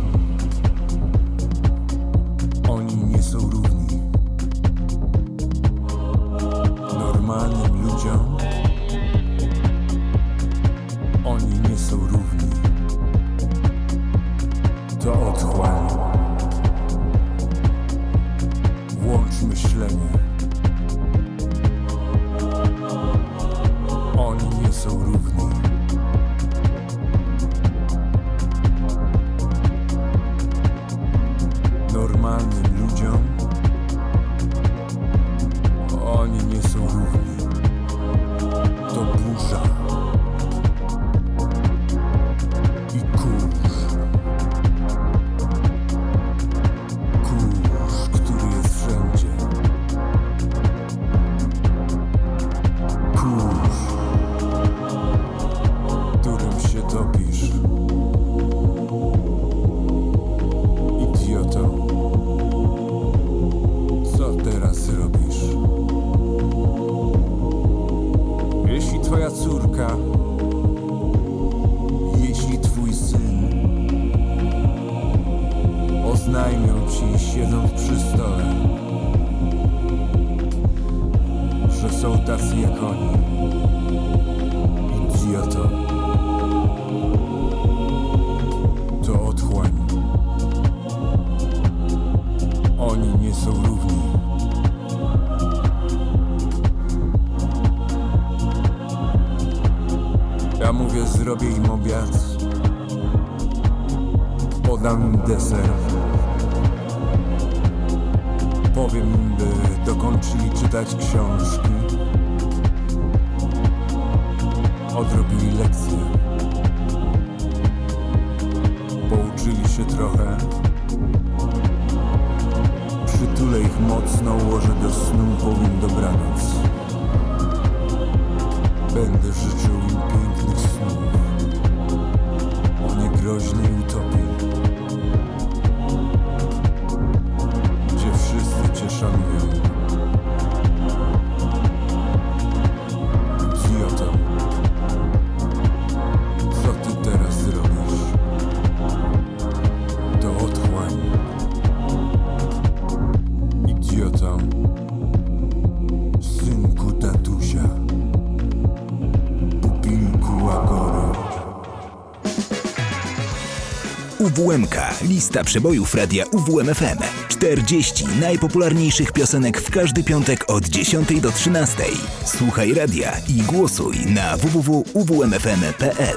UWMK. 164.43 164.74
Lista 165.02 165.44
przebojów 165.44 165.94
radia 165.94 166.24
UWMFM. 166.27 166.98
40 167.28 168.05
najpopularniejszych 168.20 169.12
piosenek 169.12 169.60
w 169.60 169.70
każdy 169.70 170.05
piątek 170.05 170.51
od 170.51 170.69
10 170.69 171.20
do 171.20 171.32
13. 171.32 171.82
Słuchaj 172.24 172.74
radia 172.74 173.12
i 173.28 173.43
głosuj 173.43 173.97
na 174.14 174.36
www.uwmfm.pl. 174.36 176.16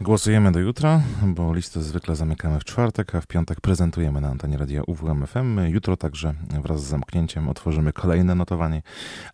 Głosujemy 0.00 0.52
do 0.52 0.60
jutra, 0.60 1.02
bo 1.22 1.54
listę 1.54 1.82
zwykle 1.82 2.16
zamykamy 2.16 2.60
w 2.60 2.64
czwartek, 2.64 3.14
a 3.14 3.20
w 3.20 3.26
piątek 3.26 3.60
prezentujemy 3.60 4.20
na 4.20 4.28
antenie 4.28 4.58
radia 4.58 4.82
UWMFM. 4.86 5.60
Jutro 5.66 5.96
także 5.96 6.34
wraz 6.62 6.84
z 6.84 6.88
zamknięciem 6.88 7.48
otworzymy 7.48 7.92
kolejne 7.92 8.34
notowanie, 8.34 8.82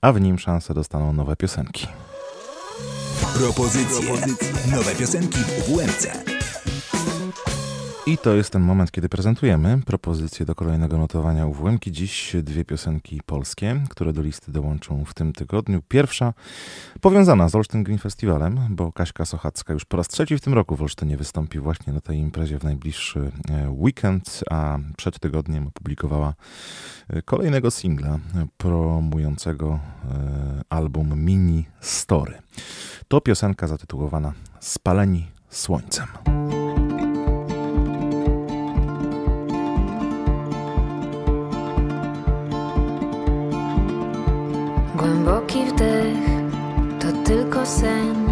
a 0.00 0.12
w 0.12 0.20
nim 0.20 0.38
szansę 0.38 0.74
dostaną 0.74 1.12
nowe 1.12 1.36
piosenki. 1.36 1.86
Propozycje. 3.38 4.16
Nowe 4.70 4.94
piosenki 4.94 5.38
w 5.38 5.68
UWMC. 5.72 6.06
I 8.06 8.18
to 8.18 8.34
jest 8.34 8.50
ten 8.50 8.62
moment, 8.62 8.90
kiedy 8.90 9.08
prezentujemy 9.08 9.80
propozycje 9.86 10.46
do 10.46 10.54
kolejnego 10.54 10.98
notowania 10.98 11.46
UWMki. 11.46 11.92
Dziś 11.92 12.36
dwie 12.42 12.64
piosenki 12.64 13.20
polskie, 13.26 13.80
które 13.90 14.12
do 14.12 14.22
listy 14.22 14.52
dołączą 14.52 15.04
w 15.04 15.14
tym 15.14 15.32
tygodniu. 15.32 15.82
Pierwsza 15.88 16.34
powiązana 17.00 17.48
z 17.48 17.54
Olsztyn 17.54 17.84
Green 17.84 17.98
Festivalem, 17.98 18.60
bo 18.70 18.92
Kaśka 18.92 19.24
Sochacka 19.24 19.72
już 19.72 19.84
po 19.84 19.96
raz 19.96 20.08
trzeci 20.08 20.36
w 20.36 20.40
tym 20.40 20.54
roku 20.54 20.76
w 20.76 20.82
Olsztynie 20.82 21.16
wystąpi 21.16 21.58
właśnie 21.58 21.92
na 21.92 22.00
tej 22.00 22.18
imprezie 22.18 22.58
w 22.58 22.64
najbliższy 22.64 23.32
e, 23.50 23.70
weekend, 23.70 24.44
a 24.50 24.78
przed 24.96 25.18
tygodniem 25.20 25.66
opublikowała 25.66 26.34
e, 27.08 27.22
kolejnego 27.22 27.70
singla 27.70 28.18
promującego 28.56 29.78
e, 30.04 30.62
album 30.68 31.24
Mini 31.24 31.64
Story. 31.80 32.38
To 33.08 33.20
piosenka 33.20 33.66
zatytułowana 33.66 34.32
Spaleni 34.60 35.26
Słońcem. 35.50 36.06
Głęboki 44.96 45.64
wdech 45.64 46.16
to 47.00 47.06
tylko 47.24 47.66
sen. 47.66 48.26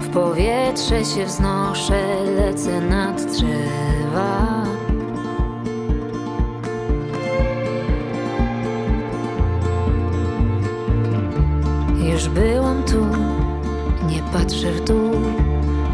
W 0.00 0.08
powietrze 0.08 1.04
się 1.04 1.26
wznoszę, 1.26 2.24
lecę 2.24 2.80
nad 2.80 3.22
drzewa. 3.32 4.64
Już 12.12 12.28
byłam 12.28 12.82
tu, 12.82 13.06
nie 14.10 14.22
patrzę 14.22 14.72
w 14.72 14.84
dół. 14.84 15.10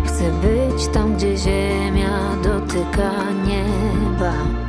Chcę 0.07 0.31
być 0.31 0.87
tam, 0.87 1.17
gdzie 1.17 1.37
ziemia 1.37 2.37
dotyka 2.43 3.11
nieba. 3.47 4.66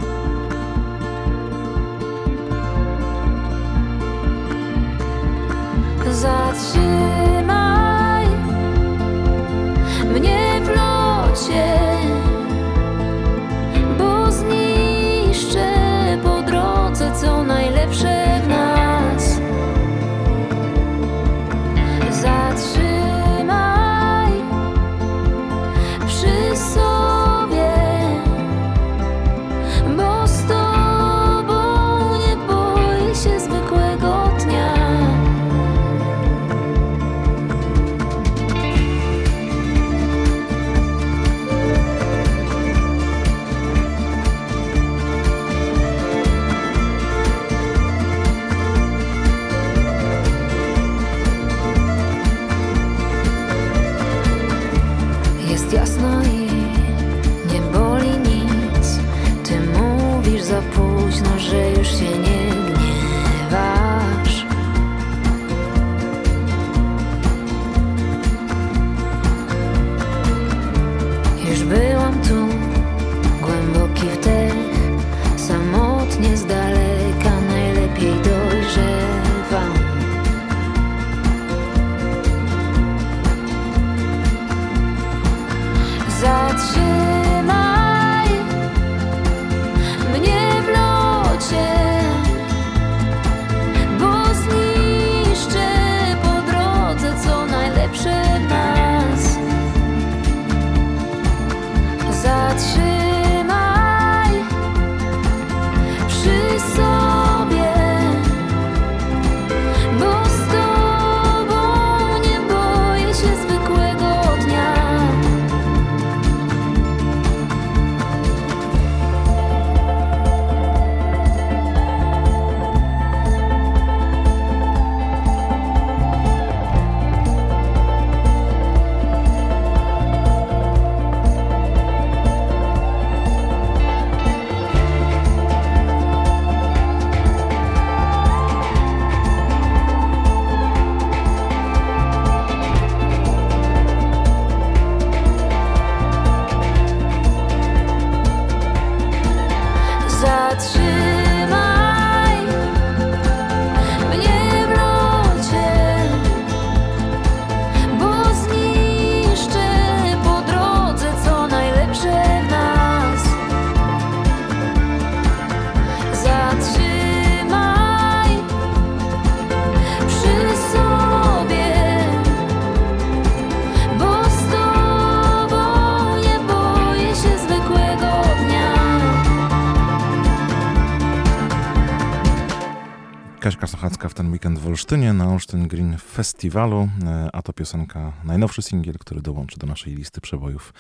Olsztyn 185.38 185.68
Green 185.68 185.98
Festiwalu, 185.98 186.90
e, 187.06 187.30
a 187.34 187.42
to 187.42 187.54
piosenka, 187.54 188.14
najnowszy 188.24 188.62
singiel, 188.62 188.96
który 189.00 189.22
dołączy 189.22 189.60
do 189.60 189.68
naszej 189.68 189.96
listy 189.96 190.22
przebojów. 190.22 190.74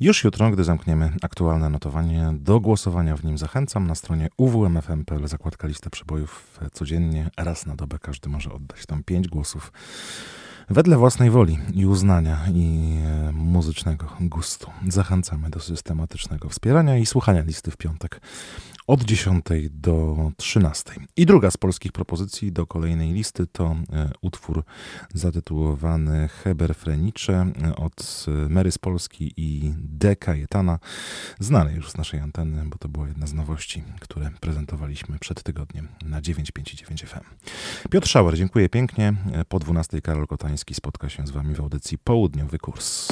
Już 0.00 0.24
jutro, 0.24 0.50
gdy 0.50 0.64
zamkniemy 0.64 1.12
aktualne 1.22 1.70
notowanie, 1.70 2.30
do 2.34 2.60
głosowania 2.60 3.16
w 3.16 3.24
nim 3.24 3.38
zachęcam 3.38 3.86
na 3.86 3.94
stronie 3.94 4.28
uwmfm.pl 4.36 5.28
zakładka 5.28 5.68
lista 5.68 5.90
przebojów 5.90 6.58
codziennie, 6.72 7.30
raz 7.36 7.66
na 7.66 7.76
dobę 7.76 7.98
każdy 7.98 8.28
może 8.28 8.52
oddać 8.52 8.86
tam 8.86 9.02
pięć 9.02 9.28
głosów 9.28 9.72
wedle 10.70 10.96
własnej 10.96 11.30
woli 11.30 11.58
i 11.74 11.86
uznania 11.86 12.38
i 12.54 12.94
e, 13.04 13.32
muzycznego 13.32 14.06
gustu. 14.20 14.70
Zachęcamy 14.88 15.50
do 15.50 15.60
systematycznego 15.60 16.48
wspierania 16.48 16.98
i 16.98 17.06
słuchania 17.06 17.42
listy 17.42 17.70
w 17.70 17.76
piątek 17.76 18.20
od 18.90 19.04
10 19.04 19.44
do 19.70 20.16
13. 20.36 20.94
I 21.16 21.26
druga 21.26 21.50
z 21.50 21.56
polskich 21.56 21.92
propozycji 21.92 22.52
do 22.52 22.66
kolejnej 22.66 23.12
listy 23.12 23.46
to 23.46 23.76
e, 23.92 24.10
utwór 24.20 24.64
zatytułowany 25.14 26.28
Heber 26.28 26.74
Frenicze 26.74 27.52
e, 27.62 27.76
od 27.76 28.26
e, 28.28 28.48
Mary 28.48 28.72
z 28.72 28.78
Polski 28.78 29.32
i 29.36 29.74
D. 29.76 30.16
Kajetana, 30.16 30.78
znany 31.38 31.72
już 31.72 31.90
z 31.90 31.96
naszej 31.96 32.20
anteny, 32.20 32.64
bo 32.66 32.78
to 32.78 32.88
była 32.88 33.08
jedna 33.08 33.26
z 33.26 33.32
nowości, 33.32 33.82
które 34.00 34.30
prezentowaliśmy 34.40 35.18
przed 35.18 35.42
tygodniem 35.42 35.88
na 36.04 36.20
959 36.20 37.04
FM. 37.04 37.20
Piotr 37.90 38.08
Szauer, 38.08 38.36
dziękuję 38.36 38.68
pięknie. 38.68 39.14
Po 39.48 39.58
12 39.58 40.02
Karol 40.02 40.26
Kotański 40.26 40.74
spotka 40.74 41.08
się 41.08 41.26
z 41.26 41.30
Wami 41.30 41.54
w 41.54 41.60
audycji 41.60 41.98
Południowy 41.98 42.58
Kurs. 42.58 43.08